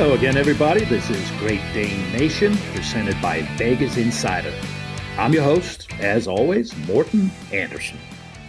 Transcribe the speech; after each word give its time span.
Hello 0.00 0.14
again, 0.14 0.38
everybody. 0.38 0.82
This 0.86 1.10
is 1.10 1.30
Great 1.32 1.60
Dane 1.74 2.10
Nation, 2.10 2.56
presented 2.72 3.20
by 3.20 3.42
Vegas 3.58 3.98
Insider. 3.98 4.50
I'm 5.18 5.34
your 5.34 5.42
host, 5.42 5.92
as 6.00 6.26
always, 6.26 6.74
Morten 6.86 7.30
Andersen. 7.52 7.98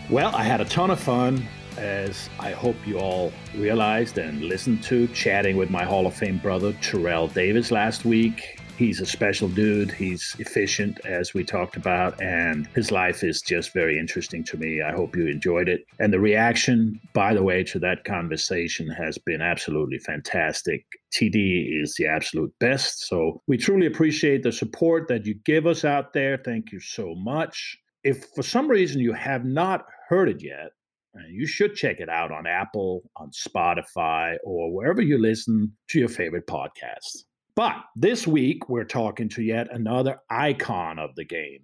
Well, 0.09 0.34
I 0.34 0.43
had 0.43 0.61
a 0.61 0.66
ton 0.66 0.91
of 0.91 0.99
fun, 1.02 1.45
as 1.75 2.29
I 2.39 2.53
hope 2.53 2.77
you 2.88 2.99
all 2.99 3.34
realized 3.53 4.17
and 4.17 4.43
listened 4.43 4.81
to, 4.84 5.07
chatting 5.07 5.57
with 5.57 5.70
my 5.70 5.84
Hall 5.84 6.07
of 6.07 6.16
Fame 6.16 6.38
brother, 6.38 6.71
Terrell 6.81 7.27
Davis, 7.27 7.70
last 7.70 8.05
week. 8.05 8.60
He's 8.77 8.99
a 8.99 9.05
special 9.05 9.48
dude. 9.48 9.91
He's 9.91 10.35
efficient, 10.39 10.99
as 11.05 11.34
we 11.34 11.43
talked 11.43 11.75
about, 11.75 12.20
and 12.21 12.67
his 12.67 12.91
life 12.91 13.23
is 13.23 13.41
just 13.41 13.73
very 13.73 13.99
interesting 13.99 14.44
to 14.45 14.57
me. 14.57 14.81
I 14.81 14.91
hope 14.91 15.16
you 15.16 15.27
enjoyed 15.27 15.70
it. 15.70 15.85
And 15.99 16.11
the 16.11 16.20
reaction, 16.20 16.99
by 17.13 17.34
the 17.34 17.44
way, 17.44 17.63
to 17.66 17.80
that 17.80 18.03
conversation 18.05 18.88
has 18.89 19.17
been 19.17 19.41
absolutely 19.41 19.99
fantastic. 19.99 20.85
TD 21.13 21.81
is 21.81 21.95
the 21.97 22.07
absolute 22.07 22.53
best. 22.59 23.07
So 23.07 23.41
we 23.47 23.57
truly 23.57 23.85
appreciate 23.85 24.44
the 24.44 24.52
support 24.52 25.08
that 25.09 25.25
you 25.25 25.35
give 25.45 25.67
us 25.67 25.85
out 25.85 26.13
there. 26.13 26.38
Thank 26.38 26.72
you 26.72 26.80
so 26.80 27.13
much. 27.16 27.77
If 28.03 28.25
for 28.35 28.44
some 28.44 28.67
reason 28.67 28.99
you 28.99 29.13
have 29.13 29.45
not 29.45 29.85
heard 30.09 30.30
it 30.30 30.44
yet, 30.44 30.72
uh, 31.16 31.27
you 31.30 31.45
should 31.45 31.75
check 31.75 31.99
it 31.99 32.09
out 32.09 32.31
on 32.31 32.47
Apple, 32.47 33.03
on 33.17 33.30
Spotify, 33.31 34.38
or 34.44 34.73
wherever 34.73 35.02
you 35.02 35.17
listen 35.17 35.72
to 35.89 35.99
your 35.99 36.08
favorite 36.08 36.47
podcasts. 36.47 37.25
But 37.55 37.75
this 37.95 38.25
week, 38.25 38.69
we're 38.69 38.85
talking 38.85 39.27
to 39.29 39.43
yet 39.43 39.67
another 39.71 40.19
icon 40.30 40.99
of 40.99 41.16
the 41.16 41.25
game 41.25 41.59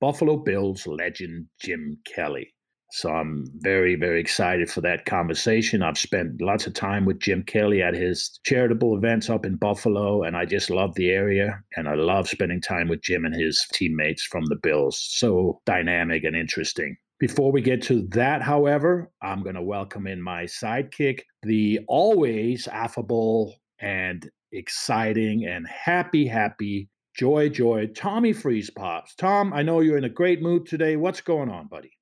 Buffalo 0.00 0.36
Bills 0.36 0.86
legend 0.86 1.46
Jim 1.62 1.98
Kelly. 2.04 2.52
So 2.92 3.10
I'm 3.10 3.46
very, 3.56 3.96
very 3.96 4.20
excited 4.20 4.70
for 4.70 4.80
that 4.82 5.06
conversation. 5.06 5.82
I've 5.82 5.98
spent 5.98 6.40
lots 6.40 6.66
of 6.66 6.74
time 6.74 7.04
with 7.04 7.18
Jim 7.18 7.42
Kelly 7.42 7.82
at 7.82 7.94
his 7.94 8.38
charitable 8.44 8.96
events 8.96 9.28
up 9.28 9.44
in 9.44 9.56
Buffalo, 9.56 10.22
and 10.22 10.36
I 10.36 10.44
just 10.44 10.70
love 10.70 10.94
the 10.94 11.10
area. 11.10 11.60
And 11.76 11.88
I 11.88 11.94
love 11.94 12.28
spending 12.28 12.60
time 12.60 12.88
with 12.88 13.02
Jim 13.02 13.24
and 13.24 13.34
his 13.34 13.66
teammates 13.72 14.22
from 14.22 14.44
the 14.46 14.56
Bills. 14.62 14.98
So 15.00 15.60
dynamic 15.66 16.24
and 16.24 16.36
interesting. 16.36 16.96
Before 17.18 17.50
we 17.50 17.62
get 17.62 17.82
to 17.84 18.06
that, 18.10 18.42
however, 18.42 19.10
I'm 19.22 19.42
going 19.42 19.56
to 19.56 19.62
welcome 19.62 20.06
in 20.06 20.20
my 20.20 20.44
sidekick, 20.44 21.20
the 21.42 21.80
always 21.88 22.68
affable 22.68 23.56
and 23.80 24.30
exciting 24.56 25.46
and 25.46 25.66
happy, 25.68 26.26
happy, 26.26 26.88
joy, 27.14 27.48
joy, 27.48 27.86
Tommy 27.94 28.32
Freeze 28.32 28.70
Pops. 28.70 29.14
Tom, 29.14 29.52
I 29.52 29.62
know 29.62 29.80
you're 29.80 29.98
in 29.98 30.04
a 30.04 30.08
great 30.08 30.42
mood 30.42 30.66
today. 30.66 30.96
What's 30.96 31.20
going 31.20 31.50
on, 31.50 31.66
buddy? 31.66 31.92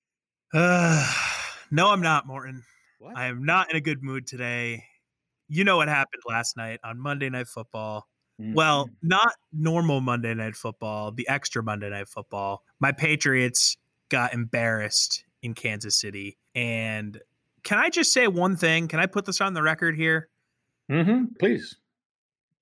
Uh, 0.52 1.06
no, 1.70 1.91
I'm 1.91 2.00
not, 2.00 2.27
Morten. 2.27 2.62
What? 2.98 3.16
I 3.16 3.27
am 3.27 3.44
not 3.44 3.70
in 3.70 3.77
a 3.77 3.80
good 3.80 4.02
mood 4.02 4.27
today. 4.27 4.84
You 5.48 5.64
know 5.64 5.77
what 5.77 5.88
happened 5.88 6.22
last 6.27 6.56
night 6.56 6.80
on 6.83 6.98
Monday 6.98 7.28
Night 7.28 7.48
Football. 7.48 8.08
Mm-hmm. 8.41 8.55
Well, 8.55 8.89
not 9.02 9.34
normal 9.52 10.00
Monday 10.00 10.34
Night 10.34 10.56
Football, 10.56 11.12
the 11.12 11.28
extra 11.28 11.62
Monday 11.62 11.91
Night 11.91 12.08
Football. 12.08 12.62
My 12.80 12.92
Patriots 12.92 13.77
got 14.08 14.33
embarrassed 14.33 15.24
in 15.42 15.55
Kansas 15.55 15.96
City. 15.96 16.39
And 16.55 17.20
can 17.62 17.78
I 17.78 17.91
just 17.91 18.12
say 18.12 18.27
one 18.27 18.56
thing? 18.56 18.89
Can 18.89 19.00
I 19.00 19.06
put 19.06 19.27
this 19.27 19.41
on 19.41 19.55
the 19.55 19.62
record 19.62 19.96
here? 19.96 20.28
Mm-hmm. 20.91 21.34
Please. 21.39 21.77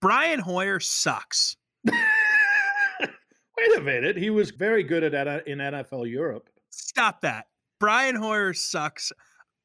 Brian 0.03 0.41
Hoyer 0.41 0.81
sucks. 0.81 1.57
Wait 1.87 3.79
a 3.79 3.81
minute. 3.81 4.17
He 4.17 4.31
was 4.31 4.51
very 4.51 4.83
good 4.83 5.05
at 5.05 5.47
in 5.47 5.59
NFL 5.59 6.11
Europe. 6.11 6.51
Stop 6.71 7.21
that. 7.21 7.47
Brian 7.79 8.17
Hoyer 8.17 8.53
sucks. 8.53 9.13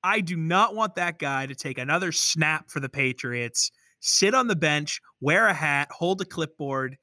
I 0.04 0.22
do 0.22 0.38
not 0.38 0.76
want 0.76 0.94
that 0.96 1.18
guy 1.18 1.48
to 1.48 1.56
take 1.56 1.80
another 1.80 2.12
snap 2.12 2.70
for 2.70 2.80
the 2.80 2.88
Patriots, 2.88 3.72
sit 4.00 4.36
on 4.36 4.48
the 4.48 4.56
bench, 4.56 5.02
wear 5.22 5.48
a 5.48 5.54
hat, 5.56 5.90
hold 5.92 6.22
a 6.22 6.26
clipboard, 6.26 6.98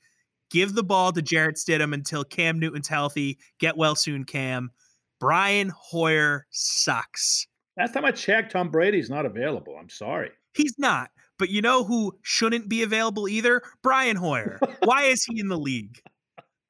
give 0.53 0.75
the 0.75 0.84
ball 0.84 1.10
to 1.10 1.20
Jarrett 1.20 1.56
Stidham 1.56 1.92
until 1.92 2.22
Cam 2.22 2.60
Newton's 2.60 2.88
healthy. 2.88 3.38
Get 3.59 3.76
well 3.76 3.97
soon, 3.97 4.25
Cam. 4.25 4.70
Brian 5.19 5.72
Hoyer 5.75 6.47
sucks. 6.50 7.48
Last 7.76 7.94
time 7.94 8.04
I 8.04 8.12
checked, 8.12 8.53
Tom 8.53 8.70
Brady's 8.70 9.10
not 9.10 9.26
available. 9.26 9.76
I'm 9.76 9.91
sorry. 9.91 10.30
He's 10.54 10.78
not. 10.78 11.10
But 11.39 11.50
you 11.50 11.62
know 11.62 11.84
who 11.84 12.12
shouldn't 12.22 12.69
be 12.69 12.83
available 12.83 13.28
either? 13.28 13.62
Brian 13.83 14.17
Hoyer. 14.17 14.61
Why 14.84 15.05
is 15.05 15.25
he 15.25 15.41
in 15.41 15.49
the 15.49 15.59
league? 15.59 16.00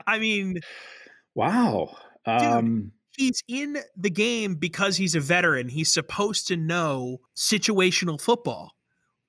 I 0.07 0.19
mean, 0.19 0.61
wow. 1.35 1.97
Um, 2.27 2.65
dude, 2.65 2.91
he's 3.17 3.43
in 3.49 3.79
the 3.97 4.11
game 4.11 4.55
because 4.55 4.97
he's 4.97 5.15
a 5.15 5.21
veteran. 5.21 5.69
He's 5.69 5.93
supposed 5.93 6.47
to 6.49 6.57
know 6.57 7.19
situational 7.37 8.21
football. 8.21 8.73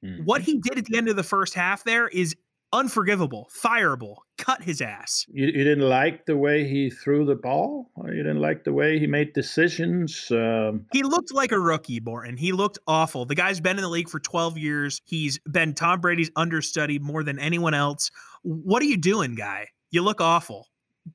Mm-hmm. 0.04 0.24
What 0.24 0.42
he 0.42 0.60
did 0.60 0.78
at 0.78 0.86
the 0.86 0.98
end 0.98 1.10
of 1.10 1.16
the 1.16 1.24
first 1.24 1.54
half 1.54 1.84
there 1.84 2.08
is 2.08 2.36
unforgivable, 2.74 3.50
fireable. 3.56 4.18
Cut 4.38 4.64
his 4.64 4.82
ass. 4.82 5.26
You, 5.30 5.46
you, 5.48 5.64
didn't 5.64 5.88
like 5.88 6.26
the 6.26 6.36
way 6.36 6.68
he 6.68 6.90
threw 6.90 7.26
the 7.26 7.36
ball? 7.36 7.90
Or 7.96 8.12
you 8.12 8.24
didn't 8.24 8.42
like 8.42 8.64
the 8.64 8.74
way 8.74 9.00
he 9.00 9.08
made 9.08 9.34
decisions? 9.34 10.30
Um... 10.32 10.86
He 10.92 11.04
looked 11.04 11.34
like 11.34 11.52
a 11.52 11.60
rookie, 11.60 12.00
Morten. 12.00 12.38
He 12.38 12.52
looked 12.52 12.80
awful. 12.88 13.26
The 13.26 13.36
guy's 13.36 13.60
been 13.60 13.78
in 13.78 13.84
the 13.84 13.90
league 13.90 14.10
for 14.10 14.20
12 14.20 14.58
years. 14.58 15.02
He's 15.06 15.40
been 15.50 15.74
Tom 15.74 16.02
Brady's 16.02 16.32
understudy 16.36 17.00
more 17.00 17.24
than 17.24 17.40
anyone 17.40 17.74
else. 17.74 18.12
What 18.44 18.82
are 18.82 18.88
you 18.88 18.98
doing, 18.98 19.36
guy? 19.36 19.68
You 19.92 20.02
look 20.02 20.20
awful. 20.20 20.68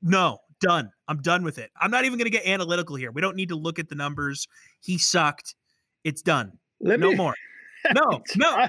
No, 0.03 0.39
done. 0.61 0.91
I'm 1.09 1.21
done 1.21 1.43
with 1.43 1.59
it. 1.59 1.71
I'm 1.81 1.91
not 1.91 2.05
even 2.05 2.19
going 2.19 2.31
to 2.31 2.37
get 2.37 2.47
analytical 2.47 2.97
here. 2.97 3.11
We 3.11 3.21
don't 3.21 3.37
need 3.37 3.49
to 3.51 3.57
look 3.57 3.79
at 3.79 3.89
the 3.89 3.95
numbers. 3.95 4.47
He 4.81 4.99
sucked. 4.99 5.55
It's 6.05 6.23
done. 6.23 6.53
Let 6.81 7.01
no 7.01 7.11
me, 7.11 7.17
more. 7.17 7.35
No, 7.95 8.21
no. 8.37 8.67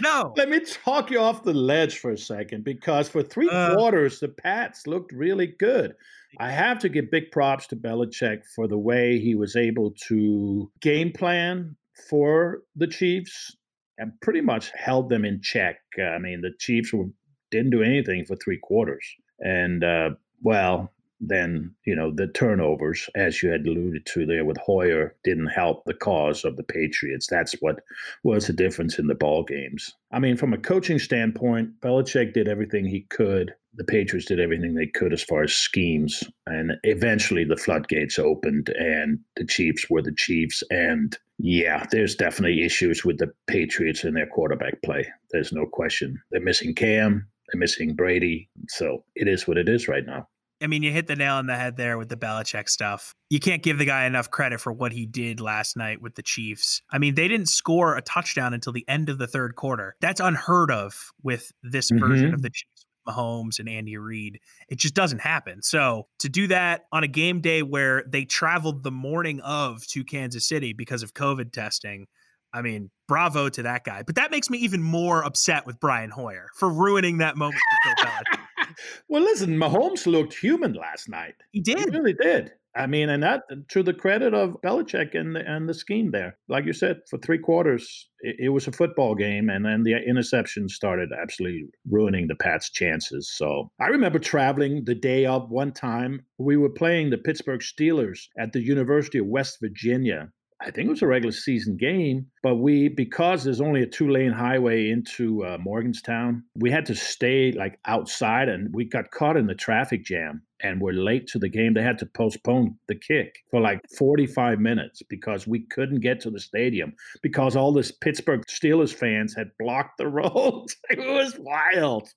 No. 0.00 0.32
Let 0.36 0.48
me 0.48 0.60
talk 0.60 1.10
you 1.10 1.20
off 1.20 1.44
the 1.44 1.54
ledge 1.54 1.98
for 1.98 2.10
a 2.10 2.18
second 2.18 2.64
because 2.64 3.08
for 3.08 3.22
three 3.22 3.48
uh, 3.48 3.74
quarters, 3.74 4.20
the 4.20 4.28
Pats 4.28 4.86
looked 4.86 5.12
really 5.12 5.46
good. 5.46 5.94
I 6.38 6.50
have 6.50 6.80
to 6.80 6.88
give 6.88 7.10
big 7.10 7.30
props 7.30 7.66
to 7.68 7.76
Belichick 7.76 8.42
for 8.54 8.66
the 8.66 8.78
way 8.78 9.18
he 9.20 9.34
was 9.34 9.54
able 9.54 9.92
to 10.08 10.70
game 10.80 11.12
plan 11.12 11.76
for 12.08 12.62
the 12.74 12.88
Chiefs 12.88 13.56
and 13.98 14.12
pretty 14.20 14.40
much 14.40 14.72
held 14.74 15.08
them 15.08 15.24
in 15.24 15.40
check. 15.40 15.76
I 15.98 16.18
mean, 16.18 16.40
the 16.40 16.50
Chiefs 16.58 16.92
were, 16.92 17.06
didn't 17.52 17.70
do 17.70 17.82
anything 17.82 18.24
for 18.24 18.34
three 18.36 18.58
quarters. 18.60 19.04
And, 19.38 19.84
uh, 19.84 20.10
well, 20.42 20.92
then 21.28 21.74
you 21.84 21.94
know 21.94 22.10
the 22.10 22.26
turnovers, 22.28 23.08
as 23.14 23.42
you 23.42 23.50
had 23.50 23.66
alluded 23.66 24.06
to 24.06 24.26
there 24.26 24.44
with 24.44 24.56
Hoyer, 24.58 25.14
didn't 25.24 25.48
help 25.48 25.84
the 25.84 25.94
cause 25.94 26.44
of 26.44 26.56
the 26.56 26.62
Patriots. 26.62 27.26
That's 27.26 27.54
what 27.60 27.80
was 28.22 28.46
the 28.46 28.52
difference 28.52 28.98
in 28.98 29.06
the 29.06 29.14
ball 29.14 29.44
games. 29.44 29.94
I 30.12 30.18
mean, 30.18 30.36
from 30.36 30.52
a 30.52 30.58
coaching 30.58 30.98
standpoint, 30.98 31.80
Belichick 31.80 32.32
did 32.34 32.48
everything 32.48 32.84
he 32.86 33.02
could. 33.10 33.54
The 33.76 33.84
Patriots 33.84 34.26
did 34.26 34.38
everything 34.38 34.74
they 34.74 34.86
could 34.86 35.12
as 35.12 35.22
far 35.22 35.42
as 35.42 35.52
schemes, 35.52 36.22
and 36.46 36.72
eventually 36.84 37.44
the 37.44 37.56
floodgates 37.56 38.18
opened, 38.18 38.68
and 38.68 39.18
the 39.36 39.44
Chiefs 39.44 39.90
were 39.90 40.02
the 40.02 40.14
Chiefs. 40.14 40.62
And 40.70 41.18
yeah, 41.38 41.84
there's 41.90 42.14
definitely 42.14 42.64
issues 42.64 43.04
with 43.04 43.18
the 43.18 43.32
Patriots 43.48 44.04
and 44.04 44.16
their 44.16 44.26
quarterback 44.26 44.80
play. 44.82 45.06
There's 45.32 45.52
no 45.52 45.66
question. 45.66 46.22
They're 46.30 46.40
missing 46.40 46.74
Cam. 46.74 47.26
They're 47.48 47.58
missing 47.58 47.94
Brady. 47.94 48.48
So 48.68 49.04
it 49.16 49.28
is 49.28 49.48
what 49.48 49.58
it 49.58 49.68
is 49.68 49.88
right 49.88 50.06
now. 50.06 50.28
I 50.64 50.66
mean, 50.66 50.82
you 50.82 50.90
hit 50.90 51.06
the 51.06 51.14
nail 51.14 51.34
on 51.34 51.46
the 51.46 51.56
head 51.56 51.76
there 51.76 51.98
with 51.98 52.08
the 52.08 52.16
Belichick 52.16 52.70
stuff. 52.70 53.14
You 53.28 53.38
can't 53.38 53.62
give 53.62 53.76
the 53.76 53.84
guy 53.84 54.06
enough 54.06 54.30
credit 54.30 54.62
for 54.62 54.72
what 54.72 54.92
he 54.92 55.04
did 55.04 55.38
last 55.38 55.76
night 55.76 56.00
with 56.00 56.14
the 56.14 56.22
Chiefs. 56.22 56.80
I 56.90 56.96
mean, 56.96 57.16
they 57.16 57.28
didn't 57.28 57.50
score 57.50 57.94
a 57.96 58.00
touchdown 58.00 58.54
until 58.54 58.72
the 58.72 58.88
end 58.88 59.10
of 59.10 59.18
the 59.18 59.26
third 59.26 59.56
quarter. 59.56 59.94
That's 60.00 60.20
unheard 60.20 60.70
of 60.70 61.12
with 61.22 61.52
this 61.62 61.90
mm-hmm. 61.90 62.02
version 62.02 62.32
of 62.32 62.40
the 62.40 62.48
Chiefs, 62.48 62.86
Mahomes 63.06 63.58
and 63.58 63.68
Andy 63.68 63.98
Reid. 63.98 64.40
It 64.70 64.78
just 64.78 64.94
doesn't 64.94 65.20
happen. 65.20 65.60
So 65.60 66.06
to 66.20 66.30
do 66.30 66.46
that 66.46 66.86
on 66.90 67.04
a 67.04 67.08
game 67.08 67.42
day 67.42 67.62
where 67.62 68.02
they 68.08 68.24
traveled 68.24 68.84
the 68.84 68.90
morning 68.90 69.40
of 69.40 69.86
to 69.88 70.02
Kansas 70.02 70.48
City 70.48 70.72
because 70.72 71.02
of 71.02 71.12
COVID 71.12 71.52
testing, 71.52 72.06
I 72.54 72.62
mean, 72.62 72.90
bravo 73.06 73.50
to 73.50 73.64
that 73.64 73.84
guy. 73.84 74.02
But 74.02 74.14
that 74.14 74.30
makes 74.30 74.48
me 74.48 74.56
even 74.58 74.82
more 74.82 75.22
upset 75.22 75.66
with 75.66 75.78
Brian 75.78 76.08
Hoyer 76.08 76.48
for 76.56 76.70
ruining 76.70 77.18
that 77.18 77.36
moment 77.36 77.60
for 77.84 77.94
Bill 77.96 78.06
Belichick 78.06 78.43
well, 79.08 79.22
listen, 79.22 79.56
Mahomes 79.56 80.06
looked 80.06 80.34
human 80.34 80.74
last 80.74 81.08
night. 81.08 81.34
He 81.52 81.60
did. 81.60 81.78
He 81.78 81.84
really 81.90 82.14
did. 82.14 82.52
I 82.76 82.88
mean, 82.88 83.08
and 83.08 83.22
that 83.22 83.42
to 83.68 83.82
the 83.84 83.94
credit 83.94 84.34
of 84.34 84.56
Belichick 84.64 85.14
and 85.14 85.36
the, 85.36 85.48
and 85.48 85.68
the 85.68 85.74
scheme 85.74 86.10
there. 86.10 86.36
Like 86.48 86.64
you 86.64 86.72
said, 86.72 87.02
for 87.08 87.18
three 87.18 87.38
quarters, 87.38 88.08
it, 88.20 88.36
it, 88.40 88.48
was 88.48 88.66
a 88.66 88.72
football 88.72 89.14
game, 89.14 89.48
and 89.48 89.64
then 89.64 89.84
the 89.84 89.92
interception 89.92 90.68
started 90.68 91.10
absolutely 91.12 91.66
ruining 91.88 92.26
the 92.26 92.34
Pats' 92.34 92.70
chances. 92.70 93.32
So 93.32 93.70
I 93.80 93.86
remember 93.86 94.18
traveling 94.18 94.82
the 94.84 94.94
day 94.96 95.24
of 95.24 95.50
one 95.50 95.72
time. 95.72 96.26
We 96.38 96.56
were 96.56 96.70
playing 96.70 97.10
the 97.10 97.18
Pittsburgh 97.18 97.60
Steelers 97.60 98.26
at 98.38 98.52
the 98.52 98.60
University 98.60 99.18
of 99.18 99.26
West 99.26 99.58
Virginia. 99.60 100.30
I 100.64 100.70
think 100.70 100.86
it 100.86 100.90
was 100.90 101.02
a 101.02 101.06
regular 101.06 101.32
season 101.32 101.76
game, 101.76 102.26
but 102.42 102.56
we 102.56 102.88
because 102.88 103.44
there's 103.44 103.60
only 103.60 103.82
a 103.82 103.86
two 103.86 104.08
lane 104.08 104.32
highway 104.32 104.88
into 104.88 105.44
uh, 105.44 105.58
Morgantown, 105.60 106.42
we 106.56 106.70
had 106.70 106.86
to 106.86 106.94
stay 106.94 107.52
like 107.52 107.78
outside, 107.84 108.48
and 108.48 108.74
we 108.74 108.86
got 108.86 109.10
caught 109.10 109.36
in 109.36 109.46
the 109.46 109.54
traffic 109.54 110.04
jam 110.04 110.42
and 110.62 110.80
were 110.80 110.94
late 110.94 111.26
to 111.28 111.38
the 111.38 111.50
game. 111.50 111.74
They 111.74 111.82
had 111.82 111.98
to 111.98 112.06
postpone 112.06 112.76
the 112.88 112.94
kick 112.94 113.42
for 113.50 113.60
like 113.60 113.80
45 113.98 114.58
minutes 114.58 115.02
because 115.02 115.46
we 115.46 115.66
couldn't 115.66 116.00
get 116.00 116.18
to 116.20 116.30
the 116.30 116.40
stadium 116.40 116.94
because 117.22 117.56
all 117.56 117.72
this 117.72 117.92
Pittsburgh 117.92 118.42
Steelers 118.46 118.94
fans 118.94 119.34
had 119.34 119.50
blocked 119.58 119.98
the 119.98 120.08
road. 120.08 120.66
it 120.88 120.98
was 120.98 121.38
wild. 121.38 122.08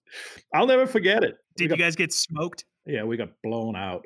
I'll 0.53 0.67
never 0.67 0.87
forget 0.87 1.23
it. 1.23 1.35
Did 1.57 1.69
got, 1.69 1.77
you 1.77 1.83
guys 1.83 1.97
get 1.97 2.13
smoked? 2.13 2.63
Yeah, 2.85 3.03
we 3.03 3.17
got 3.17 3.29
blown 3.43 3.75
out 3.75 4.05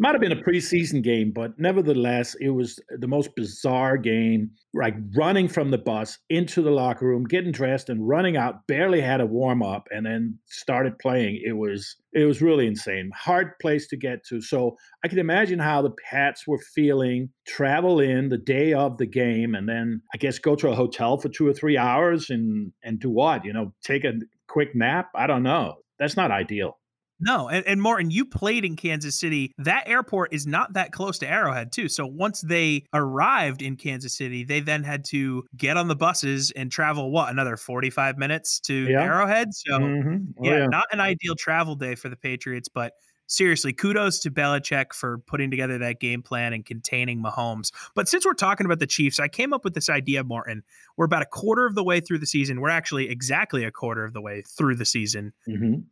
might 0.00 0.14
have 0.14 0.20
been 0.20 0.32
a 0.32 0.42
preseason 0.42 1.02
game, 1.02 1.30
but 1.30 1.58
nevertheless, 1.58 2.34
it 2.40 2.48
was 2.48 2.80
the 2.98 3.06
most 3.06 3.36
bizarre 3.36 3.98
game. 3.98 4.50
Like 4.72 4.94
running 5.14 5.46
from 5.46 5.70
the 5.70 5.78
bus 5.78 6.18
into 6.30 6.62
the 6.62 6.70
locker 6.70 7.06
room, 7.06 7.24
getting 7.24 7.52
dressed, 7.52 7.90
and 7.90 8.08
running 8.08 8.36
out. 8.36 8.66
Barely 8.66 9.02
had 9.02 9.20
a 9.20 9.26
warm 9.26 9.62
up, 9.62 9.88
and 9.90 10.06
then 10.06 10.38
started 10.46 10.98
playing. 10.98 11.42
It 11.44 11.52
was 11.52 11.96
it 12.14 12.24
was 12.24 12.40
really 12.40 12.66
insane. 12.66 13.10
Hard 13.14 13.58
place 13.60 13.88
to 13.88 13.96
get 13.96 14.24
to. 14.28 14.40
So 14.40 14.76
I 15.04 15.08
can 15.08 15.18
imagine 15.18 15.58
how 15.58 15.82
the 15.82 15.94
Pats 16.08 16.46
were 16.46 16.60
feeling. 16.74 17.28
Travel 17.46 18.00
in 18.00 18.30
the 18.30 18.38
day 18.38 18.72
of 18.72 18.96
the 18.96 19.06
game, 19.06 19.54
and 19.54 19.68
then 19.68 20.00
I 20.14 20.16
guess 20.16 20.38
go 20.38 20.56
to 20.56 20.70
a 20.70 20.74
hotel 20.74 21.18
for 21.18 21.28
two 21.28 21.46
or 21.46 21.52
three 21.52 21.76
hours 21.76 22.30
and 22.30 22.72
and 22.82 22.98
do 22.98 23.10
what? 23.10 23.44
You 23.44 23.52
know, 23.52 23.74
take 23.82 24.04
a 24.04 24.14
quick 24.48 24.74
nap. 24.74 25.10
I 25.14 25.26
don't 25.26 25.42
know. 25.42 25.76
That's 25.98 26.16
not 26.16 26.30
ideal. 26.30 26.79
No, 27.20 27.48
and, 27.48 27.66
and 27.66 27.82
Martin, 27.82 28.10
you 28.10 28.24
played 28.24 28.64
in 28.64 28.76
Kansas 28.76 29.14
City. 29.14 29.52
That 29.58 29.86
airport 29.86 30.32
is 30.32 30.46
not 30.46 30.72
that 30.72 30.90
close 30.90 31.18
to 31.18 31.28
Arrowhead, 31.28 31.70
too. 31.70 31.88
So 31.88 32.06
once 32.06 32.40
they 32.40 32.86
arrived 32.94 33.60
in 33.60 33.76
Kansas 33.76 34.16
City, 34.16 34.42
they 34.42 34.60
then 34.60 34.82
had 34.82 35.04
to 35.06 35.44
get 35.56 35.76
on 35.76 35.88
the 35.88 35.96
buses 35.96 36.50
and 36.50 36.72
travel 36.72 37.10
what 37.10 37.30
another 37.30 37.56
forty 37.56 37.90
five 37.90 38.16
minutes 38.16 38.60
to 38.60 38.74
yeah. 38.88 39.02
Arrowhead. 39.02 39.52
So 39.52 39.78
mm-hmm. 39.78 40.16
oh, 40.38 40.44
yeah, 40.44 40.58
yeah, 40.58 40.66
not 40.66 40.86
an 40.92 41.00
ideal 41.00 41.34
travel 41.34 41.74
day 41.74 41.94
for 41.94 42.08
the 42.08 42.16
Patriots, 42.16 42.68
but 42.68 42.94
seriously, 43.26 43.72
kudos 43.72 44.18
to 44.20 44.30
Belichick 44.30 44.92
for 44.92 45.18
putting 45.18 45.50
together 45.50 45.78
that 45.78 46.00
game 46.00 46.22
plan 46.22 46.52
and 46.52 46.64
containing 46.64 47.22
Mahomes. 47.22 47.70
But 47.94 48.08
since 48.08 48.24
we're 48.24 48.34
talking 48.34 48.66
about 48.66 48.80
the 48.80 48.86
Chiefs, 48.86 49.20
I 49.20 49.28
came 49.28 49.52
up 49.52 49.62
with 49.64 49.74
this 49.74 49.88
idea, 49.88 50.24
Martin. 50.24 50.62
We're 50.96 51.04
about 51.04 51.22
a 51.22 51.26
quarter 51.26 51.66
of 51.66 51.74
the 51.74 51.84
way 51.84 52.00
through 52.00 52.18
the 52.18 52.26
season. 52.26 52.60
We're 52.60 52.70
actually 52.70 53.08
exactly 53.08 53.64
a 53.64 53.70
quarter 53.70 54.04
of 54.04 54.14
the 54.14 54.20
way 54.20 54.42
through 54.42 54.76
the 54.76 54.86
season. 54.86 55.32
Mm-hmm. 55.48 55.82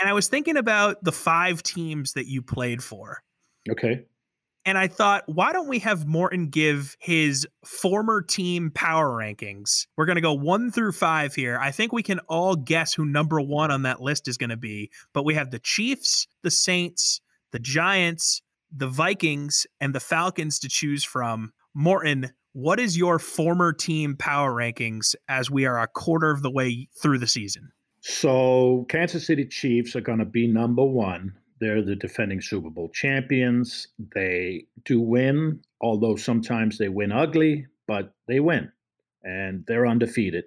And 0.00 0.08
I 0.08 0.12
was 0.12 0.28
thinking 0.28 0.56
about 0.56 1.02
the 1.02 1.12
five 1.12 1.62
teams 1.62 2.14
that 2.14 2.26
you 2.26 2.42
played 2.42 2.82
for. 2.82 3.22
Okay. 3.70 4.04
And 4.64 4.78
I 4.78 4.86
thought, 4.86 5.24
why 5.26 5.52
don't 5.52 5.68
we 5.68 5.80
have 5.80 6.06
Morten 6.06 6.48
give 6.48 6.96
his 7.00 7.46
former 7.64 8.22
team 8.22 8.70
power 8.70 9.10
rankings? 9.10 9.86
We're 9.96 10.06
going 10.06 10.16
to 10.16 10.22
go 10.22 10.34
one 10.34 10.70
through 10.70 10.92
five 10.92 11.34
here. 11.34 11.58
I 11.60 11.72
think 11.72 11.92
we 11.92 12.02
can 12.02 12.20
all 12.28 12.54
guess 12.54 12.94
who 12.94 13.04
number 13.04 13.40
one 13.40 13.72
on 13.72 13.82
that 13.82 14.00
list 14.00 14.28
is 14.28 14.38
going 14.38 14.50
to 14.50 14.56
be. 14.56 14.90
But 15.12 15.24
we 15.24 15.34
have 15.34 15.50
the 15.50 15.58
Chiefs, 15.58 16.28
the 16.42 16.50
Saints, 16.50 17.20
the 17.50 17.58
Giants, 17.58 18.40
the 18.70 18.86
Vikings, 18.86 19.66
and 19.80 19.94
the 19.94 20.00
Falcons 20.00 20.60
to 20.60 20.68
choose 20.68 21.02
from. 21.02 21.52
Morten, 21.74 22.30
what 22.52 22.78
is 22.78 22.96
your 22.96 23.18
former 23.18 23.72
team 23.72 24.16
power 24.16 24.52
rankings 24.52 25.16
as 25.28 25.50
we 25.50 25.66
are 25.66 25.80
a 25.80 25.88
quarter 25.88 26.30
of 26.30 26.42
the 26.42 26.50
way 26.50 26.88
through 27.00 27.18
the 27.18 27.26
season? 27.26 27.72
So, 28.04 28.84
Kansas 28.88 29.24
City 29.24 29.46
Chiefs 29.46 29.94
are 29.94 30.00
going 30.00 30.18
to 30.18 30.24
be 30.24 30.48
number 30.48 30.84
one. 30.84 31.36
They're 31.60 31.82
the 31.82 31.94
defending 31.94 32.40
Super 32.40 32.68
Bowl 32.68 32.88
champions. 32.88 33.86
They 34.12 34.66
do 34.84 35.00
win, 35.00 35.60
although 35.80 36.16
sometimes 36.16 36.78
they 36.78 36.88
win 36.88 37.12
ugly, 37.12 37.66
but 37.86 38.12
they 38.26 38.40
win 38.40 38.72
and 39.22 39.64
they're 39.68 39.86
undefeated. 39.86 40.46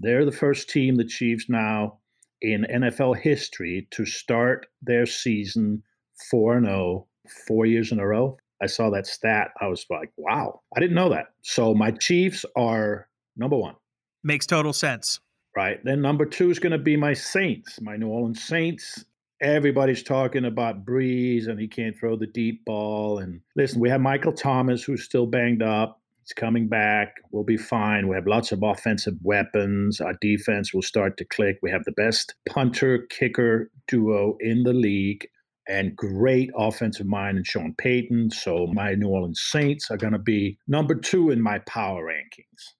They're 0.00 0.26
the 0.26 0.32
first 0.32 0.68
team, 0.68 0.96
the 0.96 1.06
Chiefs, 1.06 1.46
now 1.48 2.00
in 2.42 2.66
NFL 2.70 3.16
history 3.16 3.88
to 3.92 4.04
start 4.04 4.66
their 4.82 5.06
season 5.06 5.82
4 6.30 6.60
0 6.60 7.06
four 7.46 7.64
years 7.64 7.92
in 7.92 7.98
a 7.98 8.06
row. 8.06 8.36
I 8.62 8.66
saw 8.66 8.90
that 8.90 9.06
stat. 9.06 9.52
I 9.58 9.68
was 9.68 9.86
like, 9.88 10.12
wow, 10.18 10.60
I 10.76 10.80
didn't 10.80 10.96
know 10.96 11.08
that. 11.10 11.28
So 11.40 11.74
my 11.74 11.92
Chiefs 11.92 12.44
are 12.56 13.08
number 13.36 13.56
one. 13.56 13.76
Makes 14.22 14.46
total 14.46 14.74
sense 14.74 15.20
right? 15.56 15.78
Then 15.84 16.00
number 16.00 16.26
two 16.26 16.50
is 16.50 16.58
going 16.58 16.72
to 16.72 16.78
be 16.78 16.96
my 16.96 17.14
Saints, 17.14 17.80
my 17.80 17.96
New 17.96 18.08
Orleans 18.08 18.42
Saints. 18.42 19.04
Everybody's 19.42 20.02
talking 20.02 20.44
about 20.44 20.84
Brees 20.84 21.48
and 21.48 21.58
he 21.58 21.66
can't 21.66 21.98
throw 21.98 22.16
the 22.16 22.26
deep 22.26 22.64
ball. 22.64 23.18
And 23.18 23.40
listen, 23.56 23.80
we 23.80 23.88
have 23.88 24.00
Michael 24.00 24.32
Thomas 24.32 24.82
who's 24.82 25.02
still 25.02 25.26
banged 25.26 25.62
up. 25.62 26.00
He's 26.22 26.34
coming 26.34 26.68
back. 26.68 27.14
We'll 27.32 27.44
be 27.44 27.56
fine. 27.56 28.06
We 28.06 28.16
have 28.16 28.26
lots 28.26 28.52
of 28.52 28.62
offensive 28.62 29.14
weapons. 29.22 30.00
Our 30.00 30.14
defense 30.20 30.74
will 30.74 30.82
start 30.82 31.16
to 31.16 31.24
click. 31.24 31.58
We 31.62 31.70
have 31.70 31.84
the 31.84 31.92
best 31.92 32.34
punter 32.48 33.06
kicker 33.08 33.70
duo 33.88 34.36
in 34.40 34.62
the 34.62 34.74
league 34.74 35.26
and 35.68 35.96
great 35.96 36.50
offensive 36.56 37.06
mind 37.06 37.38
in 37.38 37.44
Sean 37.44 37.74
Payton. 37.78 38.32
So 38.32 38.66
my 38.66 38.94
New 38.94 39.08
Orleans 39.08 39.40
Saints 39.40 39.90
are 39.90 39.96
going 39.96 40.12
to 40.12 40.18
be 40.18 40.58
number 40.68 40.94
two 40.94 41.30
in 41.30 41.40
my 41.40 41.60
power 41.60 42.04
rankings. 42.04 42.74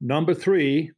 Number 0.00 0.34
three, 0.34 0.92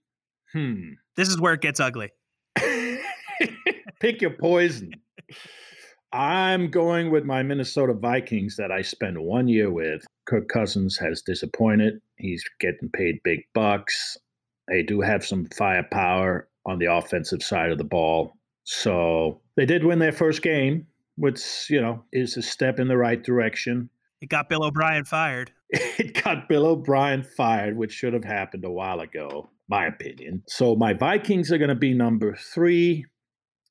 hmm, 0.52 0.93
this 1.17 1.29
is 1.29 1.41
where 1.41 1.55
it 1.55 1.61
gets 1.61 1.81
ugly. 1.81 2.11
Pick 4.01 4.21
your 4.21 4.31
poison. 4.31 4.93
I'm 6.13 6.71
going 6.71 7.11
with 7.11 7.25
my 7.25 7.43
Minnesota 7.43 7.95
Vikings 7.95 8.57
that 8.57 8.71
I 8.71 8.83
spent 8.83 9.21
one 9.21 9.49
year 9.49 9.71
with. 9.71 10.05
Kirk 10.27 10.49
Cousins 10.49 10.97
has 10.99 11.23
disappointed. 11.23 12.01
He's 12.17 12.45
getting 12.61 12.89
paid 12.91 13.21
big 13.25 13.41
bucks. 13.55 14.17
They 14.69 14.83
do 14.83 15.01
have 15.01 15.25
some 15.25 15.47
firepower 15.57 16.49
on 16.65 16.79
the 16.79 16.93
offensive 16.93 17.43
side 17.43 17.71
of 17.71 17.79
the 17.79 17.85
ball. 17.85 18.33
So 18.65 19.41
they 19.57 19.67
did 19.67 19.85
win 19.85 19.99
their 19.99 20.13
first 20.13 20.43
game, 20.43 20.87
which, 21.17 21.69
you 21.71 21.81
know, 21.81 22.05
is 22.13 22.37
a 22.37 22.43
step 22.43 22.79
in 22.79 22.89
the 22.89 22.97
right 22.97 23.23
direction. 23.23 23.89
It 24.21 24.29
got 24.29 24.49
Bill 24.49 24.65
O'Brien 24.65 25.05
fired. 25.05 25.53
It 25.99 26.23
got 26.23 26.49
Bill 26.49 26.67
O'Brien 26.67 27.23
fired, 27.23 27.77
which 27.77 27.93
should 27.93 28.13
have 28.13 28.25
happened 28.25 28.65
a 28.65 28.71
while 28.71 29.01
ago 29.01 29.49
my 29.69 29.87
opinion. 29.87 30.43
So 30.49 30.77
my 30.77 30.93
Vikings 30.95 31.51
are 31.53 31.59
going 31.59 31.69
to 31.69 31.75
be 31.75 31.95
number 31.95 32.37
three, 32.55 33.05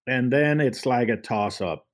and 0.08 0.32
then 0.32 0.60
it's 0.60 0.86
like 0.86 1.10
a 1.10 1.18
toss 1.18 1.62
up 1.62 1.88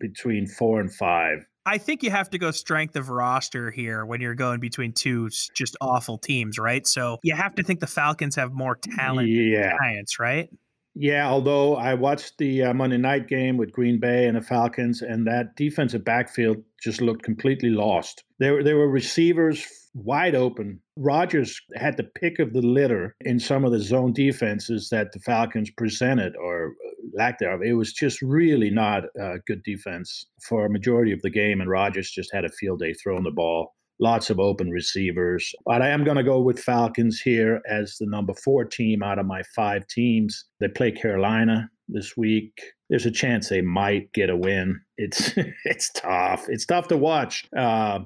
between 0.00 0.46
four 0.46 0.80
and 0.80 0.92
five. 0.92 1.38
I 1.66 1.76
think 1.76 2.02
you 2.02 2.10
have 2.10 2.30
to 2.30 2.38
go 2.38 2.50
strength 2.50 2.96
of 2.96 3.10
roster 3.10 3.70
here 3.70 4.06
when 4.06 4.22
you're 4.22 4.34
going 4.34 4.58
between 4.58 4.92
two 4.92 5.28
just 5.54 5.76
awful 5.82 6.16
teams, 6.16 6.58
right? 6.58 6.86
So 6.86 7.18
you 7.22 7.34
have 7.34 7.54
to 7.56 7.62
think 7.62 7.80
the 7.80 7.86
Falcons 7.86 8.36
have 8.36 8.52
more 8.52 8.76
talent 8.76 9.28
yeah. 9.28 9.76
Giants, 9.82 10.18
right? 10.18 10.48
Yeah, 10.94 11.28
although 11.28 11.76
I 11.76 11.94
watched 11.94 12.38
the 12.38 12.64
uh, 12.64 12.74
Monday 12.74 12.96
night 12.96 13.28
game 13.28 13.56
with 13.56 13.70
Green 13.70 14.00
Bay 14.00 14.26
and 14.26 14.36
the 14.36 14.40
Falcons, 14.40 15.02
and 15.02 15.26
that 15.26 15.54
defensive 15.56 16.04
backfield 16.04 16.56
just 16.82 17.00
looked 17.02 17.22
completely 17.22 17.68
lost. 17.68 18.24
There, 18.38 18.64
there 18.64 18.76
were 18.76 18.88
receivers 18.88 19.64
wide 20.04 20.34
open. 20.34 20.80
Rodgers 20.96 21.60
had 21.74 21.96
the 21.96 22.04
pick 22.04 22.38
of 22.38 22.52
the 22.52 22.62
litter 22.62 23.16
in 23.20 23.38
some 23.38 23.64
of 23.64 23.72
the 23.72 23.80
zone 23.80 24.12
defenses 24.12 24.88
that 24.90 25.12
the 25.12 25.20
Falcons 25.20 25.70
presented 25.76 26.34
or 26.36 26.74
lack 27.14 27.38
thereof. 27.38 27.60
It 27.62 27.74
was 27.74 27.92
just 27.92 28.22
really 28.22 28.70
not 28.70 29.04
a 29.20 29.38
good 29.46 29.62
defense 29.62 30.26
for 30.42 30.66
a 30.66 30.70
majority 30.70 31.12
of 31.12 31.22
the 31.22 31.30
game, 31.30 31.60
and 31.60 31.70
Rodgers 31.70 32.10
just 32.10 32.32
had 32.32 32.44
a 32.44 32.50
field 32.50 32.80
day 32.80 32.94
throwing 32.94 33.24
the 33.24 33.30
ball. 33.30 33.74
Lots 34.00 34.30
of 34.30 34.38
open 34.38 34.70
receivers. 34.70 35.52
But 35.64 35.82
I 35.82 35.88
am 35.88 36.04
going 36.04 36.16
to 36.16 36.22
go 36.22 36.40
with 36.40 36.60
Falcons 36.60 37.20
here 37.20 37.60
as 37.68 37.96
the 37.98 38.06
number 38.06 38.32
four 38.32 38.64
team 38.64 39.02
out 39.02 39.18
of 39.18 39.26
my 39.26 39.42
five 39.56 39.88
teams. 39.88 40.44
They 40.60 40.68
play 40.68 40.92
Carolina 40.92 41.68
this 41.88 42.16
week. 42.16 42.52
There's 42.88 43.06
a 43.06 43.10
chance 43.10 43.48
they 43.48 43.60
might 43.60 44.12
get 44.12 44.30
a 44.30 44.36
win. 44.36 44.80
It's 44.96 45.32
it's 45.64 45.90
tough. 45.92 46.46
It's 46.48 46.64
tough 46.64 46.88
to 46.88 46.96
watch. 46.96 47.44
Uh, 47.56 48.00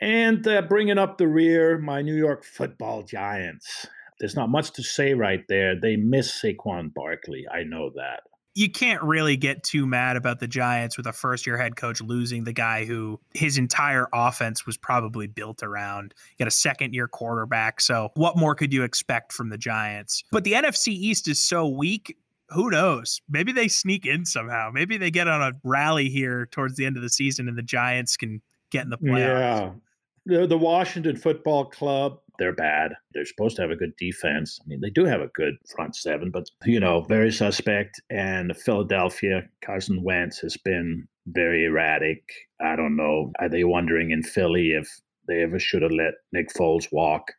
and 0.00 0.46
uh, 0.46 0.62
bringing 0.62 0.98
up 0.98 1.18
the 1.18 1.28
rear, 1.28 1.78
my 1.78 2.02
New 2.02 2.16
York 2.16 2.44
football 2.44 3.02
giants. 3.02 3.86
There's 4.18 4.36
not 4.36 4.48
much 4.48 4.72
to 4.72 4.82
say 4.82 5.14
right 5.14 5.44
there. 5.48 5.78
They 5.78 5.96
miss 5.96 6.32
Saquon 6.42 6.92
Barkley. 6.94 7.46
I 7.52 7.64
know 7.64 7.90
that. 7.96 8.20
You 8.54 8.70
can't 8.70 9.02
really 9.02 9.36
get 9.36 9.62
too 9.62 9.86
mad 9.86 10.16
about 10.16 10.40
the 10.40 10.48
Giants 10.48 10.96
with 10.96 11.06
a 11.06 11.12
first 11.12 11.46
year 11.46 11.58
head 11.58 11.76
coach 11.76 12.00
losing 12.00 12.44
the 12.44 12.54
guy 12.54 12.86
who 12.86 13.20
his 13.34 13.58
entire 13.58 14.08
offense 14.14 14.64
was 14.64 14.78
probably 14.78 15.26
built 15.26 15.62
around. 15.62 16.14
You 16.30 16.36
got 16.38 16.48
a 16.48 16.50
second 16.50 16.94
year 16.94 17.06
quarterback. 17.06 17.82
So, 17.82 18.12
what 18.14 18.38
more 18.38 18.54
could 18.54 18.72
you 18.72 18.82
expect 18.82 19.34
from 19.34 19.50
the 19.50 19.58
Giants? 19.58 20.24
But 20.32 20.44
the 20.44 20.54
NFC 20.54 20.88
East 20.88 21.28
is 21.28 21.38
so 21.38 21.68
weak 21.68 22.16
who 22.50 22.70
knows? 22.70 23.20
Maybe 23.28 23.52
they 23.52 23.68
sneak 23.68 24.06
in 24.06 24.24
somehow. 24.24 24.70
Maybe 24.72 24.96
they 24.98 25.10
get 25.10 25.28
on 25.28 25.42
a 25.42 25.52
rally 25.64 26.08
here 26.08 26.46
towards 26.46 26.76
the 26.76 26.86
end 26.86 26.96
of 26.96 27.02
the 27.02 27.10
season 27.10 27.48
and 27.48 27.58
the 27.58 27.62
Giants 27.62 28.16
can 28.16 28.40
get 28.70 28.84
in 28.84 28.90
the 28.90 28.98
playoffs. 28.98 29.80
The, 30.26 30.46
the 30.46 30.58
Washington 30.58 31.16
Football 31.16 31.66
Club, 31.66 32.18
they're 32.38 32.52
bad. 32.54 32.92
They're 33.14 33.24
supposed 33.24 33.56
to 33.56 33.62
have 33.62 33.70
a 33.70 33.76
good 33.76 33.96
defense. 33.96 34.60
I 34.60 34.68
mean, 34.68 34.80
they 34.80 34.90
do 34.90 35.04
have 35.04 35.20
a 35.20 35.28
good 35.28 35.54
front 35.74 35.96
seven, 35.96 36.30
but, 36.30 36.50
you 36.64 36.80
know, 36.80 37.02
very 37.02 37.32
suspect. 37.32 38.00
And 38.10 38.56
Philadelphia, 38.56 39.48
Carson 39.64 40.02
Wentz 40.02 40.40
has 40.40 40.56
been 40.56 41.06
very 41.26 41.64
erratic. 41.64 42.22
I 42.60 42.76
don't 42.76 42.96
know. 42.96 43.32
Are 43.40 43.48
they 43.48 43.64
wondering 43.64 44.10
in 44.10 44.22
Philly 44.22 44.72
if 44.72 45.00
they 45.26 45.42
ever 45.42 45.58
should 45.58 45.82
have 45.82 45.92
let 45.92 46.14
Nick 46.32 46.52
Foles 46.52 46.90
walk. 46.92 47.32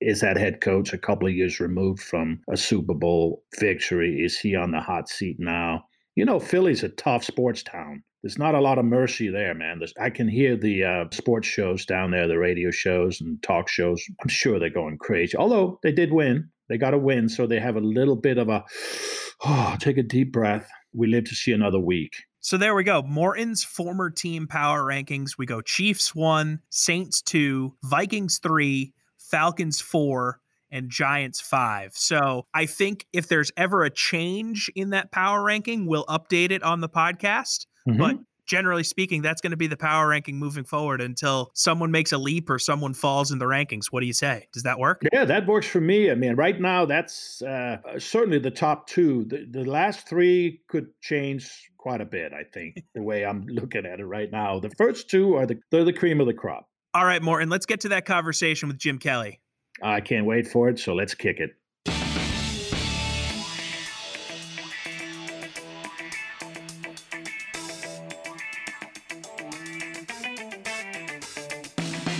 Is 0.00 0.20
that 0.20 0.36
head 0.36 0.60
coach 0.60 0.92
a 0.92 0.98
couple 0.98 1.28
of 1.28 1.34
years 1.34 1.60
removed 1.60 2.02
from 2.02 2.40
a 2.50 2.56
Super 2.56 2.94
Bowl 2.94 3.42
victory? 3.58 4.22
Is 4.22 4.38
he 4.38 4.54
on 4.54 4.70
the 4.70 4.80
hot 4.80 5.08
seat 5.08 5.36
now? 5.38 5.84
You 6.14 6.24
know, 6.24 6.40
Philly's 6.40 6.82
a 6.82 6.88
tough 6.90 7.24
sports 7.24 7.62
town. 7.62 8.02
There's 8.24 8.38
not 8.38 8.54
a 8.54 8.60
lot 8.60 8.78
of 8.78 8.86
mercy 8.86 9.28
there, 9.28 9.52
man. 9.52 9.80
There's, 9.80 9.92
I 10.00 10.08
can 10.08 10.26
hear 10.26 10.56
the 10.56 10.82
uh, 10.82 11.04
sports 11.10 11.46
shows 11.46 11.84
down 11.84 12.10
there, 12.10 12.26
the 12.26 12.38
radio 12.38 12.70
shows 12.70 13.20
and 13.20 13.40
talk 13.42 13.68
shows. 13.68 14.02
I'm 14.22 14.30
sure 14.30 14.58
they're 14.58 14.70
going 14.70 14.96
crazy. 14.96 15.36
Although 15.36 15.78
they 15.82 15.92
did 15.92 16.10
win, 16.10 16.48
they 16.70 16.78
got 16.78 16.94
a 16.94 16.98
win, 16.98 17.28
so 17.28 17.46
they 17.46 17.60
have 17.60 17.76
a 17.76 17.80
little 17.80 18.16
bit 18.16 18.38
of 18.38 18.48
a 18.48 18.64
oh, 19.44 19.76
take 19.78 19.98
a 19.98 20.02
deep 20.02 20.32
breath. 20.32 20.70
We 20.94 21.06
live 21.06 21.24
to 21.24 21.34
see 21.34 21.52
another 21.52 21.78
week. 21.78 22.14
So 22.40 22.56
there 22.56 22.74
we 22.74 22.82
go. 22.82 23.02
Morten's 23.02 23.62
former 23.62 24.08
team 24.08 24.46
power 24.46 24.82
rankings. 24.82 25.36
We 25.36 25.44
go 25.44 25.60
Chiefs 25.60 26.14
one, 26.14 26.60
Saints 26.70 27.20
two, 27.20 27.74
Vikings 27.82 28.38
three, 28.38 28.94
Falcons 29.18 29.82
four, 29.82 30.40
and 30.70 30.88
Giants 30.88 31.42
five. 31.42 31.92
So 31.94 32.46
I 32.54 32.64
think 32.64 33.04
if 33.12 33.28
there's 33.28 33.52
ever 33.58 33.84
a 33.84 33.90
change 33.90 34.70
in 34.74 34.90
that 34.90 35.12
power 35.12 35.42
ranking, 35.42 35.84
we'll 35.84 36.06
update 36.06 36.52
it 36.52 36.62
on 36.62 36.80
the 36.80 36.88
podcast. 36.88 37.66
Mm-hmm. 37.88 37.98
But 37.98 38.16
generally 38.46 38.84
speaking, 38.84 39.22
that's 39.22 39.40
going 39.40 39.52
to 39.52 39.56
be 39.56 39.66
the 39.66 39.76
power 39.76 40.08
ranking 40.08 40.38
moving 40.38 40.64
forward 40.64 41.00
until 41.00 41.50
someone 41.54 41.90
makes 41.90 42.12
a 42.12 42.18
leap 42.18 42.50
or 42.50 42.58
someone 42.58 42.94
falls 42.94 43.30
in 43.30 43.38
the 43.38 43.44
rankings. 43.44 43.86
What 43.90 44.00
do 44.00 44.06
you 44.06 44.12
say? 44.12 44.48
Does 44.52 44.64
that 44.64 44.78
work? 44.78 45.02
Yeah, 45.12 45.24
that 45.24 45.46
works 45.46 45.66
for 45.66 45.80
me. 45.80 46.10
I 46.10 46.14
mean, 46.14 46.34
right 46.34 46.60
now, 46.60 46.86
that's 46.86 47.42
uh, 47.42 47.78
certainly 47.98 48.38
the 48.38 48.50
top 48.50 48.86
two. 48.86 49.24
The, 49.24 49.46
the 49.50 49.64
last 49.64 50.08
three 50.08 50.62
could 50.68 50.88
change 51.00 51.70
quite 51.78 52.00
a 52.00 52.06
bit, 52.06 52.32
I 52.32 52.44
think, 52.44 52.82
the 52.94 53.02
way 53.02 53.24
I'm 53.24 53.46
looking 53.48 53.86
at 53.86 54.00
it 54.00 54.06
right 54.06 54.30
now. 54.30 54.60
The 54.60 54.70
first 54.70 55.10
two 55.10 55.34
are 55.34 55.46
the, 55.46 55.58
they're 55.70 55.84
the 55.84 55.92
cream 55.92 56.20
of 56.20 56.26
the 56.26 56.34
crop. 56.34 56.68
All 56.92 57.04
right, 57.04 57.22
Morten, 57.22 57.48
let's 57.48 57.66
get 57.66 57.80
to 57.80 57.88
that 57.88 58.04
conversation 58.04 58.68
with 58.68 58.78
Jim 58.78 58.98
Kelly. 58.98 59.40
I 59.82 60.00
can't 60.00 60.26
wait 60.26 60.46
for 60.46 60.68
it, 60.68 60.78
so 60.78 60.94
let's 60.94 61.14
kick 61.14 61.40
it. 61.40 61.50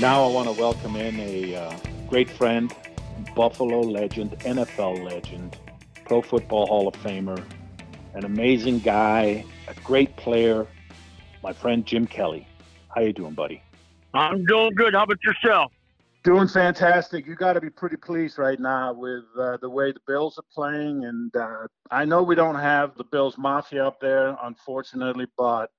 Now 0.04 0.22
I 0.22 0.30
want 0.30 0.54
to 0.54 0.60
welcome 0.60 0.96
in 0.96 1.18
a 1.18 1.56
uh, 1.56 1.76
great 2.10 2.28
friend, 2.28 2.70
Buffalo 3.34 3.80
legend, 3.80 4.32
NFL 4.40 5.02
legend, 5.02 5.58
Pro 6.04 6.20
Football 6.20 6.66
Hall 6.66 6.86
of 6.86 6.92
Famer, 6.96 7.42
an 8.12 8.26
amazing 8.26 8.80
guy, 8.80 9.42
a 9.66 9.72
great 9.80 10.14
player, 10.18 10.66
my 11.42 11.54
friend 11.54 11.86
Jim 11.86 12.06
Kelly. 12.06 12.46
How 12.94 13.00
you 13.00 13.14
doing, 13.14 13.32
buddy? 13.32 13.62
I'm 14.12 14.44
doing 14.44 14.74
good. 14.74 14.92
How 14.92 15.04
about 15.04 15.24
yourself? 15.24 15.72
Doing 16.22 16.48
fantastic. 16.48 17.26
You 17.26 17.34
got 17.34 17.54
to 17.54 17.62
be 17.62 17.70
pretty 17.70 17.96
pleased 17.96 18.36
right 18.36 18.60
now 18.60 18.92
with 18.92 19.24
uh, 19.40 19.56
the 19.62 19.70
way 19.70 19.90
the 19.90 20.00
Bills 20.06 20.36
are 20.36 20.44
playing. 20.52 21.06
And 21.06 21.34
uh, 21.34 21.66
I 21.90 22.04
know 22.04 22.22
we 22.22 22.34
don't 22.34 22.60
have 22.60 22.94
the 22.98 23.04
Bills 23.04 23.38
Mafia 23.38 23.86
up 23.86 24.00
there, 24.02 24.36
unfortunately, 24.42 25.28
but 25.38 25.70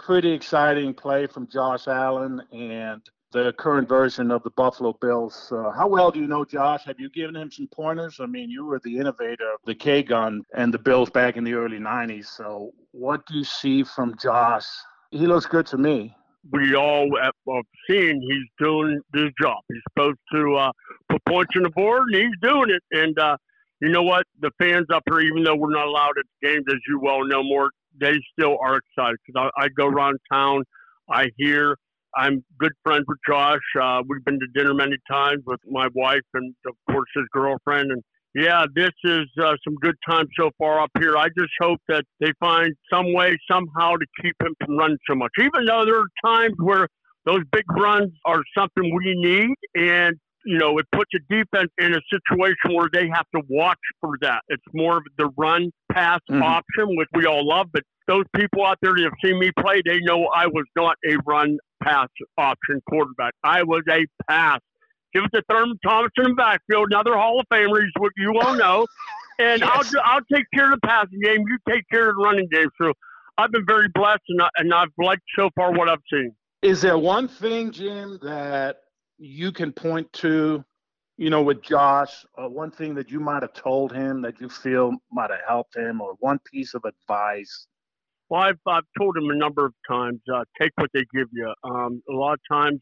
pretty 0.00 0.32
exciting 0.32 0.94
play 0.94 1.28
from 1.28 1.46
Josh 1.46 1.86
Allen 1.86 2.42
and 2.50 3.00
the 3.32 3.52
current 3.58 3.88
version 3.88 4.30
of 4.30 4.42
the 4.42 4.50
Buffalo 4.50 4.92
Bills. 5.00 5.50
Uh, 5.50 5.70
how 5.70 5.88
well 5.88 6.10
do 6.10 6.20
you 6.20 6.26
know 6.26 6.44
Josh? 6.44 6.84
Have 6.84 7.00
you 7.00 7.10
given 7.10 7.34
him 7.36 7.50
some 7.50 7.68
pointers? 7.68 8.18
I 8.20 8.26
mean, 8.26 8.50
you 8.50 8.64
were 8.64 8.80
the 8.84 8.98
innovator 8.98 9.52
of 9.52 9.60
the 9.64 9.74
K 9.74 10.02
gun 10.02 10.42
and 10.54 10.72
the 10.72 10.78
Bills 10.78 11.10
back 11.10 11.36
in 11.36 11.44
the 11.44 11.54
early 11.54 11.78
90s. 11.78 12.26
So, 12.26 12.72
what 12.92 13.26
do 13.26 13.38
you 13.38 13.44
see 13.44 13.82
from 13.82 14.16
Josh? 14.18 14.66
He 15.10 15.26
looks 15.26 15.46
good 15.46 15.66
to 15.66 15.78
me 15.78 16.14
we 16.50 16.74
all 16.74 17.08
have 17.22 17.64
seen 17.88 18.20
he's 18.20 18.48
doing 18.58 19.00
his 19.14 19.30
job. 19.40 19.58
He's 19.68 19.80
supposed 19.90 20.18
to 20.32 20.56
uh, 20.56 20.72
put 21.08 21.24
points 21.26 21.52
on 21.56 21.62
the 21.62 21.70
board, 21.70 22.08
and 22.12 22.22
he's 22.22 22.38
doing 22.40 22.70
it. 22.70 22.82
And 22.90 23.16
uh, 23.18 23.36
you 23.80 23.90
know 23.90 24.02
what? 24.02 24.26
The 24.40 24.50
fans 24.58 24.86
up 24.92 25.02
here, 25.08 25.20
even 25.20 25.44
though 25.44 25.54
we're 25.54 25.72
not 25.72 25.86
allowed 25.86 26.18
at 26.18 26.24
games, 26.42 26.64
as 26.68 26.78
you 26.88 26.98
well 27.00 27.24
know, 27.24 27.42
more, 27.42 27.70
they 28.00 28.14
still 28.32 28.58
are 28.60 28.78
excited 28.78 29.18
because 29.26 29.50
I, 29.56 29.64
I 29.64 29.68
go 29.68 29.86
around 29.86 30.18
town, 30.30 30.64
I 31.08 31.30
hear. 31.36 31.76
I'm 32.16 32.44
good 32.58 32.72
friends 32.82 33.04
with 33.08 33.18
Josh. 33.26 33.60
Uh, 33.80 34.02
we've 34.08 34.24
been 34.24 34.38
to 34.40 34.46
dinner 34.54 34.74
many 34.74 34.96
times 35.10 35.42
with 35.46 35.60
my 35.66 35.88
wife 35.94 36.20
and, 36.34 36.54
of 36.66 36.74
course, 36.90 37.08
his 37.14 37.24
girlfriend. 37.32 37.90
And 37.90 38.02
yeah, 38.34 38.64
this 38.74 38.92
is 39.04 39.26
uh, 39.42 39.54
some 39.64 39.74
good 39.80 39.96
times 40.08 40.28
so 40.38 40.50
far 40.58 40.80
up 40.80 40.90
here. 40.98 41.16
I 41.16 41.28
just 41.28 41.52
hope 41.60 41.80
that 41.88 42.04
they 42.20 42.32
find 42.40 42.74
some 42.92 43.12
way, 43.14 43.36
somehow, 43.50 43.96
to 43.96 44.06
keep 44.22 44.34
him 44.40 44.54
from 44.64 44.76
running 44.76 44.98
so 45.08 45.14
much. 45.14 45.32
Even 45.38 45.64
though 45.66 45.84
there 45.84 46.00
are 46.00 46.08
times 46.24 46.54
where 46.58 46.88
those 47.24 47.40
big 47.52 47.64
runs 47.70 48.10
are 48.24 48.42
something 48.56 48.94
we 48.94 49.14
need, 49.16 49.54
and 49.74 50.16
you 50.44 50.58
know, 50.58 50.76
it 50.78 50.86
puts 50.92 51.10
a 51.14 51.20
defense 51.32 51.70
in 51.78 51.94
a 51.94 52.00
situation 52.10 52.76
where 52.76 52.88
they 52.92 53.08
have 53.14 53.26
to 53.34 53.42
watch 53.48 53.78
for 54.00 54.14
that. 54.22 54.42
It's 54.48 54.62
more 54.74 54.96
of 54.96 55.04
the 55.16 55.30
run 55.36 55.70
pass 55.92 56.20
mm-hmm. 56.30 56.42
option, 56.42 56.96
which 56.96 57.08
we 57.14 57.26
all 57.26 57.46
love. 57.46 57.68
But 57.72 57.82
those 58.08 58.24
people 58.34 58.64
out 58.64 58.78
there 58.82 58.92
that 58.92 59.02
have 59.02 59.12
seen 59.24 59.38
me 59.38 59.50
play, 59.58 59.82
they 59.84 60.00
know 60.00 60.26
I 60.34 60.46
was 60.46 60.64
not 60.76 60.96
a 61.08 61.16
run 61.26 61.58
pass 61.82 62.08
option 62.38 62.80
quarterback. 62.88 63.34
I 63.44 63.62
was 63.62 63.82
a 63.90 64.06
pass 64.28 64.60
Give 65.12 65.24
it 65.24 65.36
to 65.36 65.42
Thurman 65.50 65.78
Thomas 65.84 66.10
in 66.18 66.34
backfield, 66.34 66.88
another 66.90 67.16
Hall 67.16 67.40
of 67.40 67.46
Famer. 67.52 67.80
He's 67.80 67.90
what 67.98 68.12
you 68.16 68.40
all 68.40 68.54
know. 68.54 68.86
And 69.38 69.60
yes. 69.62 69.94
I'll 69.94 70.02
I'll 70.04 70.24
take 70.32 70.46
care 70.54 70.72
of 70.72 70.80
the 70.80 70.86
passing 70.86 71.20
game. 71.22 71.44
You 71.46 71.58
take 71.68 71.84
care 71.90 72.08
of 72.08 72.16
the 72.16 72.22
running 72.22 72.48
game. 72.50 72.68
So 72.80 72.92
I've 73.36 73.52
been 73.52 73.66
very 73.66 73.88
blessed, 73.94 74.22
and, 74.28 74.42
I, 74.42 74.48
and 74.56 74.72
I've 74.72 74.88
liked 74.98 75.22
so 75.36 75.50
far 75.54 75.72
what 75.72 75.88
I've 75.88 76.02
seen. 76.10 76.34
Is 76.62 76.80
there 76.80 76.98
one 76.98 77.28
thing, 77.28 77.72
Jim, 77.72 78.18
that 78.22 78.78
you 79.18 79.52
can 79.52 79.72
point 79.72 80.10
to, 80.14 80.64
you 81.22 81.30
know, 81.30 81.40
with 81.40 81.62
Josh, 81.62 82.26
or 82.34 82.48
one 82.48 82.72
thing 82.72 82.96
that 82.96 83.08
you 83.08 83.20
might 83.20 83.42
have 83.42 83.52
told 83.52 83.92
him 83.92 84.22
that 84.22 84.40
you 84.40 84.48
feel 84.48 84.90
might 85.12 85.30
have 85.30 85.38
helped 85.46 85.76
him, 85.76 86.00
or 86.00 86.14
one 86.18 86.40
piece 86.52 86.74
of 86.74 86.82
advice? 86.84 87.68
Well, 88.28 88.40
I've, 88.40 88.58
I've 88.66 88.82
told 88.98 89.16
him 89.16 89.30
a 89.30 89.36
number 89.36 89.64
of 89.64 89.72
times, 89.88 90.18
uh, 90.34 90.42
take 90.60 90.72
what 90.74 90.90
they 90.92 91.04
give 91.14 91.28
you. 91.32 91.54
Um, 91.62 92.02
a 92.10 92.12
lot 92.12 92.32
of 92.32 92.40
times 92.50 92.80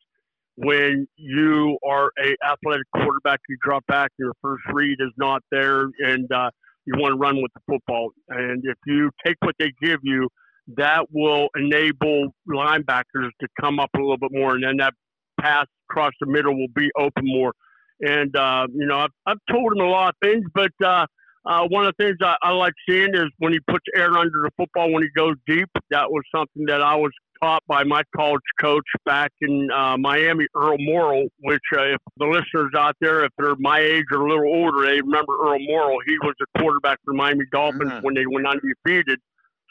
when 0.54 1.06
you 1.16 1.76
are 1.86 2.10
a 2.18 2.34
athletic 2.50 2.86
quarterback, 2.96 3.40
you 3.46 3.58
drop 3.62 3.84
back, 3.88 4.10
your 4.18 4.32
first 4.40 4.62
read 4.72 4.96
is 5.00 5.12
not 5.18 5.42
there, 5.50 5.90
and 5.98 6.32
uh, 6.32 6.50
you 6.86 6.94
want 6.96 7.12
to 7.12 7.18
run 7.18 7.42
with 7.42 7.52
the 7.52 7.60
football. 7.70 8.08
And 8.30 8.62
if 8.64 8.78
you 8.86 9.10
take 9.22 9.36
what 9.40 9.54
they 9.58 9.70
give 9.82 10.00
you, 10.02 10.30
that 10.78 11.04
will 11.12 11.48
enable 11.56 12.28
linebackers 12.48 13.28
to 13.42 13.48
come 13.60 13.78
up 13.78 13.90
a 13.94 13.98
little 13.98 14.16
bit 14.16 14.32
more, 14.32 14.54
and 14.54 14.64
then 14.64 14.78
that 14.78 14.94
pass 15.38 15.66
across 15.90 16.12
the 16.20 16.26
middle 16.26 16.56
will 16.56 16.72
be 16.74 16.90
open 16.96 17.24
more. 17.26 17.52
And 18.00 18.34
uh, 18.34 18.66
you 18.72 18.86
know, 18.86 18.98
I've, 18.98 19.10
I've 19.26 19.38
told 19.50 19.72
him 19.72 19.84
a 19.84 19.88
lot 19.88 20.10
of 20.10 20.14
things, 20.22 20.44
but 20.54 20.72
uh, 20.84 21.06
uh, 21.44 21.66
one 21.68 21.86
of 21.86 21.94
the 21.96 22.04
things 22.04 22.16
I, 22.22 22.36
I 22.42 22.50
like 22.52 22.74
seeing 22.88 23.14
is 23.14 23.26
when 23.38 23.52
he 23.52 23.60
puts 23.60 23.84
air 23.94 24.16
under 24.16 24.30
the 24.30 24.50
football 24.56 24.92
when 24.92 25.02
he 25.02 25.08
goes 25.16 25.36
deep. 25.46 25.68
That 25.90 26.10
was 26.10 26.22
something 26.34 26.66
that 26.66 26.82
I 26.82 26.94
was 26.96 27.12
taught 27.42 27.62
by 27.66 27.84
my 27.84 28.02
college 28.14 28.42
coach 28.60 28.84
back 29.06 29.32
in 29.40 29.70
uh, 29.74 29.96
Miami, 29.96 30.46
Earl 30.54 30.76
Morrall, 30.78 31.28
which 31.40 31.62
uh, 31.74 31.94
if 31.94 32.00
the 32.18 32.26
listeners 32.26 32.72
out 32.76 32.96
there, 33.00 33.24
if 33.24 33.32
they're 33.38 33.56
my 33.58 33.80
age 33.80 34.04
or 34.12 34.20
a 34.20 34.28
little 34.28 34.54
older, 34.54 34.84
they 34.84 35.00
remember 35.00 35.32
Earl 35.40 35.58
Morrall. 35.60 35.98
He 36.06 36.18
was 36.18 36.34
a 36.42 36.58
quarterback 36.58 36.98
for 37.04 37.14
Miami 37.14 37.44
Dolphins 37.50 37.90
mm-hmm. 37.90 38.04
when 38.04 38.14
they 38.14 38.26
went 38.26 38.46
undefeated. 38.46 39.18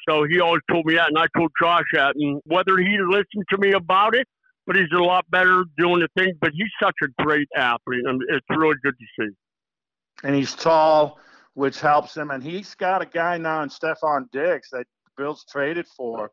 So 0.08 0.24
he 0.24 0.40
always 0.40 0.62
told 0.72 0.86
me 0.86 0.96
that, 0.96 1.10
and 1.10 1.18
I 1.20 1.28
told 1.38 1.52
Josh 1.62 1.84
that. 1.94 2.16
And 2.16 2.42
whether 2.46 2.78
he 2.78 2.98
listened 3.08 3.46
to 3.52 3.58
me 3.58 3.74
about 3.74 4.16
it, 4.16 4.28
but 4.70 4.78
he's 4.78 4.92
a 4.94 5.02
lot 5.02 5.26
better 5.32 5.66
doing 5.80 6.00
the 6.00 6.08
thing. 6.16 6.34
But 6.40 6.52
he's 6.54 6.70
such 6.82 6.96
a 7.04 7.24
great 7.24 7.48
athlete, 7.58 8.04
and 8.06 8.22
it's 8.30 8.46
really 8.50 8.76
good 8.84 8.94
to 8.98 9.06
see. 9.20 9.36
And 10.24 10.36
he's 10.36 10.54
tall, 10.54 11.18
which 11.56 11.80
helps 11.80 12.16
him. 12.16 12.30
And 12.30 12.44
he's 12.44 12.76
got 12.76 13.02
a 13.02 13.06
guy 13.06 13.38
now 13.38 13.64
in 13.64 13.70
Stefon 13.70 14.30
Diggs 14.32 14.70
that 14.72 14.86
Bills 15.18 15.44
traded 15.50 15.88
for 15.98 16.32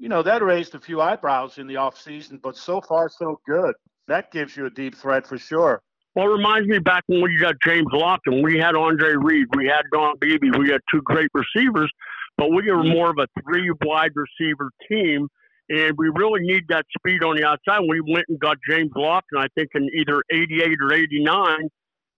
you 0.00 0.08
know, 0.08 0.22
that 0.22 0.42
raised 0.42 0.74
a 0.74 0.80
few 0.80 1.02
eyebrows 1.02 1.58
in 1.58 1.66
the 1.66 1.74
offseason, 1.74 2.40
but 2.40 2.56
so 2.56 2.80
far 2.80 3.10
so 3.10 3.38
good. 3.46 3.74
That 4.08 4.32
gives 4.32 4.56
you 4.56 4.64
a 4.64 4.70
deep 4.70 4.96
threat 4.96 5.26
for 5.26 5.36
sure. 5.36 5.82
Well, 6.14 6.26
it 6.26 6.36
reminds 6.36 6.66
me 6.68 6.78
back 6.78 7.04
when 7.06 7.20
we 7.20 7.36
got 7.36 7.54
James 7.62 7.86
Lofton. 7.92 8.42
We 8.42 8.58
had 8.58 8.74
Andre 8.74 9.14
Reed. 9.14 9.46
We 9.54 9.66
had 9.66 9.82
Don 9.92 10.14
Beebe. 10.18 10.58
We 10.58 10.70
had 10.70 10.80
two 10.90 11.02
great 11.02 11.28
receivers, 11.34 11.92
but 12.38 12.50
we 12.50 12.68
were 12.72 12.82
more 12.82 13.10
of 13.10 13.18
a 13.18 13.28
three 13.42 13.70
wide 13.82 14.12
receiver 14.16 14.70
team. 14.88 15.28
And 15.70 15.94
we 15.96 16.10
really 16.14 16.40
need 16.42 16.64
that 16.68 16.84
speed 16.98 17.24
on 17.24 17.36
the 17.36 17.46
outside. 17.46 17.80
We 17.88 18.00
went 18.00 18.26
and 18.28 18.38
got 18.38 18.58
James 18.68 18.90
Lofton, 18.96 19.38
I 19.38 19.46
think, 19.54 19.70
in 19.74 19.88
either 19.98 20.22
88 20.32 20.78
or 20.82 20.92
89. 20.92 21.56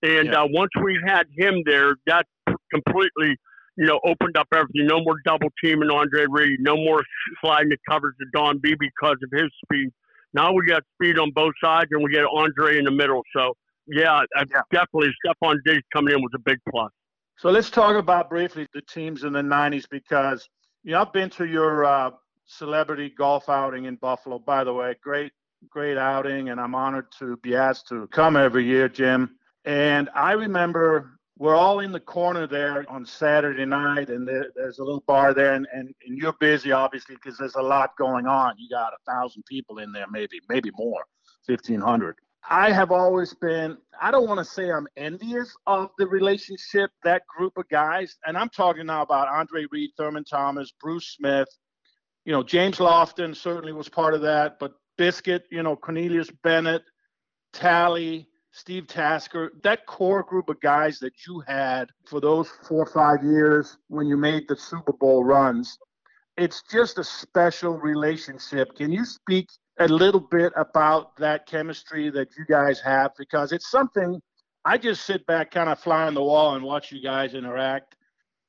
And 0.02 0.28
yeah. 0.28 0.42
uh, 0.42 0.46
once 0.50 0.70
we 0.82 0.98
had 1.06 1.26
him 1.36 1.62
there, 1.64 1.94
that 2.06 2.26
completely– 2.72 3.36
you 3.76 3.86
know, 3.86 4.00
opened 4.04 4.36
up 4.36 4.48
everything. 4.52 4.86
No 4.86 5.02
more 5.02 5.16
double 5.24 5.48
teaming 5.62 5.90
Andre 5.90 6.26
Reed. 6.28 6.60
No 6.60 6.76
more 6.76 7.02
sliding 7.40 7.70
the 7.70 7.78
coverage 7.88 8.16
to 8.20 8.26
Don 8.32 8.58
B 8.58 8.74
because 8.78 9.16
of 9.22 9.30
his 9.32 9.50
speed. 9.64 9.90
Now 10.34 10.52
we 10.52 10.66
got 10.66 10.82
speed 10.94 11.18
on 11.18 11.30
both 11.34 11.54
sides, 11.62 11.88
and 11.90 12.02
we 12.02 12.10
get 12.10 12.24
Andre 12.24 12.78
in 12.78 12.84
the 12.84 12.90
middle. 12.90 13.22
So, 13.34 13.54
yeah, 13.86 14.20
yeah. 14.36 14.60
definitely 14.70 15.10
Stefon 15.24 15.56
Diggs 15.64 15.82
coming 15.92 16.14
in 16.14 16.22
was 16.22 16.32
a 16.34 16.38
big 16.38 16.58
plus. 16.70 16.90
So 17.38 17.50
let's 17.50 17.70
talk 17.70 17.96
about 17.96 18.30
briefly 18.30 18.66
the 18.74 18.82
teams 18.82 19.24
in 19.24 19.32
the 19.32 19.42
'90s 19.42 19.84
because 19.90 20.48
you 20.84 20.92
know 20.92 21.00
I've 21.00 21.12
been 21.12 21.30
to 21.30 21.46
your 21.46 21.84
uh, 21.84 22.10
celebrity 22.58 23.08
golf 23.16 23.48
outing 23.48 23.84
in 23.86 23.96
Buffalo. 23.96 24.38
By 24.38 24.64
the 24.64 24.72
way, 24.72 24.94
great 25.02 25.32
great 25.70 25.96
outing, 25.96 26.48
and 26.48 26.60
I'm 26.60 26.74
honored 26.74 27.06
to 27.18 27.36
be 27.36 27.54
asked 27.54 27.88
to 27.88 28.08
come 28.08 28.36
every 28.36 28.64
year, 28.64 28.88
Jim. 28.88 29.36
And 29.64 30.10
I 30.14 30.32
remember 30.32 31.18
we're 31.38 31.54
all 31.54 31.80
in 31.80 31.92
the 31.92 32.00
corner 32.00 32.46
there 32.46 32.84
on 32.88 33.06
Saturday 33.06 33.64
night, 33.64 34.10
and 34.10 34.26
there, 34.26 34.46
there's 34.56 34.80
a 34.80 34.84
little 34.84 35.04
bar 35.06 35.34
there, 35.34 35.54
and, 35.54 35.66
and, 35.72 35.94
and 36.06 36.18
you're 36.18 36.34
busy 36.40 36.72
obviously 36.72 37.14
because 37.14 37.38
there's 37.38 37.54
a 37.54 37.62
lot 37.62 37.96
going 37.96 38.26
on. 38.26 38.54
You 38.58 38.68
got 38.68 38.92
a 38.92 39.10
thousand 39.10 39.44
people 39.46 39.78
in 39.78 39.92
there, 39.92 40.06
maybe, 40.10 40.40
maybe 40.48 40.70
more, 40.76 41.04
fifteen 41.46 41.80
hundred. 41.80 42.16
I 42.50 42.72
have 42.72 42.90
always 42.90 43.32
been, 43.34 43.78
I 44.00 44.10
don't 44.10 44.26
want 44.26 44.38
to 44.38 44.44
say 44.44 44.68
I'm 44.72 44.88
envious 44.96 45.54
of 45.68 45.90
the 45.96 46.08
relationship, 46.08 46.90
that 47.04 47.22
group 47.28 47.56
of 47.56 47.68
guys. 47.68 48.16
And 48.26 48.36
I'm 48.36 48.48
talking 48.48 48.86
now 48.86 49.02
about 49.02 49.28
Andre 49.28 49.66
Reed, 49.70 49.90
Thurman 49.96 50.24
Thomas, 50.24 50.72
Bruce 50.80 51.14
Smith. 51.16 51.48
You 52.24 52.32
know, 52.32 52.42
James 52.42 52.78
Lofton 52.78 53.34
certainly 53.34 53.72
was 53.72 53.88
part 53.88 54.14
of 54.14 54.22
that, 54.22 54.58
but 54.58 54.72
Biscuit, 54.96 55.44
you 55.50 55.62
know, 55.62 55.74
Cornelius 55.74 56.30
Bennett, 56.42 56.82
Tally, 57.52 58.28
Steve 58.52 58.86
Tasker, 58.86 59.52
that 59.62 59.86
core 59.86 60.22
group 60.22 60.48
of 60.48 60.60
guys 60.60 60.98
that 60.98 61.26
you 61.26 61.42
had 61.46 61.90
for 62.06 62.20
those 62.20 62.48
four 62.68 62.82
or 62.82 62.86
five 62.86 63.24
years 63.24 63.78
when 63.88 64.06
you 64.06 64.16
made 64.16 64.46
the 64.46 64.56
Super 64.56 64.92
Bowl 64.92 65.24
runs, 65.24 65.78
it's 66.36 66.62
just 66.70 66.98
a 66.98 67.04
special 67.04 67.78
relationship. 67.78 68.74
Can 68.76 68.92
you 68.92 69.04
speak 69.04 69.48
a 69.78 69.88
little 69.88 70.20
bit 70.20 70.52
about 70.56 71.16
that 71.16 71.46
chemistry 71.46 72.10
that 72.10 72.28
you 72.38 72.44
guys 72.48 72.80
have? 72.80 73.12
Because 73.18 73.52
it's 73.52 73.70
something 73.70 74.20
I 74.64 74.78
just 74.78 75.04
sit 75.04 75.26
back, 75.26 75.50
kind 75.50 75.68
of 75.68 75.80
fly 75.80 76.04
on 76.06 76.14
the 76.14 76.22
wall 76.22 76.54
and 76.54 76.64
watch 76.64 76.92
you 76.92 77.02
guys 77.02 77.34
interact. 77.34 77.96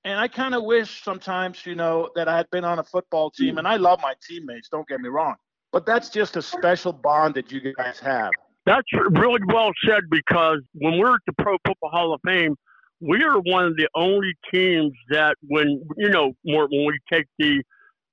And 0.05 0.19
I 0.19 0.27
kind 0.27 0.53
of 0.53 0.63
wish 0.63 1.03
sometimes, 1.03 1.65
you 1.65 1.75
know, 1.75 2.09
that 2.15 2.27
I 2.27 2.35
had 2.35 2.49
been 2.51 2.65
on 2.65 2.79
a 2.79 2.83
football 2.83 3.31
team. 3.31 3.57
And 3.57 3.67
I 3.67 3.77
love 3.77 4.01
my 4.01 4.13
teammates, 4.27 4.67
don't 4.69 4.87
get 4.87 4.99
me 4.99 5.09
wrong. 5.09 5.35
But 5.71 5.85
that's 5.85 6.09
just 6.09 6.35
a 6.35 6.41
special 6.41 6.91
bond 6.91 7.35
that 7.35 7.51
you 7.51 7.73
guys 7.73 7.99
have. 7.99 8.31
That's 8.65 8.87
really 8.93 9.41
well 9.47 9.71
said 9.85 10.03
because 10.09 10.59
when 10.73 10.97
we're 10.97 11.15
at 11.15 11.21
the 11.25 11.33
Pro 11.33 11.57
Football 11.65 11.89
Hall 11.89 12.13
of 12.13 12.21
Fame, 12.25 12.55
we 13.01 13.23
are 13.23 13.39
one 13.39 13.65
of 13.65 13.75
the 13.75 13.89
only 13.95 14.33
teams 14.53 14.93
that 15.09 15.35
when 15.49 15.83
you 15.97 16.09
know 16.09 16.33
when 16.43 16.67
we 16.69 16.97
take 17.11 17.25
the 17.37 17.61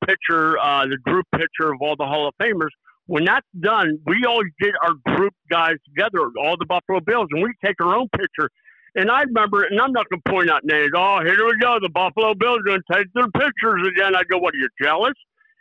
picture, 0.05 0.59
uh, 0.59 0.87
the 0.87 0.97
group 1.05 1.27
picture 1.33 1.73
of 1.73 1.81
all 1.81 1.95
the 1.97 2.07
Hall 2.07 2.27
of 2.27 2.35
Famers, 2.43 2.71
when 3.07 3.25
that's 3.25 3.47
done, 3.61 3.99
we 4.07 4.25
always 4.25 4.51
get 4.61 4.73
our 4.83 4.95
group 5.17 5.35
guys 5.51 5.77
together, 5.85 6.31
all 6.43 6.57
the 6.57 6.67
Buffalo 6.67 7.01
Bills, 7.01 7.29
and 7.31 7.43
we 7.43 7.53
take 7.65 7.77
our 7.81 7.95
own 7.95 8.09
picture. 8.17 8.51
And 8.97 9.11
I 9.11 9.23
remember, 9.23 9.63
and 9.65 9.81
I'm 9.81 9.93
not 9.93 10.09
going 10.09 10.21
to 10.25 10.31
point 10.31 10.51
out 10.51 10.65
names. 10.65 10.91
Oh, 10.97 11.21
here 11.25 11.45
we 11.47 11.57
go. 11.59 11.79
The 11.81 11.89
Buffalo 11.89 12.35
Bills 12.35 12.59
are 12.59 12.63
going 12.63 12.83
to 12.91 12.97
take 12.97 13.07
their 13.15 13.29
pictures 13.29 13.87
again. 13.87 14.17
I 14.17 14.23
go, 14.25 14.39
what 14.39 14.55
are 14.55 14.59
you 14.59 14.69
jealous? 14.83 15.15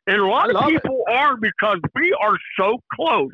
And 0.08 0.18
a 0.18 0.26
lot 0.26 0.54
of 0.54 0.68
people 0.68 1.04
it. 1.08 1.14
are 1.14 1.38
because 1.38 1.78
we 1.96 2.16
are 2.20 2.36
so 2.60 2.78
close. 2.94 3.32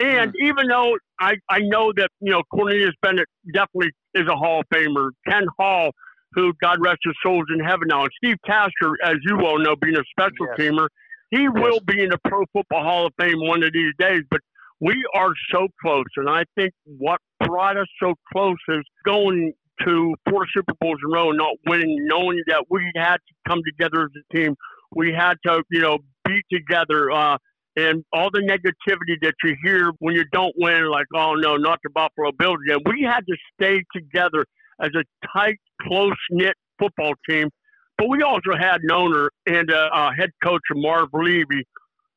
And 0.00 0.32
mm. 0.32 0.46
even 0.46 0.66
though 0.68 0.96
I, 1.20 1.34
I 1.48 1.60
know 1.60 1.92
that, 1.96 2.08
you 2.20 2.32
know, 2.32 2.42
Cornelius 2.52 2.94
Bennett 3.02 3.28
definitely 3.52 3.92
is 4.14 4.26
a 4.26 4.34
Hall 4.34 4.60
of 4.60 4.66
Famer, 4.74 5.10
Kent 5.28 5.48
Hull, 5.58 5.90
who 6.32 6.52
God 6.62 6.78
rest 6.80 6.98
his 7.04 7.14
soul 7.22 7.42
is 7.42 7.48
in 7.52 7.64
heaven 7.64 7.88
now, 7.88 8.02
and 8.02 8.10
Steve 8.16 8.36
Tasker, 8.46 8.96
as 9.04 9.16
you 9.24 9.36
well 9.36 9.58
know, 9.58 9.76
being 9.76 9.96
a 9.96 10.04
special 10.10 10.46
yes. 10.46 10.58
teamer, 10.58 10.88
he 11.30 11.42
yes. 11.42 11.52
will 11.54 11.80
be 11.80 12.02
in 12.02 12.10
the 12.10 12.18
Pro 12.24 12.44
Football 12.52 12.82
Hall 12.82 13.06
of 13.06 13.12
Fame 13.20 13.40
one 13.40 13.62
of 13.62 13.72
these 13.72 13.92
days. 13.98 14.22
But 14.30 14.40
we 14.80 15.04
are 15.14 15.32
so 15.52 15.68
close. 15.80 16.06
And 16.16 16.28
I 16.28 16.44
think 16.56 16.72
what 16.84 17.20
brought 17.44 17.76
us 17.76 17.86
so 18.02 18.14
close 18.32 18.56
is 18.68 18.84
going 19.04 19.52
to 19.84 20.14
four 20.28 20.46
Super 20.54 20.74
Bowls 20.80 20.98
in 21.04 21.10
a 21.10 21.14
row 21.14 21.30
not 21.30 21.56
winning, 21.66 22.06
knowing 22.06 22.42
that 22.48 22.64
we 22.70 22.90
had 22.96 23.16
to 23.16 23.34
come 23.48 23.60
together 23.66 24.04
as 24.04 24.10
a 24.16 24.36
team. 24.36 24.54
We 24.94 25.12
had 25.12 25.36
to, 25.46 25.62
you 25.70 25.80
know, 25.80 25.98
be 26.24 26.40
together. 26.52 27.10
Uh, 27.10 27.38
and 27.76 28.04
all 28.12 28.30
the 28.30 28.40
negativity 28.40 29.16
that 29.22 29.34
you 29.44 29.54
hear 29.62 29.92
when 30.00 30.14
you 30.14 30.24
don't 30.32 30.54
win, 30.58 30.90
like, 30.90 31.06
oh 31.14 31.34
no, 31.34 31.56
not 31.56 31.78
the 31.84 31.90
Buffalo 31.90 32.32
Bills 32.38 32.58
again. 32.66 32.82
We 32.86 33.02
had 33.02 33.20
to 33.26 33.36
stay 33.54 33.84
together 33.94 34.44
as 34.82 34.90
a 34.96 35.04
tight, 35.34 35.58
close 35.82 36.12
knit 36.30 36.54
football 36.78 37.12
team. 37.28 37.48
But 37.96 38.08
we 38.08 38.22
also 38.22 38.56
had 38.58 38.80
an 38.82 38.90
owner 38.90 39.30
and 39.46 39.70
a, 39.70 39.88
a 39.94 40.10
head 40.18 40.30
coach, 40.42 40.62
Marv 40.72 41.10
Levy, 41.12 41.66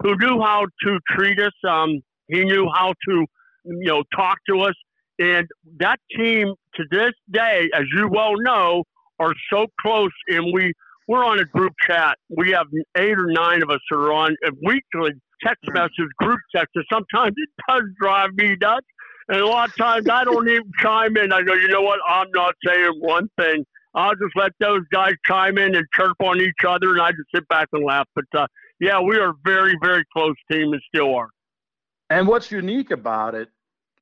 who 0.01 0.15
knew 0.17 0.41
how 0.41 0.65
to 0.85 0.99
treat 1.11 1.39
us. 1.39 1.51
Um, 1.67 2.01
he 2.27 2.43
knew 2.43 2.69
how 2.73 2.93
to, 3.07 3.25
you 3.65 3.85
know, 3.85 4.03
talk 4.15 4.37
to 4.49 4.61
us. 4.61 4.75
And 5.19 5.47
that 5.77 5.99
team 6.15 6.53
to 6.75 6.83
this 6.89 7.11
day, 7.31 7.69
as 7.73 7.83
you 7.95 8.07
well 8.07 8.33
know, 8.37 8.83
are 9.19 9.33
so 9.51 9.67
close. 9.81 10.11
And 10.27 10.51
we 10.53 10.73
we're 11.07 11.25
on 11.25 11.39
a 11.39 11.45
group 11.45 11.73
chat. 11.85 12.17
We 12.29 12.51
have 12.51 12.67
eight 12.97 13.17
or 13.17 13.27
nine 13.27 13.61
of 13.61 13.69
us 13.69 13.79
that 13.89 13.97
are 13.97 14.13
on 14.13 14.35
a 14.45 14.51
weekly 14.63 15.11
text 15.43 15.65
hmm. 15.65 15.73
messages, 15.73 16.07
group 16.17 16.39
text. 16.55 16.69
And 16.75 16.85
sometimes 16.91 17.33
it 17.35 17.49
does 17.67 17.83
drive 17.99 18.31
me 18.35 18.55
nuts. 18.59 18.87
And 19.29 19.39
a 19.39 19.45
lot 19.45 19.69
of 19.69 19.75
times 19.77 20.09
I 20.09 20.23
don't 20.23 20.47
even 20.49 20.71
chime 20.79 21.15
in. 21.17 21.31
I 21.31 21.43
go, 21.43 21.53
you 21.53 21.69
know 21.69 21.81
what? 21.81 21.99
I'm 22.07 22.27
not 22.33 22.55
saying 22.65 22.91
one 22.99 23.29
thing. 23.39 23.65
I'll 23.95 24.15
just 24.15 24.35
let 24.35 24.51
those 24.59 24.81
guys 24.91 25.13
chime 25.25 25.57
in 25.57 25.75
and 25.75 25.85
chirp 25.93 26.17
on 26.19 26.41
each 26.41 26.65
other, 26.67 26.91
and 26.91 27.01
I 27.01 27.11
just 27.11 27.29
sit 27.33 27.47
back 27.47 27.67
and 27.73 27.85
laugh. 27.85 28.07
But 28.15 28.25
uh, 28.35 28.47
yeah, 28.79 28.99
we 28.99 29.17
are 29.17 29.29
a 29.29 29.33
very, 29.45 29.77
very 29.81 30.03
close 30.11 30.35
team 30.51 30.73
and 30.73 30.81
still 30.93 31.15
are. 31.15 31.29
And 32.13 32.27
what's 32.27 32.51
unique 32.51 32.91
about 32.91 33.33
it, 33.33 33.49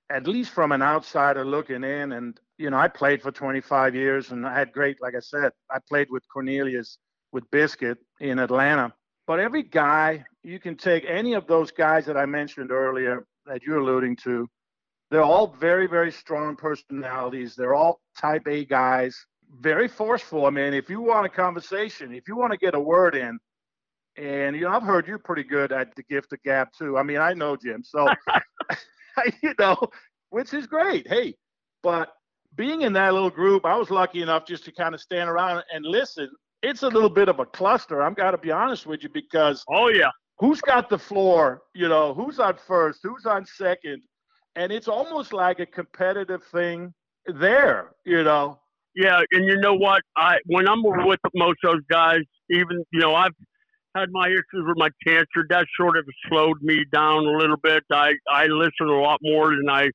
at 0.09 0.27
least 0.27 0.51
from 0.51 0.73
an 0.73 0.81
outsider 0.81 1.45
looking 1.45 1.85
in, 1.85 2.11
and 2.11 2.37
you 2.57 2.69
know, 2.69 2.75
I 2.75 2.89
played 2.89 3.21
for 3.21 3.31
25 3.31 3.95
years, 3.95 4.31
and 4.31 4.45
I 4.45 4.53
had 4.53 4.73
great, 4.73 5.01
like 5.01 5.15
I 5.15 5.21
said, 5.21 5.53
I 5.69 5.77
played 5.87 6.09
with 6.09 6.27
Cornelius 6.27 6.97
with 7.31 7.49
Biscuit 7.51 7.99
in 8.19 8.37
Atlanta. 8.37 8.93
But 9.27 9.39
every 9.39 9.63
guy, 9.63 10.25
you 10.43 10.59
can 10.59 10.75
take 10.75 11.05
any 11.07 11.35
of 11.35 11.47
those 11.47 11.71
guys 11.71 12.05
that 12.07 12.17
I 12.17 12.25
mentioned 12.25 12.69
earlier 12.69 13.25
that 13.45 13.63
you're 13.63 13.79
alluding 13.79 14.17
to. 14.25 14.45
They're 15.09 15.23
all 15.23 15.47
very, 15.47 15.87
very 15.87 16.11
strong 16.11 16.57
personalities. 16.57 17.55
They're 17.55 17.75
all 17.75 18.01
type 18.19 18.45
A 18.45 18.65
guys, 18.65 19.25
very 19.61 19.87
forceful. 19.87 20.47
I 20.47 20.49
mean, 20.49 20.73
if 20.73 20.89
you 20.89 20.99
want 20.99 21.27
a 21.27 21.29
conversation, 21.29 22.13
if 22.13 22.27
you 22.27 22.35
want 22.35 22.51
to 22.51 22.57
get 22.57 22.75
a 22.75 22.79
word 22.79 23.15
in, 23.15 23.39
and 24.17 24.55
you 24.55 24.63
know, 24.63 24.71
I've 24.71 24.83
heard 24.83 25.07
you're 25.07 25.17
pretty 25.17 25.43
good 25.43 25.71
at 25.71 25.95
the 25.95 26.03
gift 26.03 26.33
of 26.33 26.41
gab 26.43 26.69
too. 26.77 26.97
I 26.97 27.03
mean, 27.03 27.17
I 27.17 27.33
know 27.33 27.55
Jim, 27.55 27.83
so 27.83 28.07
you 29.43 29.53
know, 29.59 29.77
which 30.29 30.53
is 30.53 30.67
great. 30.67 31.07
Hey, 31.07 31.35
but 31.83 32.13
being 32.55 32.81
in 32.81 32.93
that 32.93 33.13
little 33.13 33.29
group, 33.29 33.65
I 33.65 33.75
was 33.75 33.89
lucky 33.89 34.21
enough 34.21 34.45
just 34.45 34.65
to 34.65 34.71
kind 34.71 34.93
of 34.93 35.01
stand 35.01 35.29
around 35.29 35.63
and 35.73 35.85
listen. 35.85 36.29
It's 36.61 36.83
a 36.83 36.87
little 36.87 37.09
bit 37.09 37.27
of 37.27 37.39
a 37.39 37.45
cluster. 37.45 38.01
I'm 38.01 38.13
got 38.13 38.31
to 38.31 38.37
be 38.37 38.51
honest 38.51 38.85
with 38.85 39.03
you 39.03 39.09
because 39.09 39.63
oh 39.69 39.87
yeah, 39.87 40.09
who's 40.39 40.61
got 40.61 40.89
the 40.89 40.99
floor? 40.99 41.61
You 41.73 41.87
know, 41.87 42.13
who's 42.13 42.39
on 42.39 42.57
first? 42.67 42.99
Who's 43.03 43.25
on 43.25 43.45
second? 43.45 44.03
And 44.55 44.71
it's 44.71 44.87
almost 44.87 45.33
like 45.33 45.59
a 45.59 45.65
competitive 45.65 46.43
thing 46.51 46.93
there. 47.25 47.91
You 48.05 48.23
know. 48.23 48.59
Yeah, 48.93 49.21
and 49.31 49.45
you 49.45 49.57
know 49.57 49.73
what? 49.73 50.01
I 50.17 50.39
when 50.47 50.67
I'm 50.67 50.83
with 50.83 51.19
most 51.33 51.59
of 51.63 51.73
those 51.73 51.83
guys, 51.89 52.19
even 52.49 52.83
you 52.91 52.99
know, 52.99 53.15
I've 53.15 53.31
had 53.95 54.09
my 54.11 54.27
issues 54.27 54.65
with 54.65 54.77
my 54.77 54.89
cancer. 55.05 55.45
That 55.49 55.65
sort 55.79 55.97
of 55.97 56.05
slowed 56.29 56.61
me 56.61 56.85
down 56.91 57.25
a 57.25 57.37
little 57.37 57.57
bit. 57.57 57.83
I 57.91 58.13
I 58.29 58.45
listen 58.45 58.87
a 58.87 59.01
lot 59.01 59.19
more 59.21 59.49
than 59.49 59.69
I 59.69 59.89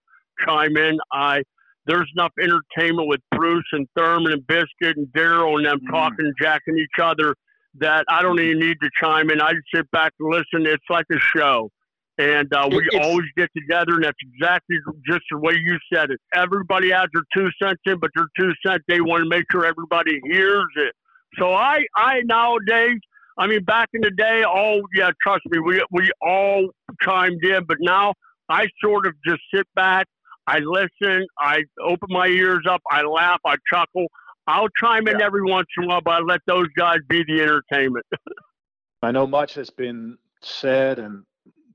chime 0.47 0.77
in. 0.77 0.99
I 1.13 1.43
there's 1.87 2.11
enough 2.17 2.33
entertainment 2.41 3.09
with 3.09 3.21
Bruce 3.31 3.67
and 3.73 3.87
Thurman 3.97 4.33
and 4.33 4.47
Biscuit 4.47 4.97
and 4.97 5.07
Darryl 5.09 5.57
and 5.57 5.67
them 5.67 5.81
mm. 5.81 5.91
talking, 5.91 6.33
jacking 6.41 6.79
each 6.79 7.01
other 7.01 7.35
that 7.79 8.05
I 8.09 8.23
don't 8.23 8.41
even 8.41 8.59
need 8.59 8.77
to 8.83 8.91
chime 9.01 9.31
in. 9.31 9.41
I 9.41 9.53
just 9.53 9.67
sit 9.75 9.91
back 9.91 10.13
and 10.19 10.31
listen. 10.31 10.67
It's 10.67 10.83
like 10.91 11.07
a 11.13 11.19
show. 11.19 11.71
And 12.19 12.51
uh, 12.55 12.67
we 12.71 12.79
it's, 12.79 12.97
always 13.05 13.27
get 13.37 13.51
together, 13.55 13.95
and 13.95 14.05
that's 14.05 14.17
exactly 14.33 14.77
just 15.07 15.21
the 15.31 15.37
way 15.37 15.53
you 15.53 15.77
said 15.93 16.11
it. 16.11 16.19
Everybody 16.35 16.91
has 16.91 17.09
their 17.13 17.25
two 17.35 17.51
cents 17.63 17.81
in, 17.85 17.99
but 17.99 18.11
their 18.17 18.27
two 18.39 18.53
cents, 18.67 18.83
they 18.89 19.03
want 19.03 19.23
to 19.23 19.29
make 19.29 19.45
sure 19.53 19.67
everybody 19.67 20.19
hears 20.25 20.67
it. 20.77 20.95
So 21.39 21.53
I, 21.53 21.85
I 21.95 22.23
nowadays, 22.25 22.99
I 23.38 23.46
mean, 23.46 23.64
back 23.64 23.90
in 23.92 24.01
the 24.01 24.11
day, 24.11 24.44
oh 24.46 24.81
yeah, 24.94 25.11
trust 25.22 25.42
me, 25.46 25.59
we 25.59 25.85
we 25.90 26.11
all 26.20 26.68
chimed 27.03 27.44
in, 27.44 27.64
but 27.64 27.79
now 27.81 28.14
I 28.49 28.68
sort 28.83 29.07
of 29.07 29.14
just 29.27 29.40
sit 29.53 29.66
back 29.75 30.07
I 30.46 30.61
listen. 30.61 31.27
I 31.38 31.64
open 31.81 32.09
my 32.11 32.27
ears 32.29 32.64
up. 32.68 32.81
I 32.90 33.03
laugh. 33.03 33.40
I 33.44 33.57
chuckle. 33.72 34.07
I'll 34.46 34.68
chime 34.81 35.09
in 35.09 35.18
yeah. 35.18 35.27
every 35.27 35.42
once 35.42 35.66
in 35.77 35.85
a 35.85 35.87
while, 35.88 36.01
but 36.01 36.14
I 36.14 36.18
let 36.20 36.40
those 36.46 36.68
guys 36.77 36.99
be 37.09 37.25
the 37.27 37.42
entertainment. 37.42 38.07
I 39.03 39.11
know 39.11 39.27
much 39.27 39.55
has 39.55 39.70
been 39.70 40.16
said 40.40 40.99
and 40.99 41.25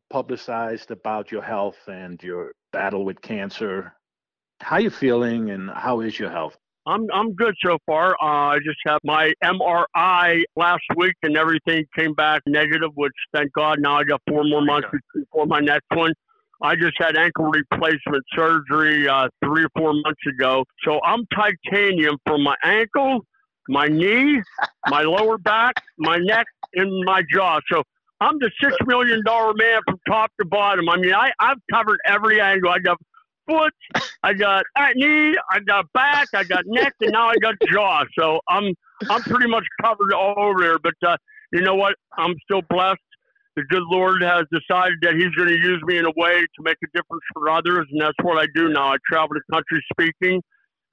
publicized 0.10 0.91
about 0.91 1.32
your 1.32 1.41
health 1.41 1.78
and 1.88 2.21
your 2.24 2.54
battle 2.71 3.04
with 3.04 3.21
cancer. 3.21 3.93
How 4.62 4.78
are 4.78 4.82
you 4.82 4.89
feeling 4.89 5.50
and 5.50 5.69
how 5.69 6.00
is 6.00 6.17
your 6.17 6.30
health? 6.30 6.58
I'm 6.88 7.08
I'm 7.13 7.34
good 7.34 7.54
so 7.63 7.78
far. 7.86 8.15
Uh, 8.22 8.56
I 8.56 8.58
just 8.65 8.80
had 8.86 8.98
my 9.04 9.34
MRI 9.44 10.44
last 10.56 10.84
week 10.96 11.15
and 11.22 11.38
everything 11.38 11.86
came 11.98 12.13
back 12.13 12.41
negative, 12.48 12.91
which 12.96 13.13
thank 13.34 13.52
God 13.54 13.80
now 13.80 13.98
I 13.98 14.04
got 14.04 14.22
four 14.28 14.44
more 14.44 14.63
months 14.63 14.88
before 15.13 15.46
my 15.46 15.60
next 15.60 15.86
one. 15.94 16.13
I 16.63 16.76
just 16.76 16.94
had 17.00 17.17
ankle 17.17 17.46
replacement 17.46 18.24
surgery 18.36 19.08
uh, 19.08 19.28
three 19.44 19.63
or 19.63 19.70
four 19.78 19.94
months 19.94 20.22
ago. 20.28 20.63
So 20.84 21.00
I'm 21.04 21.26
titanium 21.34 22.17
from 22.26 22.44
my 22.44 22.56
ankle, 22.63 23.26
my 23.67 23.88
knees, 23.88 24.44
my 24.88 25.02
lower 25.02 25.38
back, 25.38 25.76
my 25.98 26.17
neck, 26.17 26.46
and 26.76 27.04
my 27.06 27.24
jaw. 27.32 27.60
So 27.72 27.84
I'm 28.22 28.38
the 28.39 28.52
six 28.62 28.76
million 28.86 29.22
dollar 29.24 29.54
man 29.54 29.82
from 29.86 30.00
top 30.08 30.32
to 30.39 30.46
bottom. 30.48 30.89
I 30.89 30.98
mean, 30.98 31.13
I 31.13 31.32
I've 31.39 31.58
covered 31.72 32.00
every 32.06 32.41
angle. 32.41 32.72
I 32.72 32.80
got 32.80 32.98
foot, 33.47 33.73
I 34.23 34.34
got 34.34 34.63
knee, 34.95 35.36
I 35.49 35.60
got 35.60 35.91
back, 35.93 36.27
I 36.34 36.43
got 36.43 36.63
neck, 36.65 36.93
and 37.01 37.12
now 37.12 37.30
I 37.30 37.36
got 37.41 37.56
jaw. 37.71 38.04
So 38.17 38.39
I'm 38.49 38.73
I'm 39.10 39.21
pretty 39.21 39.47
much 39.47 39.65
covered 39.82 40.13
all 40.13 40.36
over 40.38 40.62
there. 40.62 40.80
But 40.80 40.95
uh, 41.06 41.17
you 41.54 41.62
know 41.62 41.75
what? 41.75 41.95
I'm 42.17 42.36
still 42.43 42.62
blessed. 42.69 42.99
The 43.56 43.63
good 43.63 43.84
Lord 43.84 44.23
has 44.23 44.43
decided 44.51 44.99
that 45.01 45.15
He's 45.15 45.34
going 45.36 45.49
to 45.49 45.58
use 45.58 45.82
me 45.86 45.97
in 45.97 46.06
a 46.06 46.13
way 46.15 46.41
to 46.41 46.62
make 46.62 46.77
a 46.84 46.88
difference 46.97 47.23
for 47.34 47.49
others, 47.49 47.86
and 47.91 48.01
that's 48.01 48.17
what 48.21 48.38
I 48.38 48.45
do 48.56 48.69
now. 48.69 48.93
I 48.93 48.97
travel 49.10 49.36
the 49.36 49.41
country 49.54 49.84
speaking 49.91 50.41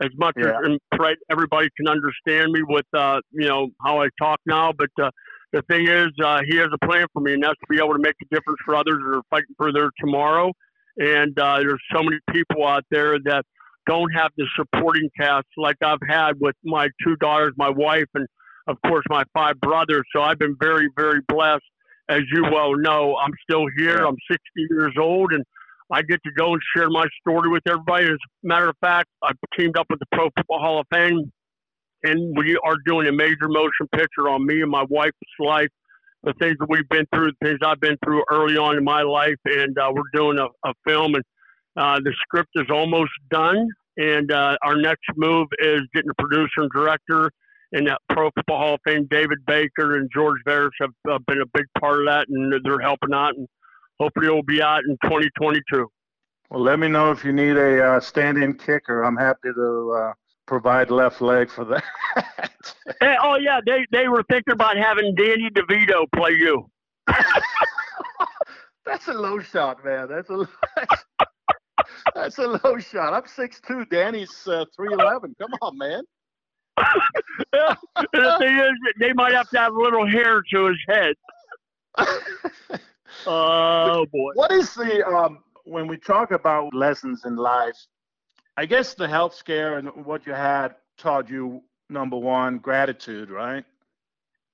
as 0.00 0.10
much 0.16 0.34
yeah. 0.38 0.50
as 0.50 0.54
and 0.64 0.78
pray 0.92 1.14
everybody 1.30 1.68
can 1.76 1.88
understand 1.88 2.52
me 2.52 2.62
with 2.62 2.86
uh, 2.94 3.20
you 3.30 3.48
know 3.48 3.68
how 3.84 4.00
I 4.02 4.08
talk 4.20 4.40
now. 4.46 4.72
But 4.72 4.90
uh, 5.00 5.10
the 5.52 5.62
thing 5.62 5.86
is, 5.86 6.08
uh, 6.22 6.40
He 6.48 6.56
has 6.56 6.68
a 6.72 6.86
plan 6.86 7.06
for 7.12 7.20
me, 7.20 7.34
and 7.34 7.42
that's 7.42 7.58
to 7.58 7.66
be 7.68 7.78
able 7.78 7.94
to 7.94 8.00
make 8.00 8.14
a 8.22 8.34
difference 8.34 8.58
for 8.64 8.74
others 8.74 8.98
that 9.04 9.16
are 9.16 9.22
fighting 9.30 9.54
for 9.56 9.72
their 9.72 9.90
tomorrow. 10.00 10.52
And 10.98 11.38
uh, 11.38 11.58
there's 11.58 11.82
so 11.94 12.02
many 12.02 12.18
people 12.32 12.66
out 12.66 12.84
there 12.90 13.18
that 13.24 13.44
don't 13.86 14.10
have 14.12 14.30
the 14.36 14.46
supporting 14.56 15.08
cast 15.18 15.46
like 15.56 15.76
I've 15.82 15.98
had 16.06 16.32
with 16.40 16.56
my 16.64 16.88
two 17.04 17.16
daughters, 17.16 17.52
my 17.56 17.70
wife, 17.70 18.08
and 18.14 18.26
of 18.66 18.76
course 18.86 19.04
my 19.08 19.24
five 19.32 19.60
brothers. 19.60 20.02
So 20.14 20.22
I've 20.22 20.38
been 20.38 20.56
very, 20.60 20.88
very 20.96 21.20
blessed. 21.28 21.62
As 22.10 22.22
you 22.32 22.44
well 22.50 22.74
know, 22.74 23.16
I'm 23.16 23.32
still 23.42 23.66
here. 23.76 23.98
I'm 23.98 24.16
60 24.30 24.40
years 24.70 24.94
old, 24.98 25.32
and 25.32 25.44
I 25.92 26.02
get 26.02 26.22
to 26.24 26.32
go 26.36 26.52
and 26.52 26.60
share 26.74 26.88
my 26.90 27.06
story 27.20 27.48
with 27.50 27.62
everybody. 27.68 28.04
As 28.04 28.10
a 28.10 28.46
matter 28.46 28.68
of 28.68 28.76
fact, 28.80 29.08
I've 29.22 29.36
teamed 29.58 29.76
up 29.78 29.86
with 29.90 30.00
the 30.00 30.06
Pro 30.12 30.28
Football 30.36 30.58
Hall 30.58 30.80
of 30.80 30.86
Fame, 30.92 31.30
and 32.02 32.36
we 32.36 32.58
are 32.64 32.76
doing 32.86 33.08
a 33.08 33.12
major 33.12 33.48
motion 33.48 33.88
picture 33.94 34.28
on 34.28 34.46
me 34.46 34.62
and 34.62 34.70
my 34.70 34.84
wife's 34.88 35.16
life 35.38 35.68
the 36.24 36.32
things 36.34 36.56
that 36.58 36.68
we've 36.68 36.88
been 36.88 37.06
through, 37.14 37.32
the 37.40 37.46
things 37.46 37.58
I've 37.64 37.80
been 37.80 37.96
through 38.04 38.24
early 38.30 38.56
on 38.56 38.76
in 38.76 38.84
my 38.84 39.02
life, 39.02 39.36
and 39.44 39.76
uh, 39.78 39.92
we're 39.92 40.02
doing 40.12 40.38
a, 40.38 40.46
a 40.68 40.74
film, 40.86 41.14
and 41.14 41.24
uh, 41.76 42.00
the 42.02 42.12
script 42.22 42.50
is 42.56 42.66
almost 42.70 43.10
done, 43.30 43.68
and 43.96 44.32
uh, 44.32 44.56
our 44.62 44.76
next 44.76 45.04
move 45.16 45.46
is 45.58 45.82
getting 45.94 46.10
a 46.10 46.22
producer 46.22 46.62
and 46.62 46.70
director. 46.70 47.30
And 47.70 47.86
that 47.86 47.98
Pro 48.08 48.30
Football 48.30 48.58
Hall 48.58 48.74
of 48.74 48.80
Fame, 48.86 49.06
David 49.10 49.44
Baker 49.46 49.98
and 49.98 50.08
George 50.10 50.40
Veras 50.46 50.70
have 50.80 50.90
been 51.26 51.42
a 51.42 51.46
big 51.52 51.66
part 51.78 52.00
of 52.00 52.06
that, 52.06 52.26
and 52.30 52.50
they're 52.64 52.80
helping 52.80 53.12
out. 53.12 53.36
And 53.36 53.46
hopefully, 54.00 54.28
it 54.28 54.30
will 54.30 54.42
be 54.42 54.62
out 54.62 54.84
in 54.88 54.96
2022. 55.04 55.86
Well, 56.50 56.62
let 56.62 56.78
me 56.78 56.88
know 56.88 57.10
if 57.10 57.26
you 57.26 57.32
need 57.32 57.58
a 57.58 57.84
uh, 57.84 58.00
stand-in 58.00 58.54
kicker. 58.54 59.02
I'm 59.02 59.18
happy 59.18 59.50
to 59.54 59.92
uh, 60.00 60.12
provide 60.48 60.90
left 60.90 61.20
leg 61.20 61.50
for 61.50 61.64
that. 61.66 61.84
hey, 63.00 63.16
oh 63.22 63.36
yeah, 63.36 63.60
they 63.64 63.86
they 63.92 64.08
were 64.08 64.24
thinking 64.28 64.52
about 64.52 64.76
having 64.76 65.14
Danny 65.14 65.50
DeVito 65.50 66.06
play 66.16 66.32
you. 66.32 66.68
that's 68.86 69.06
a 69.08 69.12
low 69.12 69.38
shot, 69.38 69.84
man. 69.84 70.08
That's 70.08 70.30
a 70.30 70.48
that's 72.14 72.38
a 72.38 72.58
low 72.64 72.78
shot. 72.78 73.12
I'm 73.12 73.26
six 73.28 73.60
two. 73.60 73.84
Danny's 73.84 74.48
uh, 74.48 74.64
three 74.74 74.92
eleven. 74.92 75.36
Come 75.38 75.50
on, 75.62 75.78
man. 75.78 76.02
yeah, 77.52 77.74
the 77.94 78.36
thing 78.38 78.58
is, 78.58 78.72
they 78.98 79.12
might 79.12 79.34
have 79.34 79.50
to 79.50 79.58
have 79.58 79.74
a 79.74 79.78
little 79.78 80.08
hair 80.08 80.42
to 80.50 80.66
his 80.66 80.78
head. 80.88 81.14
oh 83.26 84.06
boy! 84.12 84.32
What 84.34 84.52
is 84.52 84.72
the 84.74 85.04
um, 85.06 85.40
when 85.64 85.86
we 85.86 85.98
talk 85.98 86.30
about 86.30 86.72
lessons 86.72 87.24
in 87.24 87.36
life? 87.36 87.76
I 88.58 88.66
guess 88.66 88.94
the 88.94 89.06
health 89.06 89.36
scare 89.36 89.78
and 89.78 89.88
what 90.04 90.26
you 90.26 90.32
had 90.32 90.74
taught 90.96 91.30
you 91.30 91.62
number 91.88 92.16
one 92.16 92.58
gratitude, 92.58 93.30
right? 93.30 93.64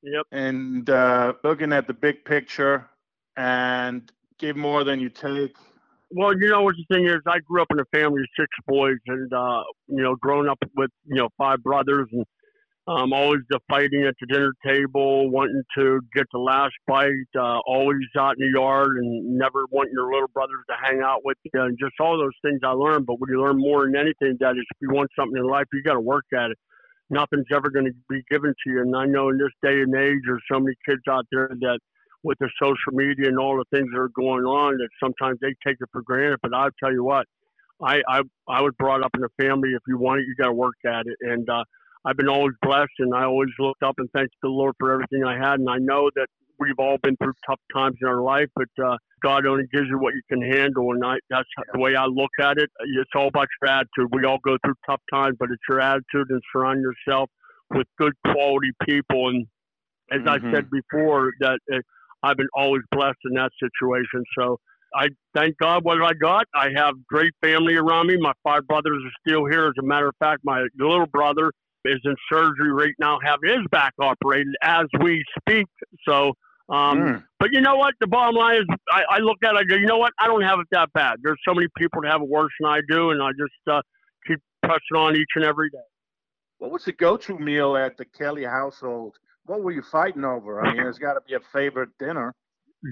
Yep. 0.03 0.27
And 0.31 0.91
uh, 0.91 1.33
looking 1.43 1.73
at 1.73 1.87
the 1.87 1.95
big 1.95 2.23
picture 2.23 2.87
and 3.39 4.13
give 4.39 4.57
more 4.57 4.85
than 4.85 5.01
you 5.01 5.09
take. 5.09 5.57
Well, 6.11 6.39
you 6.39 6.51
know 6.51 6.61
what 6.61 6.75
the 6.77 6.95
thing 6.95 7.07
is, 7.07 7.23
I 7.27 7.39
grew 7.49 7.63
up 7.63 7.69
in 7.71 7.81
a 7.81 7.85
family 7.97 8.21
of 8.21 8.29
six 8.39 8.51
boys, 8.69 8.99
and 9.07 9.33
uh, 9.33 9.63
you 9.89 10.03
know, 10.03 10.17
growing 10.17 10.51
up 10.51 10.59
with 10.77 10.91
you 11.07 11.17
know 11.17 11.31
five 11.39 11.63
brothers 11.63 12.07
and 12.13 12.27
um, 12.87 13.13
always 13.13 13.41
the 13.49 13.61
fighting 13.69 14.05
at 14.05 14.15
the 14.21 14.27
dinner 14.27 14.53
table, 14.65 15.31
wanting 15.31 15.63
to 15.79 16.01
get 16.15 16.27
the 16.33 16.39
last 16.39 16.75
bite, 16.87 17.11
uh, 17.39 17.59
always 17.67 17.97
out 18.19 18.37
in 18.39 18.47
the 18.47 18.59
yard 18.59 18.99
and 18.99 19.39
never 19.39 19.65
wanting 19.71 19.95
your 19.95 20.13
little 20.13 20.29
brothers 20.29 20.61
to 20.69 20.77
hang 20.83 21.01
out 21.01 21.25
with 21.25 21.39
you, 21.45 21.61
and 21.61 21.79
just 21.79 21.95
all 21.99 22.19
those 22.19 22.37
things 22.43 22.61
I 22.63 22.73
learned. 22.73 23.07
But 23.07 23.21
what 23.21 23.31
you 23.31 23.41
learn 23.41 23.59
more 23.59 23.87
than 23.87 23.97
anything, 23.97 24.37
that 24.41 24.53
is, 24.53 24.65
if 24.71 24.77
you 24.83 24.91
want 24.93 25.11
something 25.19 25.39
in 25.39 25.47
life, 25.49 25.65
you 25.73 25.83
got 25.83 25.95
to 25.95 26.01
work 26.01 26.27
at 26.35 26.51
it. 26.51 26.59
Nothing's 27.09 27.47
ever 27.55 27.71
going 27.71 27.87
to 27.87 27.93
be 28.09 28.23
given 28.31 28.51
to 28.53 28.71
you. 28.71 28.81
And 28.81 28.95
I 28.97 29.07
know 29.07 29.31
in 29.31 29.39
this 29.39 29.53
day 29.63 29.81
and 29.81 29.95
age, 29.95 30.21
there's 30.27 30.43
so 30.51 30.61
many 30.61 30.75
kids 30.87 31.03
out 31.09 31.27
there 31.33 31.49
that, 31.61 31.79
with 32.23 32.39
the 32.39 32.51
social 32.63 32.93
media 32.93 33.29
and 33.29 33.39
all 33.39 33.57
the 33.57 33.77
things 33.77 33.89
that 33.93 34.01
are 34.01 34.11
going 34.15 34.45
on, 34.45 34.77
that 34.79 34.89
sometimes 35.03 35.39
they 35.41 35.55
take 35.67 35.77
it 35.81 35.89
for 35.93 36.03
granted. 36.03 36.39
But 36.43 36.55
I'll 36.55 36.71
tell 36.83 36.93
you 36.93 37.05
what, 37.05 37.27
I 37.83 38.03
I, 38.09 38.21
I 38.49 38.61
was 38.61 38.73
brought 38.79 39.03
up 39.03 39.13
in 39.17 39.23
a 39.25 39.43
family. 39.43 39.71
If 39.71 39.83
you 39.87 39.99
want 39.99 40.21
it, 40.21 40.27
you 40.27 40.35
got 40.39 40.49
to 40.49 40.55
work 40.55 40.77
at 40.87 41.07
it, 41.07 41.17
and 41.21 41.49
uh, 41.49 41.65
I've 42.05 42.17
been 42.17 42.29
always 42.29 42.55
blessed, 42.63 42.93
and 42.99 43.15
I 43.15 43.25
always 43.25 43.51
looked 43.59 43.83
up 43.83 43.95
and 43.99 44.09
thanked 44.11 44.35
the 44.43 44.49
Lord 44.49 44.75
for 44.79 44.93
everything 44.93 45.25
I 45.25 45.37
had. 45.37 45.59
And 45.59 45.69
I 45.71 45.79
know 45.79 46.11
that 46.15 46.27
we've 46.59 46.79
all 46.79 46.99
been 47.03 47.17
through 47.17 47.33
tough 47.49 47.61
times 47.75 47.97
in 48.01 48.09
our 48.09 48.21
life, 48.21 48.49
but 48.55 48.69
uh, 48.85 48.97
God 49.23 49.47
only 49.47 49.65
gives 49.73 49.87
you 49.89 49.99
what 49.99 50.15
you 50.15 50.23
can 50.29 50.43
handle, 50.43 50.93
and 50.93 51.05
I, 51.05 51.17
that's 51.31 51.49
the 51.73 51.81
way 51.81 51.97
I 51.97 52.05
look 52.05 52.31
at 52.41 52.59
it. 52.59 52.71
It's 52.81 53.11
all 53.17 53.29
about 53.29 53.49
your 53.61 53.71
attitude. 53.71 54.09
We 54.13 54.25
all 54.25 54.39
go 54.45 54.57
through 54.65 54.75
tough 54.89 55.01
times, 55.13 55.37
but 55.39 55.49
it's 55.51 55.63
your 55.69 55.81
attitude 55.81 56.29
and 56.31 56.41
surround 56.53 56.83
yourself 56.83 57.31
with 57.71 57.87
good 57.99 58.13
quality 58.27 58.71
people. 58.87 59.29
And 59.29 59.47
as 60.13 60.21
mm-hmm. 60.21 60.49
I 60.49 60.53
said 60.53 60.71
before, 60.71 61.33
that 61.41 61.59
uh, 61.73 61.79
I've 62.23 62.37
been 62.37 62.49
always 62.55 62.83
blessed 62.91 63.19
in 63.25 63.35
that 63.35 63.51
situation. 63.59 64.23
So 64.39 64.59
I 64.95 65.09
thank 65.35 65.57
God 65.59 65.85
what 65.85 66.03
I 66.03 66.13
got. 66.13 66.45
I 66.55 66.69
have 66.77 66.95
great 67.09 67.33
family 67.43 67.77
around 67.77 68.07
me. 68.09 68.17
My 68.19 68.33
five 68.45 68.67
brothers 68.67 69.03
are 69.05 69.13
still 69.27 69.47
here. 69.47 69.67
As 69.67 69.75
a 69.79 69.83
matter 69.83 70.09
of 70.09 70.15
fact, 70.19 70.41
my 70.45 70.65
little 70.79 71.07
brother 71.07 71.51
is 71.85 72.01
in 72.05 72.15
surgery 72.31 72.73
right 72.73 72.95
now, 72.99 73.19
having 73.25 73.51
his 73.51 73.67
back 73.71 73.93
operated 73.99 74.55
as 74.63 74.85
we 75.01 75.23
speak. 75.41 75.67
So, 76.07 76.33
um, 76.69 76.99
mm. 76.99 77.25
but 77.39 77.51
you 77.53 77.61
know 77.61 77.77
what? 77.77 77.95
The 78.01 78.07
bottom 78.07 78.37
line 78.37 78.57
is, 78.57 78.67
I, 78.91 79.03
I 79.11 79.19
look 79.19 79.39
at 79.45 79.55
it, 79.55 79.59
I 79.59 79.65
go, 79.65 79.77
you 79.77 79.87
know 79.87 79.99
what? 79.99 80.13
I 80.19 80.27
don't 80.27 80.43
have 80.43 80.59
it 80.61 80.67
that 80.73 80.93
bad. 80.95 81.17
There's 81.23 81.39
so 81.47 81.55
many 81.55 81.69
people 81.77 82.03
that 82.03 82.11
have 82.11 82.23
it 82.23 82.29
worse 82.29 82.53
than 82.61 82.71
I 82.71 82.81
do, 82.89 83.11
and 83.11 83.23
I 83.23 83.31
just 83.31 83.53
uh, 83.71 83.83
keep 84.27 84.41
pressing 84.63 84.97
on 84.97 85.17
each 85.17 85.29
and 85.37 85.45
every 85.45 85.71
day. 85.71 85.79
What 86.59 86.71
was 86.71 86.85
the 86.85 86.93
go-to 86.93 87.39
meal 87.39 87.77
at 87.77 87.97
the 87.97 88.07
Kelly 88.07 88.45
household? 88.45 89.17
What 89.45 89.63
were 89.63 89.73
you 89.73 89.83
fighting 89.83 90.25
over? 90.25 90.65
I 90.65 90.69
mean, 90.69 90.77
there's 90.79 90.99
got 90.99 91.15
to 91.15 91.21
be 91.29 91.35
a 91.35 91.41
favorite 91.53 91.91
dinner. 91.99 92.33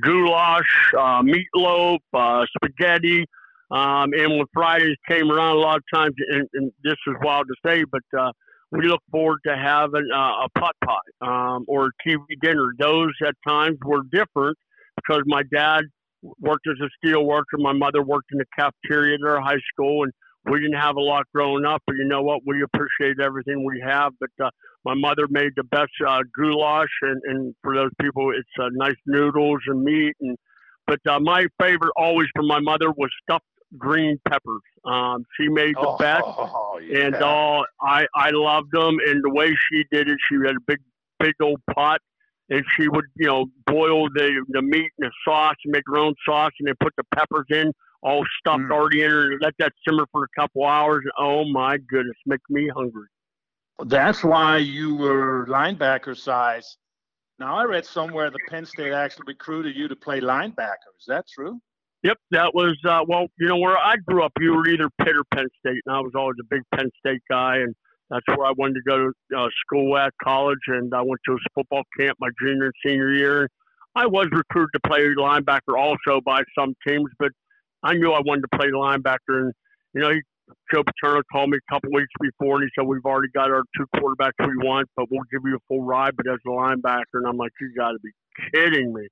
Goulash, 0.02 0.92
uh, 0.92 1.22
meatloaf, 1.22 1.98
uh, 2.12 2.44
spaghetti. 2.57 3.24
Um, 3.70 4.12
and 4.12 4.37
when 4.37 4.44
Fridays 4.52 4.96
came 5.09 5.31
around, 5.31 5.57
a 5.57 5.61
lot 5.61 5.78
of 5.78 5.85
times, 5.94 6.14
and, 6.28 6.46
and 6.52 6.70
this 6.85 6.96
is 7.07 7.14
wild 7.22 7.46
to 7.48 7.55
say, 7.64 7.85
but 7.85 8.02
uh, 8.18 8.33
we 8.72 8.88
look 8.88 9.02
forward 9.11 9.38
to 9.46 9.54
having 9.54 10.08
uh, 10.14 10.46
a 10.46 10.48
pot 10.58 10.74
pie 10.85 10.96
um, 11.20 11.64
or 11.68 11.90
TV 12.06 12.20
dinner. 12.40 12.72
Those 12.78 13.12
at 13.26 13.35
times 13.46 13.76
were 13.85 14.02
different 14.11 14.56
because 14.96 15.22
my 15.26 15.42
dad 15.54 15.82
worked 16.40 16.66
as 16.66 16.78
a 16.82 16.88
steel 16.98 17.24
worker. 17.26 17.58
My 17.58 17.74
mother 17.74 18.02
worked 18.02 18.30
in 18.32 18.38
the 18.38 18.46
cafeteria 18.58 19.14
at 19.14 19.28
our 19.28 19.42
high 19.42 19.61
school, 19.72 20.04
and 20.04 20.12
we 20.50 20.58
didn't 20.58 20.80
have 20.80 20.96
a 20.96 21.00
lot 21.00 21.24
growing 21.35 21.66
up. 21.66 21.82
But 21.87 21.96
you 21.96 22.06
know 22.06 22.22
what? 22.22 22.40
We 22.46 22.62
appreciate 22.62 23.20
everything 23.22 23.62
we 23.62 23.82
have. 23.87 24.12
But 24.18 24.30
uh, 24.42 24.50
my 24.87 24.94
mother 24.94 25.26
made 25.28 25.52
the 25.56 25.64
best 25.64 25.92
uh, 26.06 26.20
goulash, 26.35 26.88
and, 27.02 27.20
and 27.24 27.54
for 27.62 27.74
those 27.74 27.90
people, 28.00 28.30
it's 28.30 28.48
uh, 28.58 28.68
nice 28.72 28.96
noodles 29.06 29.61
and 29.66 29.82
meat. 29.85 30.14
And 30.22 30.37
but 30.87 31.00
uh, 31.06 31.20
my 31.20 31.46
favorite 31.61 31.92
always 31.96 32.28
from 32.35 32.46
my 32.46 32.61
mother 32.61 32.90
was 32.90 33.11
stuffed 33.22 33.44
green 33.78 34.20
peppers. 34.28 34.62
Um, 34.85 35.24
she 35.38 35.48
made 35.48 35.74
the 35.76 35.88
oh, 35.88 35.96
best, 35.96 36.24
yeah. 36.82 37.06
and 37.06 37.14
uh, 37.16 37.62
I 37.80 38.06
I 38.14 38.30
loved 38.30 38.72
them. 38.72 38.98
And 39.06 39.22
the 39.22 39.30
way 39.30 39.54
she 39.70 39.85
did 39.90 40.08
it, 40.08 40.18
she 40.28 40.37
had 40.37 40.56
a 40.56 40.61
big 40.66 40.78
big 41.18 41.35
old 41.40 41.61
pot, 41.74 42.00
and 42.50 42.64
she 42.76 42.88
would 42.88 43.06
you 43.16 43.26
know 43.26 43.46
boil 43.66 44.08
the 44.11 44.44
the 44.48 44.62
meat 44.62 44.90
and 44.98 45.08
the 45.08 45.12
sauce 45.24 45.56
and 45.64 45.72
make 45.72 45.85
her 45.87 45.98
own 45.98 46.14
sauce, 46.26 46.52
and 46.58 46.68
then 46.68 46.74
put 46.80 46.94
the 46.96 47.04
peppers 47.14 47.46
in, 47.50 47.72
all 48.02 48.24
stuffed 48.38 48.64
mm. 48.64 48.72
already 48.72 49.02
in 49.02 49.11
her, 49.11 49.32
and 49.32 49.40
let 49.42 49.54
that 49.58 49.72
simmer 49.87 50.06
for 50.12 50.24
a 50.24 50.40
couple 50.40 50.64
hours. 50.64 51.04
Oh 51.18 51.44
my 51.44 51.78
goodness, 51.78 52.16
make 52.26 52.40
me 52.48 52.68
hungry. 52.68 53.08
That's 53.87 54.22
why 54.22 54.58
you 54.58 54.94
were 54.94 55.46
linebacker 55.46 56.16
size. 56.16 56.76
Now 57.38 57.56
I 57.56 57.64
read 57.64 57.85
somewhere 57.85 58.30
the 58.30 58.38
Penn 58.48 58.66
State 58.66 58.92
actually 58.92 59.24
recruited 59.26 59.74
you 59.74 59.88
to 59.88 59.96
play 59.96 60.20
linebacker. 60.20 60.92
Is 61.00 61.06
that 61.08 61.24
true? 61.26 61.61
Yep, 62.02 62.18
that 62.32 62.54
was 62.54 62.76
uh, 62.88 63.00
well. 63.06 63.26
You 63.38 63.46
know 63.46 63.58
where 63.58 63.78
I 63.78 63.94
grew 64.06 64.24
up, 64.24 64.32
you 64.40 64.54
were 64.54 64.68
either 64.68 64.88
Pitt 64.98 65.16
or 65.16 65.24
Penn 65.34 65.46
State, 65.60 65.82
and 65.86 65.94
I 65.94 66.00
was 66.00 66.12
always 66.16 66.36
a 66.40 66.46
big 66.50 66.62
Penn 66.74 66.90
State 66.98 67.22
guy, 67.30 67.58
and 67.58 67.74
that's 68.10 68.26
where 68.36 68.46
I 68.46 68.52
wanted 68.56 68.74
to 68.74 68.82
go 68.86 68.96
to 68.98 69.38
uh, 69.38 69.48
school 69.64 69.96
at 69.96 70.12
college. 70.22 70.58
And 70.66 70.92
I 70.94 71.00
went 71.02 71.20
to 71.26 71.34
a 71.34 71.36
football 71.54 71.82
camp 71.98 72.18
my 72.20 72.28
junior 72.40 72.64
and 72.64 72.72
senior 72.84 73.12
year. 73.14 73.48
I 73.94 74.06
was 74.06 74.26
recruited 74.32 74.70
to 74.74 74.88
play 74.88 75.00
linebacker 75.16 75.78
also 75.78 76.20
by 76.24 76.42
some 76.58 76.74
teams, 76.86 77.10
but 77.18 77.30
I 77.84 77.94
knew 77.94 78.12
I 78.12 78.20
wanted 78.24 78.46
to 78.50 78.58
play 78.58 78.68
linebacker. 78.68 79.18
And 79.28 79.52
you 79.94 80.00
know, 80.00 80.12
Joe 80.74 80.82
Paterno 80.82 81.22
called 81.30 81.50
me 81.50 81.58
a 81.58 81.72
couple 81.72 81.90
weeks 81.92 82.10
before, 82.20 82.56
and 82.56 82.64
he 82.64 82.70
said, 82.76 82.86
"We've 82.86 83.04
already 83.04 83.28
got 83.32 83.50
our 83.50 83.62
two 83.76 83.86
quarterbacks 83.94 84.44
we 84.44 84.56
want, 84.56 84.88
but 84.96 85.06
we'll 85.10 85.22
give 85.30 85.42
you 85.44 85.54
a 85.54 85.60
full 85.68 85.84
ride, 85.84 86.16
but 86.16 86.26
as 86.26 86.38
a 86.46 86.50
linebacker." 86.50 87.14
And 87.14 87.28
I'm 87.28 87.36
like, 87.36 87.52
"You 87.60 87.72
got 87.76 87.92
to 87.92 87.98
be 88.02 88.10
kidding 88.52 88.92
me!" 88.92 89.06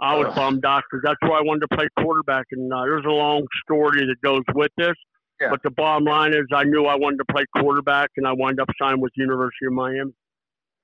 I 0.00 0.16
was 0.16 0.34
bummed 0.34 0.64
out 0.64 0.82
because 0.90 1.02
that's 1.04 1.18
why 1.22 1.38
I 1.38 1.42
wanted 1.42 1.66
to 1.70 1.76
play 1.76 1.88
quarterback. 1.98 2.46
And 2.52 2.72
uh, 2.72 2.82
there's 2.82 3.04
a 3.04 3.10
long 3.10 3.46
story 3.64 4.06
that 4.06 4.16
goes 4.22 4.42
with 4.54 4.72
this. 4.76 4.94
Yeah. 5.40 5.50
But 5.50 5.62
the 5.62 5.70
bottom 5.70 6.04
line 6.04 6.34
is, 6.34 6.46
I 6.52 6.64
knew 6.64 6.86
I 6.86 6.96
wanted 6.96 7.18
to 7.18 7.24
play 7.32 7.44
quarterback, 7.56 8.10
and 8.16 8.26
I 8.26 8.32
wound 8.32 8.60
up 8.60 8.68
signing 8.80 9.00
with 9.00 9.12
University 9.16 9.66
of 9.66 9.72
Miami. 9.72 10.12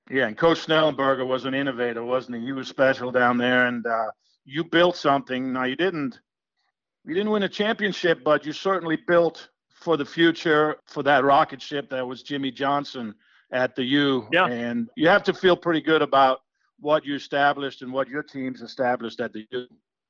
Yeah, 0.09 0.27
and 0.27 0.37
Coach 0.37 0.65
Schnellenberger 0.65 1.27
was 1.27 1.45
an 1.45 1.53
innovator, 1.53 2.03
wasn't 2.03 2.37
he? 2.37 2.45
He 2.45 2.51
was 2.53 2.67
special 2.67 3.11
down 3.11 3.37
there, 3.37 3.67
and 3.67 3.85
uh, 3.85 4.07
you 4.45 4.63
built 4.63 4.95
something. 4.95 5.53
Now 5.53 5.65
you 5.65 5.75
didn't, 5.75 6.19
you 7.05 7.13
didn't 7.13 7.29
win 7.29 7.43
a 7.43 7.49
championship, 7.49 8.23
but 8.23 8.45
you 8.45 8.53
certainly 8.53 8.97
built 9.07 9.49
for 9.73 9.95
the 9.95 10.05
future 10.05 10.77
for 10.87 11.03
that 11.03 11.23
rocket 11.23 11.61
ship 11.61 11.89
that 11.89 12.07
was 12.07 12.23
Jimmy 12.23 12.51
Johnson 12.51 13.13
at 13.51 13.75
the 13.75 13.83
U. 13.83 14.27
Yeah. 14.31 14.47
And 14.47 14.89
you 14.95 15.07
have 15.07 15.23
to 15.23 15.33
feel 15.33 15.55
pretty 15.55 15.81
good 15.81 16.01
about 16.01 16.39
what 16.79 17.05
you 17.05 17.15
established 17.15 17.81
and 17.81 17.91
what 17.91 18.07
your 18.07 18.23
teams 18.23 18.61
established 18.61 19.19
at 19.19 19.33
the 19.33 19.45
U. 19.51 19.67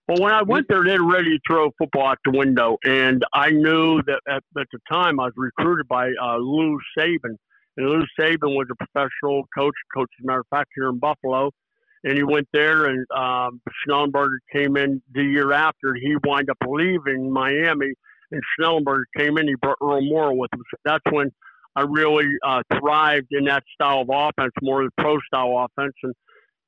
Well, 0.07 0.21
when 0.21 0.31
I 0.31 0.41
went 0.41 0.67
there, 0.69 0.83
they 0.85 0.97
were 0.97 1.11
ready 1.11 1.31
to 1.31 1.39
throw 1.45 1.69
football 1.77 2.07
out 2.07 2.17
the 2.23 2.31
window, 2.31 2.77
and 2.85 3.23
I 3.33 3.49
knew 3.49 4.01
that 4.03 4.21
at, 4.29 4.43
at 4.57 4.67
the 4.71 4.79
time 4.89 5.19
I 5.19 5.25
was 5.25 5.33
recruited 5.35 5.85
by 5.89 6.11
uh, 6.21 6.37
Lou 6.37 6.79
Saban, 6.97 7.35
and 7.75 7.89
Lou 7.89 8.03
Saban 8.17 8.55
was 8.55 8.67
a 8.71 8.75
professional 8.75 9.43
coach, 9.57 9.75
coach 9.93 10.09
as 10.17 10.23
a 10.23 10.27
matter 10.27 10.39
of 10.39 10.47
fact 10.49 10.69
here 10.75 10.87
in 10.87 10.97
Buffalo, 10.97 11.51
and 12.05 12.17
he 12.17 12.23
went 12.23 12.47
there, 12.53 12.85
and 12.85 13.05
um, 13.13 13.59
Schnellenberger 13.85 14.37
came 14.53 14.77
in 14.77 15.01
the 15.13 15.23
year 15.23 15.51
after. 15.51 15.93
He 15.93 16.15
wound 16.23 16.49
up 16.49 16.57
leaving 16.65 17.29
Miami, 17.29 17.91
and 18.31 18.41
Schnellenberger 18.57 19.03
came 19.17 19.37
in. 19.37 19.47
He 19.47 19.55
brought 19.55 19.77
Earl 19.81 20.01
Morrall 20.03 20.37
with 20.37 20.53
him. 20.53 20.61
So 20.71 20.77
that's 20.85 21.03
when 21.11 21.31
I 21.75 21.81
really 21.81 22.27
uh, 22.45 22.63
thrived 22.79 23.27
in 23.31 23.43
that 23.45 23.63
style 23.73 24.01
of 24.01 24.09
offense, 24.09 24.53
more 24.61 24.83
of 24.83 24.91
the 24.95 25.01
pro 25.03 25.17
style 25.27 25.67
offense, 25.67 25.93
and 26.01 26.13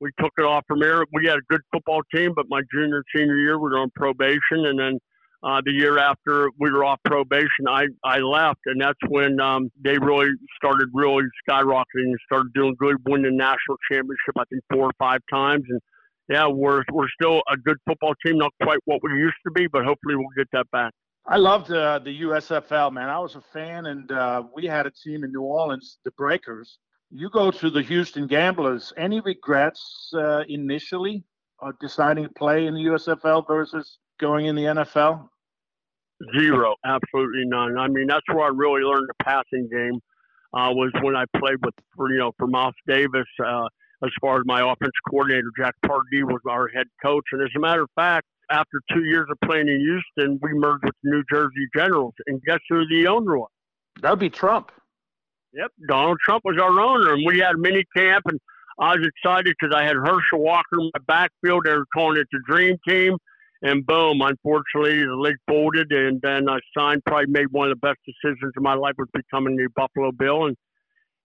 we 0.00 0.10
took 0.18 0.32
it 0.38 0.44
off 0.44 0.64
from 0.66 0.80
there. 0.80 1.04
We 1.12 1.26
had 1.26 1.36
a 1.36 1.42
good 1.48 1.60
football 1.72 2.02
team, 2.14 2.32
but 2.34 2.46
my 2.48 2.62
junior 2.72 3.04
senior 3.14 3.36
year 3.36 3.58
we 3.58 3.70
were 3.70 3.78
on 3.78 3.90
probation, 3.94 4.66
and 4.66 4.78
then 4.78 4.98
uh, 5.42 5.60
the 5.64 5.72
year 5.72 5.98
after 5.98 6.50
we 6.58 6.70
were 6.70 6.84
off 6.84 6.98
probation, 7.04 7.66
I 7.68 7.86
I 8.04 8.18
left, 8.18 8.60
and 8.66 8.80
that's 8.80 8.98
when 9.08 9.40
um, 9.40 9.70
they 9.82 9.98
really 9.98 10.30
started 10.56 10.88
really 10.92 11.24
skyrocketing 11.48 11.84
and 11.94 12.18
started 12.26 12.52
doing 12.54 12.74
good, 12.78 12.96
winning 13.06 13.36
national 13.36 13.76
championship. 13.90 14.34
I 14.36 14.44
think 14.50 14.62
four 14.72 14.86
or 14.86 14.92
five 14.98 15.20
times, 15.32 15.64
and 15.68 15.80
yeah, 16.28 16.46
we're 16.46 16.82
we're 16.92 17.08
still 17.20 17.42
a 17.50 17.56
good 17.56 17.78
football 17.86 18.14
team, 18.24 18.38
not 18.38 18.52
quite 18.62 18.78
what 18.84 19.00
we 19.02 19.12
used 19.18 19.36
to 19.46 19.50
be, 19.52 19.66
but 19.66 19.84
hopefully 19.84 20.16
we'll 20.16 20.26
get 20.36 20.48
that 20.52 20.70
back. 20.70 20.92
I 21.26 21.36
loved 21.36 21.70
uh, 21.70 21.98
the 21.98 22.22
USFL, 22.22 22.92
man. 22.92 23.08
I 23.08 23.18
was 23.18 23.34
a 23.34 23.42
fan, 23.52 23.86
and 23.86 24.10
uh, 24.10 24.42
we 24.54 24.66
had 24.66 24.86
a 24.86 24.90
team 24.90 25.22
in 25.22 25.32
New 25.32 25.42
Orleans, 25.42 25.98
the 26.04 26.10
Breakers, 26.12 26.78
you 27.10 27.28
go 27.30 27.50
to 27.50 27.70
the 27.70 27.82
Houston 27.82 28.26
Gamblers. 28.26 28.92
Any 28.96 29.20
regrets 29.20 30.10
uh, 30.14 30.42
initially 30.48 31.24
of 31.60 31.78
deciding 31.80 32.24
to 32.24 32.30
play 32.30 32.66
in 32.66 32.74
the 32.74 32.80
USFL 32.80 33.46
versus 33.46 33.98
going 34.20 34.46
in 34.46 34.54
the 34.54 34.62
NFL? 34.62 35.28
Zero, 36.38 36.74
absolutely 36.84 37.44
none. 37.46 37.78
I 37.78 37.88
mean, 37.88 38.06
that's 38.06 38.26
where 38.28 38.44
I 38.44 38.50
really 38.54 38.82
learned 38.82 39.08
the 39.08 39.24
passing 39.24 39.68
game. 39.70 40.00
Uh, 40.52 40.72
was 40.72 40.90
when 41.02 41.14
I 41.14 41.24
played 41.36 41.64
with, 41.64 41.74
for, 41.96 42.10
you 42.10 42.18
know, 42.18 42.32
for 42.36 42.48
Mouse 42.48 42.74
Davis. 42.86 43.26
Uh, 43.44 43.66
as 44.04 44.10
far 44.20 44.38
as 44.38 44.42
my 44.46 44.60
offense 44.60 44.92
coordinator, 45.08 45.50
Jack 45.56 45.74
Pardee 45.86 46.24
was 46.24 46.40
our 46.48 46.68
head 46.68 46.86
coach, 47.04 47.24
and 47.32 47.42
as 47.42 47.50
a 47.56 47.60
matter 47.60 47.82
of 47.82 47.90
fact, 47.94 48.26
after 48.50 48.80
two 48.92 49.04
years 49.04 49.26
of 49.30 49.38
playing 49.48 49.68
in 49.68 49.78
Houston, 49.78 50.40
we 50.42 50.52
merged 50.54 50.84
with 50.84 50.94
the 51.04 51.10
New 51.10 51.22
Jersey 51.30 51.68
Generals, 51.74 52.14
and 52.26 52.42
guess 52.42 52.58
who 52.68 52.84
the 52.88 53.06
owner 53.06 53.38
was? 53.38 53.50
That 54.00 54.10
would 54.10 54.18
be 54.18 54.30
Trump. 54.30 54.72
Yep, 55.52 55.70
Donald 55.88 56.18
Trump 56.24 56.42
was 56.44 56.56
our 56.60 56.80
owner, 56.80 57.12
and 57.14 57.24
we 57.26 57.38
had 57.40 57.56
mini 57.58 57.84
camp, 57.96 58.24
and 58.26 58.38
I 58.78 58.96
was 58.96 59.06
excited 59.06 59.54
because 59.60 59.74
I 59.74 59.84
had 59.84 59.96
Herschel 59.96 60.38
Walker 60.40 60.78
in 60.78 60.90
my 60.94 61.00
backfield. 61.06 61.64
They 61.64 61.72
were 61.72 61.86
calling 61.92 62.18
it 62.18 62.28
the 62.30 62.40
Dream 62.46 62.76
Team, 62.86 63.16
and 63.62 63.84
boom! 63.84 64.20
Unfortunately, 64.22 65.04
the 65.04 65.16
league 65.16 65.36
folded, 65.48 65.90
and 65.92 66.20
then 66.22 66.48
I 66.48 66.58
signed. 66.76 67.02
Probably 67.04 67.26
made 67.26 67.46
one 67.50 67.70
of 67.70 67.78
the 67.80 67.86
best 67.86 67.98
decisions 68.06 68.52
of 68.56 68.62
my 68.62 68.74
life 68.74 68.94
was 68.96 69.08
becoming 69.12 69.56
the 69.56 69.68
Buffalo 69.74 70.12
Bill, 70.12 70.46
and 70.46 70.56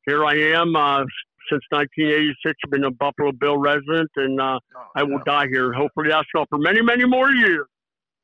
here 0.07 0.25
I 0.25 0.33
am. 0.59 0.75
Uh, 0.75 1.03
since 1.51 1.61
1986, 1.69 2.55
I've 2.65 2.71
been 2.71 2.83
a 2.85 2.91
Buffalo 2.91 3.31
Bill 3.31 3.57
resident, 3.57 4.09
and 4.15 4.41
uh, 4.41 4.59
Oh, 4.75 4.83
I 4.95 5.03
will 5.03 5.21
yeah. 5.27 5.43
die 5.43 5.47
here. 5.47 5.71
Hopefully, 5.73 6.09
that's 6.09 6.27
all 6.35 6.45
for 6.49 6.57
many, 6.57 6.81
many 6.81 7.05
more 7.05 7.29
years. 7.29 7.67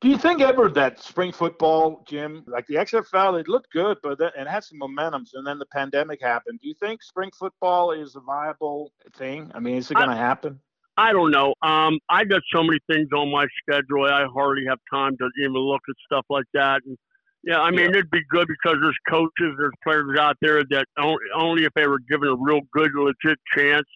Do 0.02 0.08
you 0.08 0.18
think 0.18 0.40
ever 0.40 0.68
that 0.70 1.00
spring 1.00 1.30
football, 1.30 2.04
Jim, 2.08 2.42
like 2.48 2.66
the 2.66 2.74
XFL, 2.74 3.38
it 3.38 3.46
looked 3.46 3.70
good, 3.72 3.98
but 4.02 4.18
then, 4.18 4.32
it 4.36 4.48
had 4.48 4.64
some 4.64 4.78
momentum, 4.78 5.24
and 5.34 5.46
then 5.46 5.60
the 5.60 5.66
pandemic 5.66 6.20
happened. 6.20 6.58
Do 6.60 6.66
you 6.66 6.74
think 6.74 7.04
spring 7.04 7.30
football 7.38 7.92
is 7.92 8.16
a 8.16 8.20
viable 8.20 8.90
thing? 9.16 9.52
I 9.54 9.60
mean, 9.60 9.76
is 9.76 9.92
it 9.92 9.94
going 9.94 10.10
to 10.10 10.16
happen? 10.16 10.58
I 10.96 11.12
don't 11.12 11.30
know. 11.30 11.54
Um, 11.62 12.00
I 12.10 12.24
got 12.24 12.42
so 12.52 12.64
many 12.64 12.80
things 12.90 13.10
on 13.16 13.30
my 13.30 13.46
schedule. 13.62 14.06
I 14.06 14.26
hardly 14.34 14.64
have 14.68 14.80
time 14.92 15.16
to 15.18 15.30
even 15.40 15.54
look 15.54 15.82
at 15.88 15.94
stuff 16.04 16.26
like 16.28 16.46
that. 16.52 16.82
And 16.84 16.98
yeah, 17.44 17.60
I 17.60 17.70
mean, 17.70 17.90
it'd 17.90 18.10
be 18.10 18.24
good 18.28 18.48
because 18.48 18.78
there's 18.82 18.98
coaches, 19.08 19.54
there's 19.56 19.72
players 19.84 20.18
out 20.18 20.36
there 20.40 20.64
that 20.70 20.86
only, 20.98 21.16
only 21.32 21.64
if 21.64 21.72
they 21.74 21.86
were 21.86 22.00
given 22.10 22.26
a 22.26 22.34
real 22.34 22.60
good, 22.72 22.90
legit 22.96 23.38
chance 23.54 23.86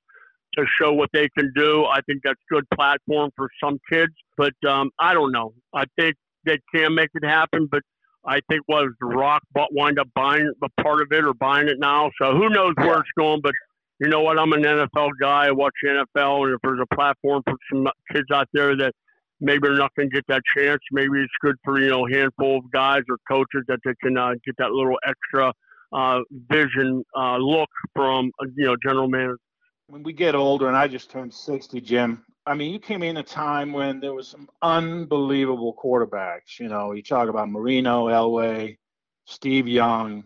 to 0.57 0.65
show 0.81 0.93
what 0.93 1.11
they 1.13 1.29
can 1.37 1.53
do. 1.55 1.85
I 1.85 2.01
think 2.07 2.23
that's 2.25 2.41
good 2.51 2.65
platform 2.75 3.31
for 3.37 3.49
some 3.63 3.79
kids. 3.91 4.13
But 4.37 4.55
um, 4.69 4.91
I 4.99 5.15
don't 5.15 5.33
know. 5.33 5.53
I 5.75 5.85
think 5.99 6.15
they 6.45 6.59
can 6.75 6.95
make 6.95 7.11
it 7.15 7.25
happen, 7.25 7.69
but 7.71 7.83
I 8.27 8.41
think 8.49 8.63
was 8.69 8.93
the 9.01 9.07
Rock 9.07 9.43
but 9.53 9.69
wind 9.73 9.99
up 9.99 10.09
buying 10.15 10.53
a 10.63 10.83
part 10.83 11.01
of 11.01 11.09
it 11.13 11.25
or 11.25 11.35
buying 11.35 11.69
it 11.69 11.79
now. 11.79 12.11
So 12.21 12.33
who 12.33 12.49
knows 12.49 12.75
where 12.77 12.99
it's 12.99 13.09
going? 13.17 13.41
But 13.43 13.53
you 14.01 14.09
know 14.09 14.21
what? 14.21 14.39
I'm 14.39 14.53
an 14.53 14.63
NFL 14.63 15.11
guy. 15.21 15.47
I 15.47 15.51
watch 15.53 15.73
the 15.83 16.05
NFL, 16.17 16.45
and 16.45 16.55
if 16.55 16.61
there's 16.63 16.81
a 16.81 16.95
platform 16.95 17.43
for 17.45 17.57
some 17.73 17.89
kids 18.13 18.27
out 18.33 18.49
there 18.53 18.77
that 18.77 18.93
maybe 19.41 19.61
they're 19.63 19.77
not 19.77 19.95
going 19.97 20.11
to 20.11 20.15
get 20.15 20.25
that 20.29 20.43
chance, 20.57 20.81
maybe 20.93 21.21
it's 21.21 21.33
good 21.41 21.57
for 21.65 21.81
you 21.81 21.89
know 21.89 22.07
a 22.07 22.11
handful 22.13 22.59
of 22.59 22.71
guys 22.73 23.03
or 23.09 23.17
coaches 23.31 23.65
that 23.69 23.79
they 23.85 23.95
can 24.03 24.19
uh, 24.19 24.33
get 24.45 24.57
that 24.59 24.73
little 24.73 24.99
extra 25.07 25.53
uh, 25.93 26.21
vision 26.51 27.03
uh, 27.17 27.37
look 27.37 27.71
from 27.95 28.31
uh, 28.43 28.47
you 28.57 28.67
know 28.67 28.77
general 28.85 29.09
manager. 29.09 29.39
When 29.89 30.03
we 30.03 30.13
get 30.13 30.35
older, 30.35 30.69
and 30.69 30.77
I 30.77 30.89
just 30.89 31.11
turned 31.11 31.33
60, 31.33 31.81
Jim, 31.81 32.25
I 32.45 32.55
mean, 32.55 32.73
you 32.73 32.79
came 32.79 33.03
in 33.03 33.17
a 33.17 33.23
time 33.23 33.73
when 33.73 34.01
there 34.01 34.15
was 34.15 34.29
some 34.29 34.49
unbelievable 34.63 35.77
quarterbacks. 35.83 36.59
You 36.59 36.69
know, 36.69 36.93
you 36.93 37.03
talk 37.03 37.29
about 37.29 37.51
Marino, 37.51 38.07
Elway, 38.07 38.79
Steve 39.27 39.67
Young, 39.67 40.25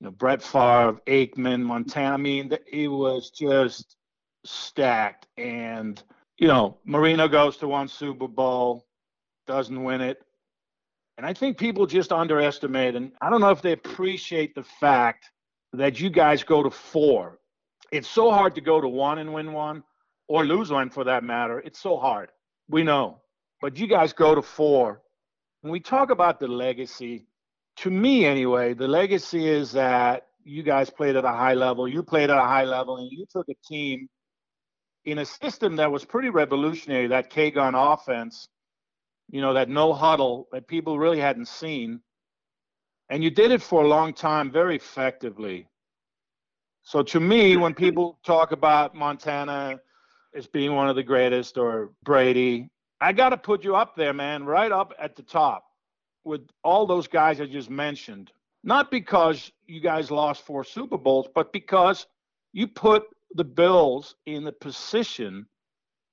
you 0.00 0.04
know, 0.06 0.10
Brett 0.10 0.42
Favre, 0.42 1.00
Aikman, 1.06 1.62
Montana. 1.62 2.14
I 2.14 2.16
mean, 2.16 2.56
it 2.70 2.88
was 2.88 3.30
just 3.30 3.96
stacked. 4.44 5.26
And, 5.36 6.02
you 6.38 6.48
know, 6.48 6.78
Marino 6.84 7.28
goes 7.28 7.56
to 7.58 7.68
one 7.68 7.88
Super 7.88 8.28
Bowl, 8.28 8.84
doesn't 9.46 9.82
win 9.82 10.00
it. 10.00 10.22
And 11.16 11.24
I 11.24 11.32
think 11.32 11.58
people 11.58 11.86
just 11.86 12.12
underestimate, 12.12 12.94
and 12.94 13.12
I 13.20 13.30
don't 13.30 13.40
know 13.40 13.50
if 13.50 13.62
they 13.62 13.72
appreciate 13.72 14.54
the 14.54 14.64
fact 14.64 15.30
that 15.72 15.98
you 15.98 16.10
guys 16.10 16.42
go 16.42 16.62
to 16.62 16.70
four 16.70 17.38
it's 17.92 18.08
so 18.08 18.30
hard 18.30 18.54
to 18.54 18.60
go 18.60 18.80
to 18.80 18.88
one 18.88 19.18
and 19.18 19.32
win 19.32 19.52
one 19.52 19.82
or 20.28 20.44
lose 20.44 20.70
one 20.70 20.90
for 20.90 21.04
that 21.04 21.24
matter. 21.24 21.60
It's 21.60 21.80
so 21.80 21.96
hard. 21.96 22.30
We 22.68 22.82
know. 22.82 23.20
But 23.60 23.78
you 23.78 23.86
guys 23.86 24.12
go 24.12 24.34
to 24.34 24.42
four. 24.42 25.02
When 25.62 25.72
we 25.72 25.80
talk 25.80 26.10
about 26.10 26.40
the 26.40 26.48
legacy, 26.48 27.26
to 27.78 27.90
me 27.90 28.24
anyway, 28.24 28.74
the 28.74 28.88
legacy 28.88 29.48
is 29.48 29.72
that 29.72 30.26
you 30.44 30.62
guys 30.62 30.90
played 30.90 31.16
at 31.16 31.24
a 31.24 31.28
high 31.28 31.54
level, 31.54 31.88
you 31.88 32.02
played 32.02 32.30
at 32.30 32.38
a 32.38 32.42
high 32.42 32.64
level, 32.64 32.98
and 32.98 33.10
you 33.10 33.26
took 33.30 33.48
a 33.48 33.54
team 33.66 34.08
in 35.04 35.18
a 35.18 35.24
system 35.24 35.76
that 35.76 35.90
was 35.90 36.04
pretty 36.04 36.30
revolutionary, 36.30 37.08
that 37.08 37.30
K 37.30 37.50
gun 37.50 37.74
offense, 37.74 38.48
you 39.30 39.40
know, 39.40 39.54
that 39.54 39.68
no 39.68 39.92
huddle 39.92 40.48
that 40.52 40.68
people 40.68 40.98
really 40.98 41.20
hadn't 41.20 41.48
seen. 41.48 42.00
And 43.08 43.22
you 43.22 43.30
did 43.30 43.52
it 43.52 43.62
for 43.62 43.82
a 43.82 43.88
long 43.88 44.12
time 44.12 44.50
very 44.50 44.76
effectively. 44.76 45.68
So 46.86 47.02
to 47.02 47.18
me, 47.18 47.56
when 47.56 47.74
people 47.74 48.16
talk 48.24 48.52
about 48.52 48.94
Montana 48.94 49.80
as 50.36 50.46
being 50.46 50.72
one 50.72 50.88
of 50.88 50.94
the 50.94 51.02
greatest 51.02 51.58
or 51.58 51.90
Brady, 52.04 52.70
I 53.00 53.12
got 53.12 53.30
to 53.30 53.36
put 53.36 53.64
you 53.64 53.74
up 53.74 53.96
there, 53.96 54.12
man, 54.12 54.44
right 54.44 54.70
up 54.70 54.94
at 54.96 55.16
the 55.16 55.22
top 55.22 55.64
with 56.22 56.42
all 56.62 56.86
those 56.86 57.08
guys 57.08 57.40
I 57.40 57.46
just 57.46 57.70
mentioned. 57.70 58.30
Not 58.62 58.92
because 58.92 59.50
you 59.66 59.80
guys 59.80 60.12
lost 60.12 60.46
four 60.46 60.62
Super 60.62 60.96
Bowls, 60.96 61.26
but 61.34 61.52
because 61.52 62.06
you 62.52 62.68
put 62.68 63.02
the 63.34 63.42
Bills 63.42 64.14
in 64.26 64.44
the 64.44 64.52
position 64.52 65.44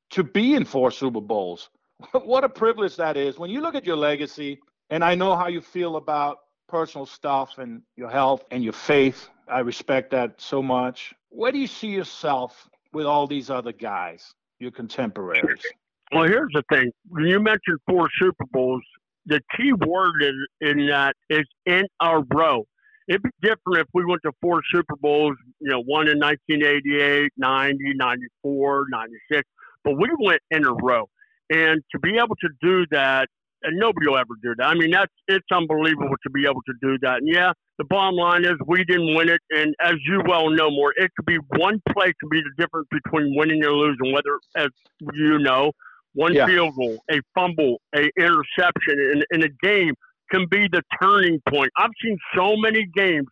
to 0.09 0.23
be 0.23 0.55
in 0.55 0.65
four 0.65 0.89
Super 0.89 1.21
Bowls. 1.21 1.69
what 2.23 2.43
a 2.43 2.49
privilege 2.49 2.95
that 2.95 3.15
is. 3.15 3.37
When 3.37 3.51
you 3.51 3.61
look 3.61 3.75
at 3.75 3.85
your 3.85 3.95
legacy, 3.97 4.59
and 4.89 5.03
I 5.03 5.13
know 5.13 5.35
how 5.35 5.49
you 5.49 5.61
feel 5.61 5.97
about 5.97 6.39
personal 6.67 7.05
stuff 7.05 7.59
and 7.59 7.83
your 7.95 8.09
health 8.09 8.43
and 8.49 8.63
your 8.63 8.73
faith. 8.73 9.29
I 9.47 9.59
respect 9.59 10.11
that 10.11 10.39
so 10.39 10.61
much. 10.61 11.13
Where 11.29 11.51
do 11.51 11.57
you 11.57 11.67
see 11.67 11.87
yourself 11.87 12.69
with 12.93 13.05
all 13.05 13.27
these 13.27 13.49
other 13.49 13.71
guys, 13.71 14.33
your 14.59 14.71
contemporaries? 14.71 15.63
Well, 16.11 16.25
here's 16.25 16.51
the 16.53 16.63
thing. 16.71 16.91
When 17.09 17.25
you 17.25 17.39
mentioned 17.39 17.79
four 17.87 18.09
Super 18.19 18.45
Bowls, 18.51 18.83
the 19.25 19.41
key 19.57 19.73
word 19.73 20.21
in, 20.21 20.45
in 20.61 20.87
that 20.87 21.15
is 21.29 21.45
in 21.65 21.85
a 22.01 22.21
row. 22.33 22.65
It'd 23.07 23.23
be 23.23 23.29
different 23.41 23.79
if 23.79 23.87
we 23.93 24.05
went 24.05 24.21
to 24.23 24.31
four 24.41 24.61
Super 24.71 24.95
Bowls, 25.01 25.35
you 25.59 25.69
know, 25.69 25.81
one 25.81 26.07
in 26.07 26.19
1988, 26.19 27.31
90, 27.35 27.93
94, 27.95 28.85
96, 28.89 29.41
but 29.83 29.97
we 29.97 30.09
went 30.19 30.41
in 30.51 30.65
a 30.65 30.73
row. 30.73 31.09
And 31.49 31.81
to 31.91 31.99
be 31.99 32.17
able 32.17 32.35
to 32.37 32.49
do 32.61 32.85
that, 32.91 33.27
and 33.63 33.77
nobody 33.77 34.07
will 34.07 34.17
ever 34.17 34.35
do 34.41 34.53
that. 34.57 34.65
I 34.65 34.73
mean, 34.73 34.91
that's 34.91 35.11
it's 35.27 35.47
unbelievable 35.51 36.15
to 36.23 36.29
be 36.29 36.45
able 36.45 36.61
to 36.67 36.73
do 36.81 36.97
that. 37.01 37.19
And 37.19 37.27
yeah, 37.27 37.53
the 37.77 37.85
bottom 37.85 38.15
line 38.15 38.45
is 38.45 38.53
we 38.67 38.83
didn't 38.83 39.15
win 39.15 39.29
it. 39.29 39.41
And 39.49 39.73
as 39.81 39.95
you 40.07 40.21
well 40.27 40.49
know, 40.49 40.69
more, 40.69 40.93
it 40.95 41.11
could 41.15 41.25
be 41.25 41.37
one 41.57 41.81
play 41.89 42.13
could 42.19 42.29
be 42.29 42.41
the 42.41 42.61
difference 42.61 42.87
between 42.91 43.35
winning 43.35 43.63
or 43.63 43.71
losing. 43.71 44.13
Whether, 44.13 44.39
as 44.55 44.69
you 45.13 45.39
know, 45.39 45.71
one 46.13 46.33
yeah. 46.33 46.45
field 46.45 46.75
goal, 46.75 46.99
a 47.11 47.19
fumble, 47.33 47.81
a 47.95 48.09
interception 48.17 48.99
in, 48.99 49.23
in 49.31 49.43
a 49.43 49.49
game 49.61 49.93
can 50.31 50.45
be 50.49 50.67
the 50.71 50.81
turning 51.01 51.41
point. 51.49 51.71
I've 51.77 51.91
seen 52.01 52.17
so 52.35 52.55
many 52.55 52.85
games 52.95 53.27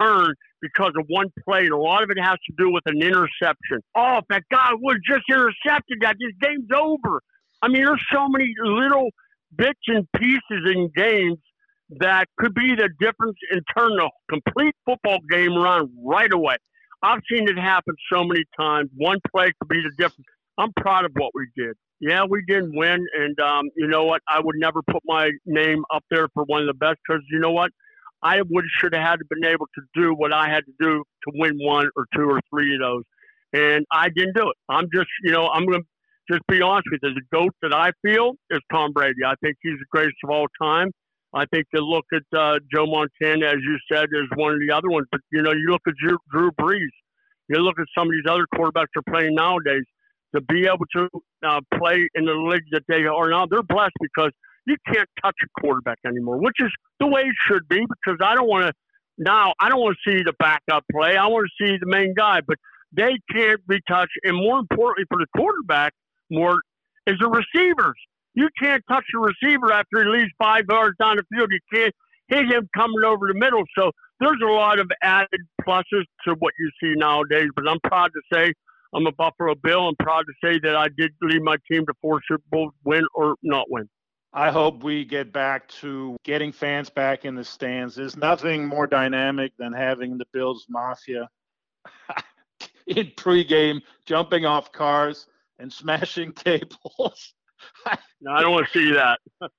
turn 0.00 0.34
because 0.60 0.92
of 0.98 1.06
one 1.08 1.28
play, 1.44 1.60
and 1.60 1.72
a 1.72 1.76
lot 1.76 2.02
of 2.02 2.10
it 2.10 2.18
has 2.20 2.36
to 2.46 2.52
do 2.58 2.70
with 2.70 2.82
an 2.86 3.00
interception. 3.00 3.80
Oh, 3.96 4.18
if 4.18 4.24
that 4.28 4.42
guy 4.50 4.70
would 4.72 4.98
just 5.08 5.22
intercepted 5.30 5.98
that, 6.02 6.16
this 6.18 6.32
game's 6.40 6.68
over. 6.74 7.22
I 7.62 7.68
mean, 7.68 7.84
there's 7.84 8.04
so 8.12 8.28
many 8.28 8.52
little 8.62 9.10
bits 9.56 9.80
and 9.86 10.06
pieces 10.16 10.40
in 10.66 10.90
games 10.94 11.38
that 12.00 12.26
could 12.38 12.54
be 12.54 12.74
the 12.74 12.90
difference 13.00 13.36
in 13.50 13.60
turning 13.76 13.98
a 13.98 14.08
complete 14.30 14.74
football 14.84 15.18
game 15.30 15.52
around 15.52 15.90
right 16.04 16.32
away. 16.32 16.56
I've 17.02 17.20
seen 17.30 17.48
it 17.48 17.58
happen 17.58 17.94
so 18.12 18.24
many 18.24 18.44
times. 18.58 18.90
One 18.96 19.18
play 19.30 19.52
could 19.58 19.68
be 19.68 19.80
the 19.80 19.92
difference. 19.96 20.26
I'm 20.58 20.72
proud 20.76 21.04
of 21.04 21.12
what 21.14 21.30
we 21.34 21.46
did. 21.56 21.76
Yeah, 22.00 22.24
we 22.28 22.42
didn't 22.46 22.76
win, 22.76 23.04
and 23.18 23.40
um, 23.40 23.70
you 23.76 23.86
know 23.88 24.04
what? 24.04 24.22
I 24.28 24.40
would 24.40 24.54
never 24.58 24.82
put 24.82 25.02
my 25.04 25.30
name 25.46 25.82
up 25.92 26.04
there 26.10 26.28
for 26.34 26.44
one 26.44 26.60
of 26.62 26.66
the 26.66 26.74
best 26.74 26.98
because 27.06 27.22
you 27.30 27.40
know 27.40 27.50
what? 27.50 27.70
I 28.22 28.42
would 28.42 28.64
should 28.78 28.94
have 28.94 29.02
had 29.02 29.18
been 29.28 29.44
able 29.44 29.66
to 29.74 29.82
do 29.94 30.12
what 30.14 30.32
I 30.32 30.48
had 30.48 30.64
to 30.66 30.72
do 30.80 30.98
to 30.98 31.32
win 31.34 31.56
one 31.60 31.88
or 31.96 32.06
two 32.14 32.28
or 32.28 32.40
three 32.50 32.74
of 32.74 32.80
those, 32.80 33.02
and 33.52 33.84
I 33.92 34.08
didn't 34.14 34.34
do 34.34 34.48
it. 34.48 34.56
I'm 34.68 34.88
just, 34.94 35.08
you 35.24 35.32
know, 35.32 35.48
I'm 35.48 35.66
going 35.66 35.80
to 35.80 35.86
just 36.30 36.42
be 36.48 36.60
honest 36.62 36.86
with 36.90 37.00
you. 37.02 37.14
The 37.14 37.36
goat 37.36 37.54
that 37.62 37.74
I 37.74 37.92
feel 38.02 38.32
is 38.50 38.60
Tom 38.72 38.92
Brady. 38.92 39.24
I 39.26 39.34
think 39.42 39.56
he's 39.62 39.78
the 39.78 39.86
greatest 39.90 40.16
of 40.24 40.30
all 40.30 40.46
time. 40.60 40.90
I 41.34 41.44
think 41.52 41.66
to 41.74 41.80
look 41.80 42.06
at 42.14 42.38
uh, 42.38 42.58
Joe 42.72 42.86
Montana, 42.86 43.46
as 43.46 43.58
you 43.62 43.78
said, 43.92 44.06
is 44.12 44.28
one 44.36 44.54
of 44.54 44.60
the 44.60 44.74
other 44.74 44.88
ones. 44.88 45.06
But 45.10 45.20
you 45.30 45.42
know, 45.42 45.52
you 45.52 45.68
look 45.68 45.82
at 45.86 45.94
Drew, 46.02 46.16
Drew 46.32 46.50
Brees. 46.52 46.88
You 47.48 47.58
look 47.58 47.78
at 47.78 47.86
some 47.96 48.08
of 48.08 48.12
these 48.12 48.30
other 48.30 48.46
quarterbacks 48.54 48.92
are 48.96 49.02
playing 49.10 49.34
nowadays. 49.34 49.84
To 50.34 50.42
be 50.42 50.66
able 50.66 50.84
to 50.94 51.08
uh, 51.46 51.60
play 51.78 52.06
in 52.14 52.26
the 52.26 52.34
league 52.34 52.64
that 52.72 52.82
they 52.86 53.04
are 53.06 53.30
now, 53.30 53.46
they're 53.46 53.62
blessed 53.62 53.94
because 53.98 54.30
you 54.66 54.76
can't 54.86 55.08
touch 55.24 55.34
a 55.42 55.60
quarterback 55.60 55.96
anymore, 56.06 56.36
which 56.36 56.56
is 56.60 56.70
the 57.00 57.06
way 57.06 57.22
it 57.22 57.34
should 57.46 57.66
be. 57.68 57.80
Because 57.80 58.18
I 58.22 58.34
don't 58.34 58.48
want 58.48 58.66
to 58.66 58.72
now. 59.16 59.54
I 59.60 59.70
don't 59.70 59.80
want 59.80 59.96
to 60.04 60.10
see 60.10 60.22
the 60.22 60.34
backup 60.38 60.84
play. 60.92 61.16
I 61.16 61.26
want 61.26 61.48
to 61.48 61.66
see 61.66 61.78
the 61.78 61.86
main 61.86 62.14
guy, 62.14 62.40
but 62.46 62.58
they 62.92 63.18
can't 63.34 63.66
be 63.66 63.80
touched. 63.88 64.12
And 64.24 64.36
more 64.36 64.58
importantly, 64.58 65.04
for 65.08 65.18
the 65.18 65.26
quarterback, 65.34 65.92
more 66.30 66.60
is 67.06 67.16
the 67.20 67.28
receivers. 67.28 67.96
You 68.34 68.48
can't 68.60 68.82
touch 68.88 69.04
the 69.12 69.18
receiver 69.18 69.72
after 69.72 70.04
he 70.04 70.10
leaves 70.10 70.30
five 70.38 70.64
yards 70.68 70.96
down 70.98 71.16
the 71.16 71.24
field. 71.34 71.50
You 71.50 71.60
can't 71.72 71.94
hit 72.28 72.46
him 72.46 72.68
coming 72.76 73.04
over 73.04 73.26
the 73.26 73.34
middle. 73.34 73.64
So 73.76 73.90
there's 74.20 74.40
a 74.42 74.50
lot 74.50 74.78
of 74.78 74.90
added 75.02 75.40
pluses 75.66 76.04
to 76.24 76.34
what 76.38 76.52
you 76.58 76.70
see 76.80 76.94
nowadays. 76.96 77.48
But 77.54 77.68
I'm 77.68 77.80
proud 77.80 78.10
to 78.12 78.20
say 78.32 78.52
I'm 78.94 79.06
a 79.06 79.12
Buffalo 79.12 79.54
Bill. 79.54 79.88
I'm 79.88 79.96
proud 79.96 80.24
to 80.26 80.32
say 80.42 80.58
that 80.60 80.76
I 80.76 80.88
did 80.96 81.12
lead 81.20 81.42
my 81.42 81.56
team 81.70 81.84
to 81.86 81.94
four 82.00 82.20
Super 82.28 82.42
Bowls, 82.50 82.72
win 82.84 83.04
or 83.14 83.36
not 83.42 83.70
win. 83.70 83.88
I 84.32 84.50
hope 84.50 84.84
we 84.84 85.04
get 85.04 85.32
back 85.32 85.68
to 85.80 86.16
getting 86.22 86.52
fans 86.52 86.90
back 86.90 87.24
in 87.24 87.34
the 87.34 87.44
stands. 87.44 87.94
There's 87.94 88.16
nothing 88.16 88.66
more 88.66 88.86
dynamic 88.86 89.52
than 89.58 89.72
having 89.72 90.18
the 90.18 90.26
Bills 90.32 90.66
Mafia 90.68 91.28
in 92.86 93.06
pregame 93.16 93.80
jumping 94.04 94.44
off 94.44 94.70
cars 94.70 95.26
and 95.58 95.72
smashing 95.72 96.32
tables. 96.34 97.34
no, 98.20 98.32
I 98.32 98.42
don't 98.42 98.52
want 98.52 98.68
to 98.68 98.78
see 98.78 98.92
that. 98.92 99.18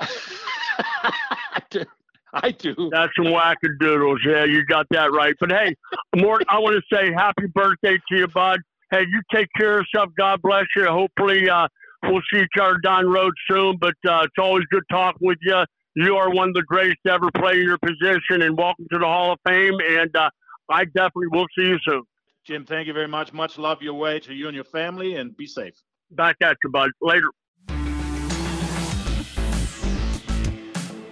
I, 0.00 1.60
do. 1.70 1.84
I 2.32 2.50
do. 2.50 2.90
That's 2.92 3.12
some 3.16 3.26
wackadoodles. 3.26 4.18
Yeah, 4.26 4.44
you 4.44 4.64
got 4.64 4.86
that 4.90 5.12
right. 5.12 5.34
But 5.38 5.52
hey, 5.52 5.76
Mort, 6.16 6.44
I 6.48 6.58
want 6.58 6.76
to 6.76 6.96
say 6.96 7.12
happy 7.12 7.46
birthday 7.54 7.96
to 7.96 8.16
you, 8.16 8.26
bud. 8.28 8.60
Hey, 8.90 9.02
you 9.02 9.22
take 9.32 9.48
care 9.56 9.78
of 9.78 9.86
yourself. 9.92 10.10
God 10.18 10.40
bless 10.42 10.64
you. 10.76 10.86
Hopefully, 10.86 11.48
uh, 11.48 11.68
we'll 12.04 12.22
see 12.32 12.40
each 12.40 12.60
other 12.60 12.78
down 12.78 13.04
the 13.04 13.10
road 13.10 13.34
soon. 13.50 13.76
But 13.78 13.94
uh, 14.06 14.22
it's 14.24 14.38
always 14.38 14.64
good 14.70 14.84
talking 14.90 15.26
with 15.26 15.38
you. 15.42 15.64
You 15.94 16.16
are 16.16 16.30
one 16.30 16.48
of 16.48 16.54
the 16.54 16.62
greatest 16.62 16.98
to 17.06 17.12
ever 17.12 17.30
play 17.36 17.60
in 17.60 17.66
your 17.66 17.78
position, 17.78 18.42
and 18.42 18.56
welcome 18.56 18.86
to 18.92 18.98
the 18.98 19.04
Hall 19.04 19.32
of 19.32 19.38
Fame. 19.46 19.78
And 19.80 20.14
uh, 20.16 20.30
I 20.70 20.84
definitely 20.86 21.28
will 21.32 21.46
see 21.56 21.66
you 21.66 21.78
soon. 21.86 22.02
Jim, 22.44 22.64
thank 22.64 22.88
you 22.88 22.92
very 22.92 23.06
much. 23.06 23.32
Much 23.32 23.56
love 23.56 23.80
your 23.82 23.94
way 23.94 24.18
to 24.18 24.34
you 24.34 24.48
and 24.48 24.54
your 24.54 24.64
family, 24.64 25.14
and 25.14 25.36
be 25.36 25.46
safe. 25.46 25.74
Back 26.10 26.36
at 26.42 26.56
you, 26.64 26.70
bud. 26.70 26.90
Later. 27.00 27.30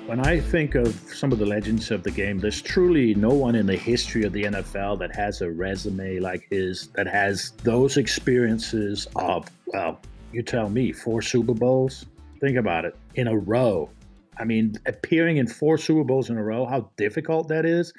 When 0.07 0.19
I 0.27 0.40
think 0.40 0.75
of 0.75 0.93
some 0.93 1.31
of 1.31 1.38
the 1.38 1.47
legends 1.47 1.93
of 1.93 2.03
the 2.03 2.11
game, 2.11 2.40
there's 2.40 2.61
truly 2.61 3.14
no 3.14 3.29
one 3.29 3.55
in 3.55 3.66
the 3.66 3.77
history 3.77 4.25
of 4.25 4.33
the 4.33 4.43
NFL 4.43 4.99
that 4.99 5.14
has 5.14 5.40
a 5.40 5.49
resume 5.49 6.19
like 6.19 6.49
his, 6.51 6.88
that 6.97 7.07
has 7.07 7.53
those 7.62 7.97
experiences 7.97 9.07
of, 9.14 9.47
well, 9.66 10.01
you 10.33 10.43
tell 10.43 10.69
me, 10.69 10.90
four 10.90 11.23
Super 11.23 11.55
Bowls? 11.55 12.07
Think 12.40 12.57
about 12.57 12.85
it 12.85 12.97
in 13.14 13.29
a 13.29 13.38
row. 13.38 13.88
I 14.37 14.45
mean, 14.45 14.75
appearing 14.87 15.37
in 15.37 15.47
four 15.47 15.79
Super 15.79 16.03
Bowls 16.03 16.29
in 16.29 16.37
a 16.37 16.43
row, 16.43 16.66
how 16.66 16.90
difficult 16.97 17.47
that 17.49 17.64
is. 17.64 17.93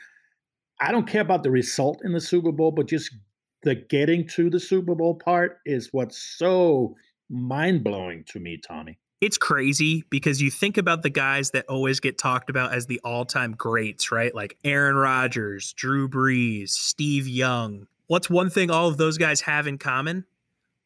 I 0.82 0.92
don't 0.92 1.08
care 1.08 1.22
about 1.22 1.44
the 1.44 1.52
result 1.52 2.02
in 2.04 2.12
the 2.12 2.20
Super 2.20 2.52
Bowl, 2.52 2.72
but 2.72 2.88
just 2.88 3.16
the 3.64 3.76
getting 3.76 4.28
to 4.30 4.50
the 4.50 4.60
Super 4.60 4.96
Bowl 4.96 5.16
part 5.16 5.60
is 5.66 5.90
what's 5.92 6.18
so 6.18 6.96
mind 7.30 7.84
blowing 7.84 8.26
to 8.30 8.40
me, 8.40 8.58
Tommy. 8.58 8.98
It's 9.22 9.38
crazy 9.38 10.04
because 10.10 10.42
you 10.42 10.50
think 10.50 10.78
about 10.78 11.04
the 11.04 11.12
guys 11.12 11.52
that 11.52 11.68
always 11.70 12.00
get 12.00 12.18
talked 12.18 12.50
about 12.50 12.74
as 12.74 12.88
the 12.88 13.00
all 13.04 13.24
time 13.24 13.52
greats, 13.52 14.12
right? 14.12 14.34
Like 14.34 14.58
Aaron 14.64 14.96
Rodgers, 14.96 15.74
Drew 15.74 16.10
Brees, 16.10 16.70
Steve 16.70 17.28
Young. 17.28 17.86
What's 18.08 18.32
one 18.32 18.50
thing 18.50 18.72
all 18.72 18.88
of 18.88 18.98
those 18.98 19.20
guys 19.20 19.42
have 19.42 19.68
in 19.68 19.78
common? 19.78 20.26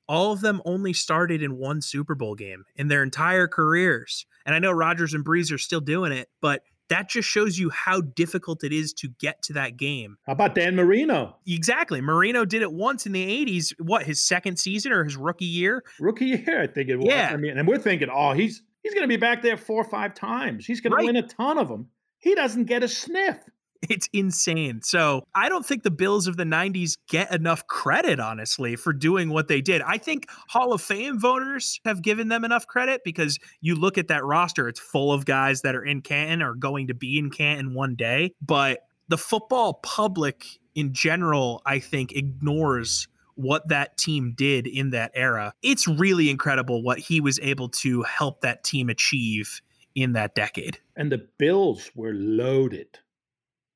All 0.07 0.33
of 0.33 0.41
them 0.41 0.61
only 0.65 0.91
started 0.91 1.41
in 1.41 1.57
one 1.57 1.81
Super 1.81 2.13
Bowl 2.13 2.35
game 2.35 2.65
in 2.75 2.89
their 2.89 3.01
entire 3.01 3.47
careers. 3.47 4.25
And 4.45 4.53
I 4.53 4.59
know 4.59 4.71
Rodgers 4.71 5.13
and 5.13 5.25
Brees 5.25 5.51
are 5.53 5.57
still 5.57 5.79
doing 5.79 6.11
it, 6.11 6.29
but 6.41 6.61
that 6.89 7.09
just 7.09 7.27
shows 7.27 7.57
you 7.57 7.69
how 7.69 8.01
difficult 8.01 8.63
it 8.63 8.71
is 8.71 8.93
to 8.93 9.09
get 9.19 9.41
to 9.43 9.53
that 9.53 9.77
game. 9.77 10.17
How 10.25 10.33
about 10.33 10.55
Dan 10.55 10.75
Marino? 10.75 11.35
Exactly. 11.47 12.01
Marino 12.01 12.45
did 12.45 12.61
it 12.61 12.71
once 12.71 13.05
in 13.05 13.11
the 13.11 13.45
80s. 13.45 13.73
What, 13.79 14.03
his 14.03 14.19
second 14.19 14.57
season 14.57 14.91
or 14.91 15.03
his 15.03 15.17
rookie 15.17 15.45
year? 15.45 15.83
Rookie 15.99 16.25
year, 16.25 16.61
I 16.61 16.67
think 16.67 16.89
it 16.89 16.97
was. 16.97 17.07
Yeah. 17.07 17.29
I 17.31 17.37
mean, 17.37 17.57
and 17.57 17.67
we're 17.67 17.79
thinking, 17.79 18.09
oh, 18.11 18.33
he's 18.33 18.61
he's 18.83 18.93
going 18.93 19.03
to 19.03 19.07
be 19.07 19.17
back 19.17 19.41
there 19.41 19.57
four 19.57 19.81
or 19.81 19.89
five 19.89 20.13
times. 20.13 20.65
He's 20.65 20.81
going 20.81 20.93
right. 20.93 21.01
to 21.01 21.05
win 21.07 21.15
a 21.15 21.27
ton 21.27 21.57
of 21.57 21.67
them. 21.67 21.89
He 22.19 22.35
doesn't 22.35 22.65
get 22.65 22.83
a 22.83 22.87
sniff. 22.87 23.37
It's 23.89 24.09
insane. 24.13 24.81
So 24.81 25.27
I 25.35 25.49
don't 25.49 25.65
think 25.65 25.83
the 25.83 25.91
Bills 25.91 26.27
of 26.27 26.37
the 26.37 26.43
90s 26.43 26.97
get 27.07 27.33
enough 27.33 27.67
credit, 27.67 28.19
honestly, 28.19 28.75
for 28.75 28.93
doing 28.93 29.29
what 29.29 29.47
they 29.47 29.61
did. 29.61 29.81
I 29.81 29.97
think 29.97 30.27
Hall 30.49 30.73
of 30.73 30.81
Fame 30.81 31.19
voters 31.19 31.79
have 31.85 32.01
given 32.01 32.29
them 32.29 32.43
enough 32.43 32.65
credit 32.67 33.01
because 33.03 33.37
you 33.61 33.75
look 33.75 33.97
at 33.97 34.07
that 34.07 34.23
roster, 34.23 34.67
it's 34.67 34.79
full 34.79 35.11
of 35.11 35.25
guys 35.25 35.61
that 35.61 35.75
are 35.75 35.83
in 35.83 36.01
Canton 36.01 36.41
or 36.41 36.55
going 36.55 36.87
to 36.87 36.93
be 36.93 37.19
in 37.19 37.29
Canton 37.29 37.73
one 37.73 37.95
day. 37.95 38.33
But 38.41 38.79
the 39.07 39.17
football 39.17 39.75
public 39.83 40.45
in 40.73 40.93
general, 40.93 41.61
I 41.65 41.79
think, 41.79 42.13
ignores 42.13 43.07
what 43.35 43.67
that 43.67 43.97
team 43.97 44.33
did 44.35 44.65
in 44.65 44.91
that 44.91 45.11
era. 45.13 45.53
It's 45.61 45.87
really 45.87 46.29
incredible 46.29 46.81
what 46.81 46.99
he 46.99 47.21
was 47.21 47.39
able 47.41 47.69
to 47.69 48.03
help 48.03 48.41
that 48.41 48.63
team 48.63 48.89
achieve 48.89 49.61
in 49.93 50.13
that 50.13 50.35
decade. 50.35 50.79
And 50.95 51.11
the 51.11 51.27
Bills 51.37 51.91
were 51.95 52.13
loaded 52.13 52.99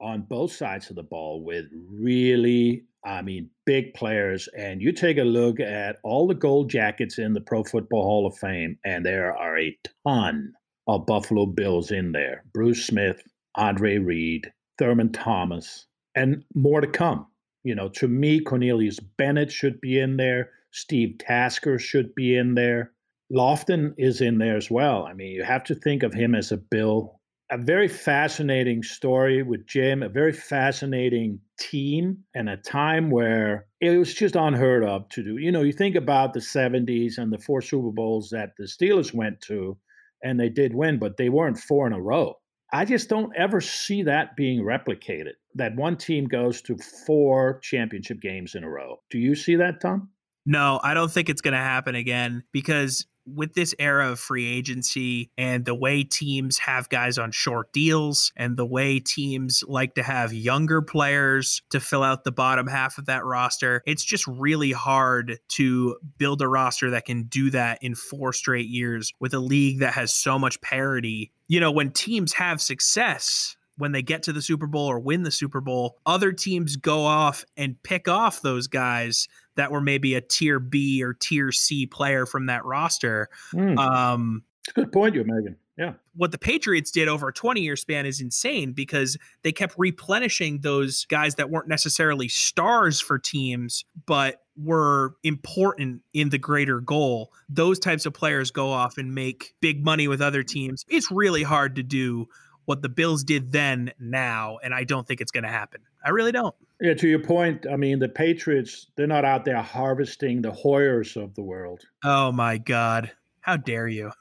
on 0.02 0.22
both 0.22 0.52
sides 0.52 0.90
of 0.90 0.96
the 0.96 1.04
ball 1.04 1.44
with 1.44 1.66
really, 1.90 2.84
I 3.06 3.22
mean, 3.22 3.50
big 3.66 3.94
players. 3.94 4.48
And 4.58 4.82
you 4.82 4.92
take 4.92 5.18
a 5.18 5.24
look 5.24 5.60
at 5.60 5.98
all 6.04 6.28
the 6.28 6.36
gold 6.36 6.70
jackets 6.70 7.18
in 7.18 7.34
the 7.34 7.42
Pro 7.42 7.64
Football 7.64 8.04
Hall 8.04 8.28
of 8.28 8.38
Fame, 8.38 8.78
and 8.86 9.06
there 9.06 9.36
are 9.36 9.58
a 9.58 9.78
ton 10.08 10.54
of 10.88 11.06
Buffalo 11.06 11.46
Bills 11.46 11.92
in 11.92 12.12
there 12.12 12.44
Bruce 12.54 12.86
Smith, 12.86 13.22
Andre 13.56 13.98
Reed, 13.98 14.52
Thurman 14.78 15.12
Thomas, 15.12 15.86
and 16.16 16.44
more 16.56 16.82
to 16.82 16.88
come. 16.88 17.28
You 17.64 17.76
know, 17.76 17.90
to 17.90 18.08
me, 18.08 18.40
Cornelius 18.40 19.00
Bennett 19.00 19.52
should 19.52 19.82
be 19.82 20.00
in 20.00 20.18
there. 20.18 20.52
Steve 20.72 21.18
Tasker 21.20 21.78
should 21.78 22.16
be 22.16 22.36
in 22.36 22.56
there. 22.56 22.94
Lofton 23.32 23.94
is 23.98 24.22
in 24.22 24.38
there 24.40 24.58
as 24.58 24.72
well. 24.72 25.06
I 25.06 25.14
mean, 25.14 25.32
you 25.32 25.44
have 25.44 25.64
to 25.66 25.76
think 25.76 26.04
of 26.04 26.14
him 26.14 26.34
as 26.34 26.52
a 26.52 26.58
Bill 26.58 27.19
a 27.52 27.58
very 27.58 27.88
fascinating 27.88 28.84
story 28.84 29.42
with 29.42 29.66
Jim, 29.66 30.04
a 30.04 30.10
very 30.10 30.34
fascinating 30.34 31.40
team, 31.60 32.20
and 32.36 32.48
a 32.48 32.58
time 32.58 33.10
where 33.10 33.66
it 33.82 33.98
was 33.98 34.14
just 34.14 34.36
unheard 34.36 34.84
of 34.84 35.10
to 35.10 35.24
do. 35.24 35.38
You 35.38 35.52
know, 35.52 35.64
you 35.64 35.74
think 35.74 35.96
about 35.96 36.34
the 36.34 36.40
70s 36.40 37.18
and 37.18 37.34
the 37.34 37.40
four 37.40 37.62
Super 37.62 37.92
Bowls 37.92 38.30
that 38.30 38.52
the 38.58 38.66
Steelers 38.66 39.14
went 39.14 39.42
to, 39.42 39.78
and 40.24 40.40
they 40.40 40.50
did 40.50 40.76
win, 40.76 41.00
but 41.00 41.18
they 41.18 41.30
weren't 41.30 41.58
four 41.58 41.88
in 41.88 41.94
a 41.94 42.02
row. 42.02 42.36
I 42.72 42.86
just 42.86 43.10
don't 43.10 43.36
ever 43.36 43.62
see 43.62 44.04
that 44.04 44.36
being 44.36 44.62
replicated, 44.62 45.34
that 45.56 45.76
one 45.76 45.98
team 45.98 46.26
goes 46.26 46.62
to 46.64 46.78
four 47.08 47.60
championship 47.64 48.22
games 48.22 48.54
in 48.54 48.64
a 48.64 48.70
row. 48.70 48.98
Do 49.10 49.18
you 49.18 49.34
see 49.34 49.56
that, 49.56 49.82
Tom? 49.82 50.10
No, 50.46 50.80
I 50.84 50.94
don't 50.94 51.12
think 51.12 51.30
it's 51.30 51.42
going 51.42 51.54
to 51.54 51.60
happen 51.60 51.96
again 51.96 52.44
because 52.52 53.06
with 53.36 53.54
this 53.54 53.76
era 53.80 54.12
of 54.12 54.20
free 54.20 54.48
agency 54.48 55.32
and 55.38 55.66
the 55.66 55.76
way 55.76 56.04
teams 56.04 56.60
have 56.60 56.90
guys 56.90 57.18
on 57.18 57.32
short 57.32 57.72
deals 57.74 58.32
and 58.36 58.58
the 58.58 58.66
way 58.66 59.00
teams 59.00 59.64
like 59.68 59.96
to 59.96 60.04
have 60.04 60.34
younger 60.34 60.82
players 60.82 61.62
to 61.70 61.80
fill 61.80 62.04
out 62.04 62.24
the 62.24 62.32
bottom 62.32 62.68
half 62.68 62.98
of 62.98 63.06
that 63.06 63.26
roster, 63.26 63.82
it's 63.86 64.04
just 64.04 64.26
really 64.28 64.72
hard 64.72 65.40
to 65.50 65.98
build 66.18 66.42
a 66.42 66.48
roster 66.48 66.92
that 66.92 67.06
can 67.06 67.24
do 67.24 67.50
that 67.52 67.80
in 67.82 67.96
four 67.96 68.34
straight 68.34 68.68
years 68.68 69.14
with 69.20 69.34
a 69.34 69.40
league 69.40 69.80
that 69.80 69.94
has 69.94 70.14
so 70.14 70.40
much 70.40 70.62
parity. 70.62 71.32
You 71.48 71.60
know, 71.60 71.72
when 71.72 71.92
teams 71.92 72.34
have 72.34 72.62
success, 72.62 73.56
when 73.80 73.92
they 73.94 74.02
get 74.02 74.24
to 74.24 74.34
the 74.34 74.42
Super 74.42 74.68
Bowl 74.68 74.88
or 74.88 75.00
win 75.00 75.24
the 75.24 75.32
Super 75.32 75.62
Bowl, 75.62 75.98
other 76.06 76.32
teams 76.32 76.76
go 76.76 77.06
off 77.06 77.44
and 77.58 77.82
pick 77.82 78.08
off 78.08 78.42
those 78.42 78.68
guys 78.68 79.28
that 79.56 79.72
were 79.72 79.82
maybe 79.82 80.14
a 80.16 80.22
tier 80.22 80.60
B 80.60 81.02
or 81.04 81.14
tier 81.14 81.52
C 81.52 81.86
player 81.86 82.26
from 82.26 82.46
that 82.48 82.64
roster. 82.66 83.30
Mm. 83.54 83.78
Um, 83.78 84.44
it's 84.68 84.78
a 84.78 84.82
good 84.82 84.92
point 84.92 85.16
you're 85.16 85.24
making. 85.24 85.56
Yeah. 85.78 85.94
What 86.14 86.34
the 86.34 86.38
Patriots 86.38 86.92
did 86.92 87.08
over 87.08 87.30
a 87.30 87.34
20 87.34 87.62
year 87.62 87.78
span 87.78 88.06
is 88.06 88.20
insane 88.20 88.74
because 88.74 89.18
they 89.44 89.54
kept 89.54 89.76
replenishing 89.78 90.60
those 90.60 91.06
guys 91.06 91.36
that 91.36 91.50
weren't 91.50 91.70
necessarily 91.70 92.28
stars 92.28 93.00
for 93.00 93.18
teams, 93.18 93.86
but 94.06 94.42
were 94.62 95.16
important 95.24 96.02
in 96.14 96.30
the 96.30 96.38
greater 96.38 96.82
goal. 96.82 97.32
Those 97.48 97.80
types 97.80 98.06
of 98.06 98.14
players 98.14 98.52
go 98.52 98.70
off 98.72 98.98
and 98.98 99.16
make 99.16 99.56
big 99.62 99.86
money 99.86 100.10
with 100.10 100.22
other 100.22 100.44
teams. 100.44 100.84
It's 100.90 101.10
really 101.10 101.44
hard 101.44 101.78
to 101.78 101.84
do 101.84 102.28
what 102.70 102.84
the 102.84 102.88
Bills 102.88 103.24
did 103.24 103.52
then 103.52 103.92
now, 104.00 104.60
and 104.64 104.76
I 104.76 104.84
don't 104.84 105.08
think 105.08 105.22
it's 105.22 105.32
going 105.32 105.44
to 105.44 105.50
happen. 105.50 105.82
I 106.06 106.12
really 106.12 106.32
don't. 106.32 106.54
Yeah, 106.80 106.94
to 106.94 107.08
your 107.08 107.18
point, 107.18 107.66
I 107.70 107.78
mean, 107.78 107.98
the 107.98 108.08
Patriots, 108.08 108.86
they're 108.96 109.08
not 109.08 109.26
out 109.26 109.44
there 109.44 109.60
harvesting 109.60 110.44
the 110.44 110.52
Hoyers 110.52 111.18
of 111.18 111.34
the 111.34 111.42
world. 111.42 111.82
Oh, 112.04 112.32
my 112.32 112.60
God. 112.60 113.12
How 113.42 113.58
dare 113.58 113.88
you? 113.88 114.12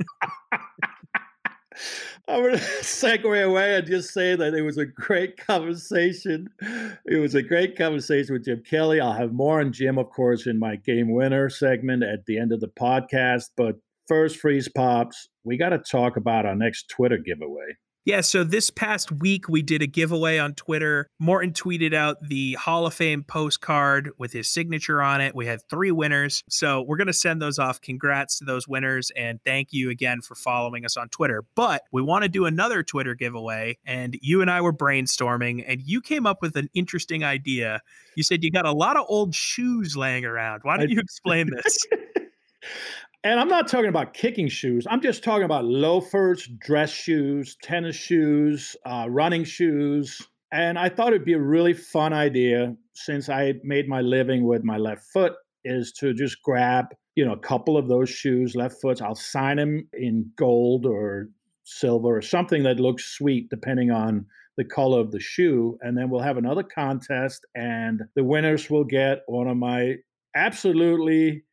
I'm 2.26 2.40
going 2.40 2.54
to 2.54 2.58
segue 2.58 3.46
away 3.46 3.76
and 3.76 3.86
just 3.86 4.14
say 4.14 4.34
that 4.34 4.54
it 4.54 4.62
was 4.62 4.78
a 4.78 4.86
great 4.86 5.36
conversation. 5.36 6.48
It 7.04 7.20
was 7.20 7.34
a 7.34 7.42
great 7.42 7.76
conversation 7.76 8.32
with 8.32 8.46
Jim 8.46 8.62
Kelly. 8.62 8.98
I'll 8.98 9.12
have 9.12 9.34
more 9.34 9.60
on 9.60 9.74
Jim, 9.74 9.98
of 9.98 10.08
course, 10.08 10.46
in 10.46 10.58
my 10.58 10.76
game 10.76 11.12
winner 11.12 11.50
segment 11.50 12.02
at 12.02 12.24
the 12.24 12.38
end 12.38 12.52
of 12.52 12.60
the 12.60 12.68
podcast. 12.68 13.50
But 13.58 13.76
first, 14.08 14.38
Freeze 14.38 14.70
Pops, 14.74 15.28
we 15.44 15.58
got 15.58 15.68
to 15.68 15.78
talk 15.78 16.16
about 16.16 16.46
our 16.46 16.56
next 16.56 16.88
Twitter 16.88 17.18
giveaway. 17.18 17.76
Yeah, 18.06 18.22
so 18.22 18.44
this 18.44 18.70
past 18.70 19.12
week 19.12 19.46
we 19.48 19.60
did 19.60 19.82
a 19.82 19.86
giveaway 19.86 20.38
on 20.38 20.54
Twitter. 20.54 21.06
Morten 21.18 21.52
tweeted 21.52 21.92
out 21.92 22.16
the 22.22 22.54
Hall 22.54 22.86
of 22.86 22.94
Fame 22.94 23.22
postcard 23.22 24.10
with 24.16 24.32
his 24.32 24.50
signature 24.50 25.02
on 25.02 25.20
it. 25.20 25.34
We 25.34 25.44
had 25.44 25.60
three 25.68 25.90
winners. 25.90 26.42
So 26.48 26.80
we're 26.80 26.96
going 26.96 27.08
to 27.08 27.12
send 27.12 27.42
those 27.42 27.58
off. 27.58 27.82
Congrats 27.82 28.38
to 28.38 28.46
those 28.46 28.66
winners. 28.66 29.12
And 29.14 29.38
thank 29.44 29.68
you 29.72 29.90
again 29.90 30.22
for 30.22 30.34
following 30.34 30.86
us 30.86 30.96
on 30.96 31.10
Twitter. 31.10 31.44
But 31.54 31.82
we 31.92 32.00
want 32.00 32.22
to 32.22 32.30
do 32.30 32.46
another 32.46 32.82
Twitter 32.82 33.14
giveaway. 33.14 33.76
And 33.84 34.16
you 34.22 34.40
and 34.40 34.50
I 34.50 34.62
were 34.62 34.72
brainstorming, 34.72 35.62
and 35.66 35.82
you 35.82 36.00
came 36.00 36.26
up 36.26 36.40
with 36.40 36.56
an 36.56 36.70
interesting 36.72 37.22
idea. 37.22 37.82
You 38.16 38.22
said 38.22 38.42
you 38.42 38.50
got 38.50 38.64
a 38.64 38.72
lot 38.72 38.96
of 38.96 39.04
old 39.08 39.34
shoes 39.34 39.94
laying 39.94 40.24
around. 40.24 40.60
Why 40.62 40.78
don't 40.78 40.88
you 40.90 41.00
explain 41.00 41.50
this? 41.50 41.78
And 43.22 43.38
I'm 43.38 43.48
not 43.48 43.68
talking 43.68 43.90
about 43.90 44.14
kicking 44.14 44.48
shoes. 44.48 44.86
I'm 44.88 45.02
just 45.02 45.22
talking 45.22 45.44
about 45.44 45.66
loafers, 45.66 46.48
dress 46.58 46.90
shoes, 46.90 47.56
tennis 47.62 47.94
shoes, 47.94 48.76
uh, 48.86 49.06
running 49.10 49.44
shoes. 49.44 50.26
And 50.52 50.78
I 50.78 50.88
thought 50.88 51.08
it'd 51.08 51.26
be 51.26 51.34
a 51.34 51.40
really 51.40 51.74
fun 51.74 52.14
idea 52.14 52.74
since 52.94 53.28
I 53.28 53.54
made 53.62 53.88
my 53.88 54.00
living 54.00 54.44
with 54.44 54.64
my 54.64 54.78
left 54.78 55.04
foot 55.12 55.34
is 55.64 55.92
to 55.92 56.14
just 56.14 56.42
grab, 56.42 56.86
you 57.14 57.24
know, 57.24 57.32
a 57.32 57.38
couple 57.38 57.76
of 57.76 57.88
those 57.88 58.08
shoes, 58.08 58.56
left 58.56 58.80
foots. 58.80 59.02
I'll 59.02 59.14
sign 59.14 59.58
them 59.58 59.86
in 59.92 60.30
gold 60.36 60.86
or 60.86 61.28
silver 61.64 62.16
or 62.16 62.22
something 62.22 62.62
that 62.62 62.80
looks 62.80 63.04
sweet, 63.04 63.50
depending 63.50 63.90
on 63.90 64.24
the 64.56 64.64
color 64.64 64.98
of 64.98 65.12
the 65.12 65.20
shoe. 65.20 65.78
And 65.82 65.96
then 65.96 66.08
we'll 66.08 66.22
have 66.22 66.38
another 66.38 66.62
contest, 66.62 67.44
and 67.54 68.00
the 68.16 68.24
winners 68.24 68.70
will 68.70 68.84
get 68.84 69.24
one 69.26 69.46
of 69.46 69.58
my 69.58 69.96
absolutely 70.34 71.44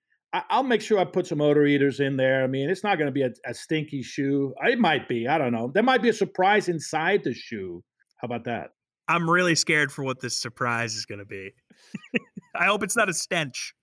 I'll 0.50 0.64
make 0.64 0.82
sure 0.82 1.00
I 1.00 1.06
put 1.06 1.28
some 1.28 1.42
odor 1.42 1.66
eaters 1.66 2.00
in 2.00 2.18
there. 2.18 2.44
I 2.44 2.48
mean, 2.48 2.70
it's 2.70 2.84
not 2.84 2.98
going 2.98 3.08
to 3.08 3.12
be 3.12 3.24
a, 3.24 3.32
a, 3.46 3.54
stinky 3.54 4.02
shoe. 4.02 4.54
It 4.64 4.80
might 4.80 5.08
be. 5.08 5.28
I 5.28 5.38
don't 5.38 5.54
know. 5.54 5.72
There 5.74 5.84
might 5.84 6.02
be 6.02 6.10
a 6.10 6.14
surprise 6.14 6.68
inside 6.70 7.24
the 7.24 7.34
shoe. 7.34 7.84
How 8.18 8.26
about 8.26 8.46
that? 8.46 8.72
I'm 9.08 9.30
really 9.30 9.56
scared 9.56 9.92
for 9.92 10.04
what 10.04 10.20
this 10.20 10.38
surprise 10.38 10.96
is 10.96 11.06
going 11.06 11.20
to 11.20 11.26
be. 11.26 11.52
I 12.56 12.66
hope 12.66 12.84
it's 12.84 12.98
not 12.98 13.10
a 13.10 13.14
stench. 13.14 13.74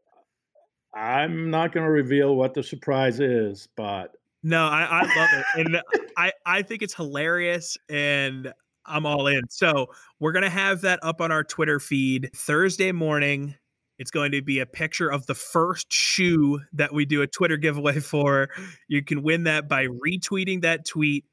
I'm 0.94 1.50
not 1.50 1.72
going 1.72 1.84
to 1.84 1.90
reveal 1.90 2.36
what 2.36 2.54
the 2.54 2.62
surprise 2.62 3.20
is, 3.20 3.68
but 3.76 4.12
no, 4.44 4.66
I, 4.66 4.82
I 4.82 5.00
love 5.00 5.28
it, 5.32 5.66
and 5.66 5.82
I 6.18 6.32
I 6.44 6.60
think 6.60 6.82
it's 6.82 6.92
hilarious, 6.92 7.78
and 7.88 8.52
I'm 8.84 9.06
all 9.06 9.26
in. 9.26 9.40
So 9.48 9.86
we're 10.20 10.32
gonna 10.32 10.50
have 10.50 10.82
that 10.82 11.00
up 11.02 11.22
on 11.22 11.32
our 11.32 11.42
Twitter 11.42 11.80
feed 11.80 12.30
Thursday 12.36 12.92
morning. 12.92 13.54
It's 13.98 14.10
going 14.10 14.32
to 14.32 14.42
be 14.42 14.58
a 14.58 14.66
picture 14.66 15.08
of 15.10 15.26
the 15.26 15.34
first 15.34 15.92
shoe 15.92 16.60
that 16.72 16.92
we 16.92 17.04
do 17.04 17.22
a 17.22 17.26
Twitter 17.26 17.56
giveaway 17.56 18.00
for. 18.00 18.48
You 18.88 19.02
can 19.02 19.22
win 19.22 19.44
that 19.44 19.68
by 19.68 19.86
retweeting 19.86 20.62
that 20.62 20.84
tweet 20.84 21.24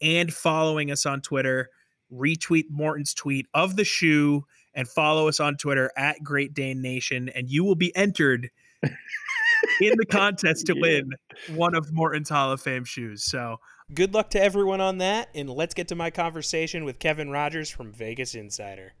and 0.00 0.32
following 0.32 0.90
us 0.90 1.06
on 1.06 1.20
Twitter. 1.20 1.70
Retweet 2.12 2.64
Morten's 2.70 3.14
tweet 3.14 3.46
of 3.54 3.76
the 3.76 3.84
shoe 3.84 4.44
and 4.74 4.88
follow 4.88 5.28
us 5.28 5.40
on 5.40 5.56
Twitter 5.56 5.90
at 5.96 6.22
Great 6.22 6.54
Dane 6.54 6.82
Nation, 6.82 7.28
and 7.30 7.48
you 7.48 7.64
will 7.64 7.74
be 7.74 7.94
entered 7.96 8.50
in 8.82 9.96
the 9.96 10.06
contest 10.06 10.66
to 10.66 10.74
win 10.78 11.10
one 11.50 11.74
of 11.74 11.92
Morten's 11.92 12.28
Hall 12.28 12.52
of 12.52 12.60
Fame 12.60 12.84
shoes. 12.84 13.24
So 13.24 13.58
good 13.94 14.14
luck 14.14 14.30
to 14.30 14.42
everyone 14.42 14.80
on 14.80 14.98
that, 14.98 15.28
and 15.34 15.48
let's 15.48 15.74
get 15.74 15.88
to 15.88 15.94
my 15.94 16.10
conversation 16.10 16.84
with 16.84 16.98
Kevin 16.98 17.30
Rogers 17.30 17.70
from 17.70 17.92
Vegas 17.92 18.34
Insider. 18.34 18.92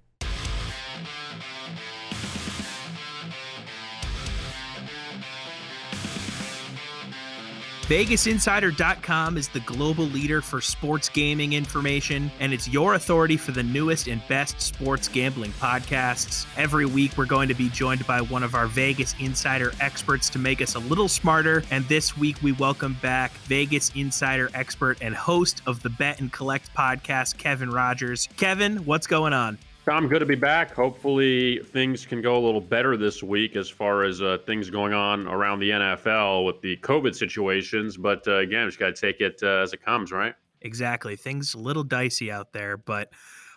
VegasInsider.com 7.92 9.36
is 9.36 9.48
the 9.48 9.60
global 9.60 10.06
leader 10.06 10.40
for 10.40 10.62
sports 10.62 11.10
gaming 11.10 11.52
information, 11.52 12.30
and 12.40 12.50
it's 12.50 12.66
your 12.66 12.94
authority 12.94 13.36
for 13.36 13.52
the 13.52 13.62
newest 13.62 14.08
and 14.08 14.26
best 14.28 14.58
sports 14.62 15.08
gambling 15.08 15.50
podcasts. 15.60 16.46
Every 16.56 16.86
week, 16.86 17.18
we're 17.18 17.26
going 17.26 17.48
to 17.48 17.54
be 17.54 17.68
joined 17.68 18.06
by 18.06 18.22
one 18.22 18.42
of 18.44 18.54
our 18.54 18.66
Vegas 18.66 19.14
Insider 19.20 19.72
experts 19.78 20.30
to 20.30 20.38
make 20.38 20.62
us 20.62 20.74
a 20.74 20.78
little 20.78 21.06
smarter. 21.06 21.64
And 21.70 21.84
this 21.84 22.16
week, 22.16 22.38
we 22.42 22.52
welcome 22.52 22.96
back 23.02 23.30
Vegas 23.44 23.92
Insider 23.94 24.48
expert 24.54 24.96
and 25.02 25.14
host 25.14 25.60
of 25.66 25.82
the 25.82 25.90
Bet 25.90 26.18
and 26.18 26.32
Collect 26.32 26.74
podcast, 26.74 27.36
Kevin 27.36 27.68
Rogers. 27.68 28.26
Kevin, 28.38 28.86
what's 28.86 29.06
going 29.06 29.34
on? 29.34 29.58
Tom, 29.84 30.06
good 30.06 30.20
to 30.20 30.26
be 30.26 30.36
back. 30.36 30.72
Hopefully, 30.72 31.58
things 31.58 32.06
can 32.06 32.22
go 32.22 32.36
a 32.36 32.42
little 32.44 32.60
better 32.60 32.96
this 32.96 33.20
week 33.20 33.56
as 33.56 33.68
far 33.68 34.04
as 34.04 34.22
uh, 34.22 34.38
things 34.46 34.70
going 34.70 34.92
on 34.92 35.26
around 35.26 35.58
the 35.58 35.70
NFL 35.70 36.46
with 36.46 36.60
the 36.60 36.76
COVID 36.76 37.16
situations. 37.16 37.96
But 37.96 38.26
uh, 38.28 38.36
again, 38.36 38.68
just 38.68 38.78
got 38.78 38.94
to 38.94 39.00
take 39.00 39.20
it 39.20 39.40
uh, 39.42 39.62
as 39.62 39.72
it 39.72 39.84
comes, 39.84 40.12
right? 40.12 40.34
Exactly. 40.60 41.16
Things 41.16 41.54
a 41.54 41.58
little 41.58 41.82
dicey 41.82 42.30
out 42.30 42.52
there, 42.52 42.76
but 42.76 43.10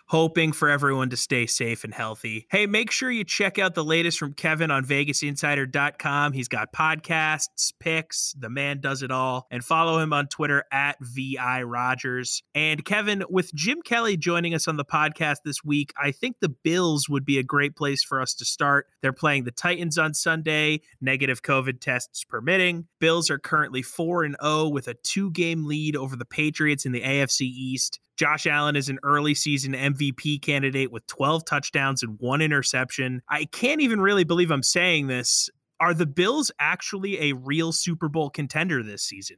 hoping 0.06 0.52
for 0.52 0.68
everyone 0.68 1.10
to 1.10 1.16
stay 1.16 1.46
safe 1.46 1.84
and 1.84 1.92
healthy. 1.92 2.46
Hey, 2.50 2.66
make 2.66 2.90
sure 2.90 3.10
you 3.10 3.24
check 3.24 3.58
out 3.58 3.74
the 3.74 3.84
latest 3.84 4.18
from 4.18 4.32
Kevin 4.32 4.70
on 4.70 4.84
VegasInsider.com. 4.84 6.32
He's 6.32 6.48
got 6.48 6.72
podcasts, 6.72 7.72
picks, 7.78 8.34
the 8.38 8.48
man 8.48 8.80
does 8.80 9.02
it 9.02 9.10
all, 9.10 9.46
and 9.50 9.64
follow 9.64 9.98
him 9.98 10.12
on 10.12 10.28
Twitter 10.28 10.64
at 10.72 10.96
VI 11.00 11.62
Rogers. 11.62 12.42
And 12.54 12.84
Kevin, 12.84 13.24
with 13.28 13.52
Jim 13.54 13.82
Kelly 13.82 14.16
joining 14.16 14.54
us 14.54 14.68
on 14.68 14.76
the 14.76 14.84
podcast 14.84 15.38
this 15.44 15.64
week, 15.64 15.92
I 16.00 16.12
think 16.12 16.36
the 16.40 16.48
Bills 16.48 17.08
would 17.08 17.24
be 17.24 17.38
a 17.38 17.42
great 17.42 17.76
place 17.76 18.02
for 18.02 18.20
us 18.20 18.34
to 18.34 18.44
start. 18.44 18.86
They're 19.02 19.12
playing 19.12 19.44
the 19.44 19.50
Titans 19.50 19.98
on 19.98 20.14
Sunday, 20.14 20.82
negative 21.00 21.42
COVID 21.42 21.80
tests 21.80 22.24
permitting. 22.24 22.86
Bills 23.00 23.30
are 23.30 23.38
currently 23.38 23.82
4 23.82 24.24
and 24.24 24.36
0 24.42 24.68
with 24.68 24.88
a 24.88 24.94
two 24.94 25.30
game 25.30 25.66
lead 25.66 25.96
over 25.96 26.16
the 26.16 26.24
Patriots 26.24 26.86
in 26.86 26.92
the 26.92 27.02
AFC 27.02 27.42
East. 27.42 28.00
Josh 28.16 28.46
Allen 28.46 28.76
is 28.76 28.88
an 28.88 28.98
early 29.02 29.34
season 29.34 29.74
MVP 29.74 30.40
candidate 30.40 30.90
with 30.90 31.06
12 31.06 31.44
touchdowns 31.44 32.02
and 32.02 32.18
one 32.18 32.40
interception. 32.40 33.22
I 33.28 33.44
can't 33.44 33.80
even 33.80 34.00
really 34.00 34.24
believe 34.24 34.50
I'm 34.50 34.62
saying 34.62 35.06
this. 35.06 35.50
Are 35.80 35.92
the 35.92 36.06
Bills 36.06 36.50
actually 36.58 37.30
a 37.30 37.34
real 37.34 37.72
Super 37.72 38.08
Bowl 38.08 38.30
contender 38.30 38.82
this 38.82 39.02
season? 39.02 39.36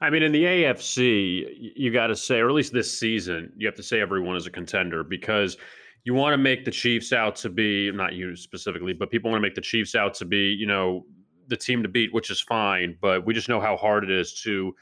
I 0.00 0.08
mean, 0.08 0.22
in 0.22 0.32
the 0.32 0.44
AFC, 0.44 1.72
you 1.76 1.92
got 1.92 2.06
to 2.06 2.16
say, 2.16 2.38
or 2.38 2.48
at 2.48 2.54
least 2.54 2.72
this 2.72 2.96
season, 2.96 3.52
you 3.56 3.66
have 3.66 3.74
to 3.74 3.82
say 3.82 4.00
everyone 4.00 4.36
is 4.36 4.46
a 4.46 4.50
contender 4.50 5.02
because 5.02 5.58
you 6.04 6.14
want 6.14 6.32
to 6.32 6.38
make 6.38 6.64
the 6.64 6.70
Chiefs 6.70 7.12
out 7.12 7.36
to 7.36 7.50
be, 7.50 7.90
not 7.90 8.14
you 8.14 8.36
specifically, 8.36 8.92
but 8.92 9.10
people 9.10 9.30
want 9.30 9.42
to 9.42 9.46
make 9.46 9.56
the 9.56 9.60
Chiefs 9.60 9.94
out 9.94 10.14
to 10.14 10.24
be, 10.24 10.52
you 10.52 10.66
know, 10.66 11.04
the 11.48 11.56
team 11.56 11.82
to 11.82 11.88
beat, 11.88 12.14
which 12.14 12.30
is 12.30 12.40
fine. 12.40 12.96
But 13.00 13.26
we 13.26 13.34
just 13.34 13.48
know 13.48 13.60
how 13.60 13.76
hard 13.76 14.04
it 14.04 14.10
is 14.10 14.40
to 14.42 14.74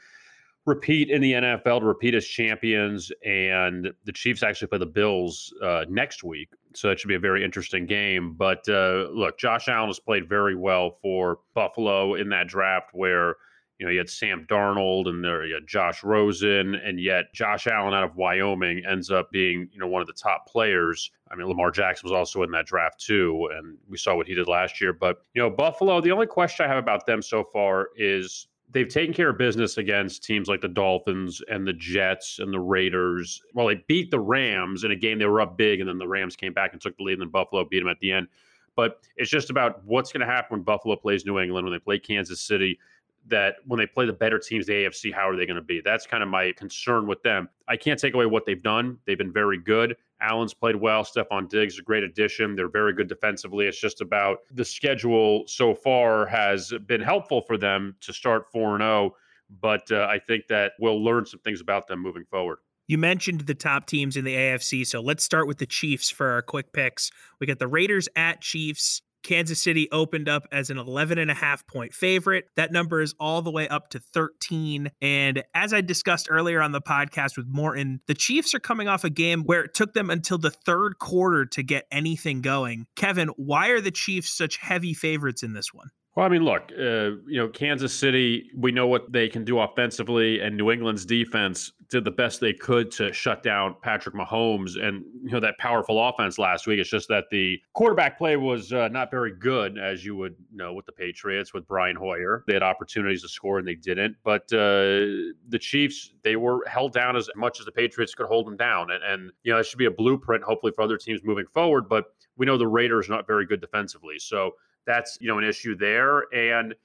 repeat 0.65 1.09
in 1.09 1.21
the 1.21 1.33
NFL 1.33 1.79
to 1.79 1.85
repeat 1.85 2.13
as 2.15 2.25
champions, 2.25 3.11
and 3.25 3.91
the 4.05 4.11
Chiefs 4.11 4.43
actually 4.43 4.67
play 4.67 4.77
the 4.77 4.85
Bills 4.85 5.53
uh, 5.63 5.85
next 5.89 6.23
week, 6.23 6.49
so 6.75 6.89
that 6.89 6.99
should 6.99 7.07
be 7.07 7.15
a 7.15 7.19
very 7.19 7.43
interesting 7.43 7.85
game. 7.85 8.33
But 8.33 8.67
uh, 8.69 9.07
look, 9.11 9.39
Josh 9.39 9.67
Allen 9.67 9.87
has 9.87 9.99
played 9.99 10.29
very 10.29 10.55
well 10.55 10.91
for 11.01 11.39
Buffalo 11.55 12.15
in 12.15 12.29
that 12.29 12.47
draft, 12.47 12.89
where 12.93 13.35
You 13.79 13.85
know, 13.85 13.91
you 13.93 13.97
had 13.99 14.09
Sam 14.09 14.45
Darnold 14.49 15.07
and 15.07 15.23
there 15.23 15.45
you 15.45 15.53
had 15.55 15.65
Josh 15.65 16.03
Rosen, 16.03 16.75
and 16.75 16.99
yet 16.99 17.33
Josh 17.33 17.65
Allen 17.65 17.93
out 17.93 18.03
of 18.03 18.17
Wyoming 18.17 18.83
ends 18.85 19.09
up 19.09 19.31
being, 19.31 19.69
you 19.71 19.79
know, 19.79 19.87
one 19.87 20.01
of 20.01 20.07
the 20.07 20.13
top 20.13 20.47
players. 20.47 21.11
I 21.31 21.35
mean, 21.35 21.47
Lamar 21.47 21.71
Jackson 21.71 22.09
was 22.09 22.11
also 22.11 22.43
in 22.43 22.51
that 22.51 22.65
draft 22.65 22.99
too, 22.99 23.49
and 23.53 23.77
we 23.87 23.97
saw 23.97 24.15
what 24.15 24.27
he 24.27 24.35
did 24.35 24.49
last 24.49 24.81
year. 24.81 24.91
But, 24.91 25.23
you 25.33 25.41
know, 25.41 25.49
Buffalo, 25.49 26.01
the 26.01 26.11
only 26.11 26.27
question 26.27 26.65
I 26.65 26.69
have 26.69 26.77
about 26.77 27.05
them 27.05 27.21
so 27.21 27.43
far 27.45 27.89
is 27.95 28.47
they've 28.71 28.87
taken 28.87 29.13
care 29.13 29.29
of 29.29 29.37
business 29.37 29.77
against 29.77 30.23
teams 30.23 30.47
like 30.47 30.61
the 30.61 30.67
Dolphins 30.67 31.41
and 31.49 31.67
the 31.67 31.73
Jets 31.73 32.39
and 32.39 32.53
the 32.53 32.59
Raiders. 32.59 33.41
Well, 33.53 33.67
they 33.67 33.83
beat 33.87 34.11
the 34.11 34.19
Rams 34.19 34.83
in 34.83 34.91
a 34.91 34.95
game 34.95 35.19
they 35.19 35.25
were 35.25 35.41
up 35.41 35.57
big, 35.57 35.79
and 35.79 35.89
then 35.89 35.97
the 35.97 36.07
Rams 36.07 36.35
came 36.35 36.53
back 36.53 36.73
and 36.73 36.81
took 36.81 36.95
the 36.97 37.03
lead, 37.03 37.13
and 37.13 37.21
then 37.21 37.29
Buffalo 37.29 37.65
beat 37.65 37.79
them 37.79 37.87
at 37.87 37.99
the 37.99 38.11
end. 38.11 38.27
But 38.75 39.01
it's 39.17 39.29
just 39.29 39.49
about 39.49 39.83
what's 39.85 40.11
going 40.11 40.21
to 40.21 40.31
happen 40.31 40.57
when 40.57 40.63
Buffalo 40.63 40.95
plays 40.95 41.25
New 41.25 41.39
England, 41.39 41.65
when 41.65 41.73
they 41.73 41.79
play 41.79 41.99
Kansas 41.99 42.41
City. 42.41 42.79
That 43.27 43.55
when 43.65 43.77
they 43.77 43.85
play 43.85 44.05
the 44.05 44.13
better 44.13 44.39
teams, 44.39 44.65
the 44.65 44.73
AFC, 44.73 45.13
how 45.13 45.29
are 45.29 45.35
they 45.35 45.45
going 45.45 45.55
to 45.55 45.61
be? 45.61 45.81
That's 45.81 46.07
kind 46.07 46.23
of 46.23 46.29
my 46.29 46.53
concern 46.53 47.05
with 47.05 47.21
them. 47.21 47.49
I 47.67 47.75
can't 47.75 47.99
take 47.99 48.13
away 48.13 48.25
what 48.25 48.45
they've 48.45 48.63
done. 48.63 48.97
They've 49.05 49.17
been 49.17 49.33
very 49.33 49.57
good. 49.57 49.97
Allen's 50.21 50.53
played 50.53 50.75
well. 50.75 51.03
Stefon 51.03 51.49
Diggs 51.49 51.79
a 51.79 51.81
great 51.81 52.03
addition. 52.03 52.55
They're 52.55 52.69
very 52.69 52.93
good 52.93 53.07
defensively. 53.07 53.67
It's 53.67 53.79
just 53.79 54.01
about 54.01 54.39
the 54.51 54.65
schedule 54.65 55.43
so 55.47 55.73
far 55.73 56.25
has 56.25 56.73
been 56.85 57.01
helpful 57.01 57.41
for 57.41 57.57
them 57.57 57.95
to 58.01 58.13
start 58.13 58.51
4 58.51 58.77
0. 58.77 59.15
But 59.61 59.91
uh, 59.91 60.07
I 60.09 60.19
think 60.19 60.47
that 60.47 60.73
we'll 60.79 61.03
learn 61.03 61.25
some 61.25 61.39
things 61.39 61.61
about 61.61 61.87
them 61.87 61.99
moving 61.99 62.25
forward. 62.25 62.59
You 62.87 62.97
mentioned 62.97 63.41
the 63.41 63.55
top 63.55 63.85
teams 63.85 64.17
in 64.17 64.25
the 64.25 64.35
AFC, 64.35 64.85
so 64.85 64.99
let's 64.99 65.23
start 65.23 65.47
with 65.47 65.59
the 65.59 65.67
Chiefs 65.67 66.09
for 66.09 66.27
our 66.31 66.41
quick 66.41 66.73
picks. 66.73 67.11
We 67.39 67.45
got 67.45 67.59
the 67.59 67.67
Raiders 67.67 68.09
at 68.15 68.41
Chiefs. 68.41 69.03
Kansas 69.23 69.61
City 69.61 69.89
opened 69.91 70.29
up 70.29 70.47
as 70.51 70.69
an 70.69 70.77
11 70.77 71.17
and 71.17 71.31
a 71.31 71.33
half 71.33 71.65
point 71.67 71.93
favorite. 71.93 72.45
That 72.55 72.71
number 72.71 73.01
is 73.01 73.15
all 73.19 73.41
the 73.41 73.51
way 73.51 73.67
up 73.67 73.89
to 73.89 73.99
13. 73.99 74.91
And 75.01 75.43
as 75.53 75.73
I 75.73 75.81
discussed 75.81 76.27
earlier 76.29 76.61
on 76.61 76.71
the 76.71 76.81
podcast 76.81 77.37
with 77.37 77.47
Morten, 77.47 78.01
the 78.07 78.13
Chiefs 78.13 78.53
are 78.53 78.59
coming 78.59 78.87
off 78.87 79.03
a 79.03 79.09
game 79.09 79.43
where 79.43 79.63
it 79.63 79.73
took 79.73 79.93
them 79.93 80.09
until 80.09 80.37
the 80.37 80.51
third 80.51 80.99
quarter 80.99 81.45
to 81.45 81.63
get 81.63 81.85
anything 81.91 82.41
going. 82.41 82.85
Kevin, 82.95 83.29
why 83.37 83.69
are 83.69 83.81
the 83.81 83.91
Chiefs 83.91 84.31
such 84.31 84.57
heavy 84.57 84.93
favorites 84.93 85.43
in 85.43 85.53
this 85.53 85.73
one? 85.73 85.89
Well, 86.15 86.25
I 86.25 86.29
mean, 86.29 86.43
look, 86.43 86.71
uh, 86.77 87.21
you 87.27 87.37
know, 87.37 87.47
Kansas 87.47 87.93
City, 87.93 88.49
we 88.57 88.71
know 88.71 88.87
what 88.87 89.11
they 89.11 89.29
can 89.29 89.45
do 89.45 89.59
offensively, 89.59 90.41
and 90.41 90.57
New 90.57 90.71
England's 90.71 91.05
defense 91.05 91.71
did 91.89 92.03
the 92.03 92.11
best 92.11 92.39
they 92.39 92.53
could 92.53 92.91
to 92.91 93.13
shut 93.13 93.41
down 93.41 93.75
Patrick 93.81 94.15
Mahomes 94.15 94.75
and, 94.81 95.03
you 95.23 95.31
know, 95.31 95.39
that 95.39 95.57
powerful 95.59 96.07
offense 96.07 96.37
last 96.37 96.67
week. 96.67 96.79
It's 96.79 96.89
just 96.89 97.07
that 97.09 97.25
the 97.31 97.59
quarterback 97.73 98.17
play 98.17 98.37
was 98.37 98.73
uh, 98.73 98.89
not 98.89 99.11
very 99.11 99.33
good, 99.33 99.77
as 99.77 100.03
you 100.03 100.15
would 100.15 100.35
know, 100.51 100.73
with 100.73 100.85
the 100.85 100.91
Patriots, 100.91 101.53
with 101.53 101.67
Brian 101.67 101.95
Hoyer. 101.95 102.43
They 102.47 102.53
had 102.53 102.63
opportunities 102.63 103.21
to 103.23 103.29
score 103.29 103.57
and 103.57 103.67
they 103.67 103.75
didn't. 103.75 104.15
But 104.23 104.43
uh, 104.51 105.33
the 105.47 105.59
Chiefs, 105.59 106.13
they 106.23 106.35
were 106.35 106.63
held 106.67 106.93
down 106.93 107.15
as 107.15 107.29
much 107.35 107.59
as 107.59 107.65
the 107.65 107.71
Patriots 107.71 108.13
could 108.13 108.27
hold 108.27 108.45
them 108.45 108.57
down. 108.57 108.91
And, 108.91 109.03
and, 109.03 109.31
you 109.43 109.51
know, 109.51 109.59
it 109.59 109.65
should 109.65 109.79
be 109.79 109.85
a 109.85 109.91
blueprint, 109.91 110.43
hopefully, 110.43 110.73
for 110.75 110.83
other 110.83 110.97
teams 110.97 111.21
moving 111.23 111.47
forward. 111.47 111.89
But 111.89 112.05
we 112.35 112.45
know 112.45 112.57
the 112.57 112.67
Raiders 112.67 113.09
are 113.09 113.13
not 113.13 113.25
very 113.25 113.45
good 113.45 113.61
defensively. 113.61 114.19
So, 114.19 114.51
that's 114.85 115.17
you 115.21 115.27
know 115.27 115.37
an 115.37 115.43
issue 115.43 115.75
there. 115.75 116.23
And 116.33 116.75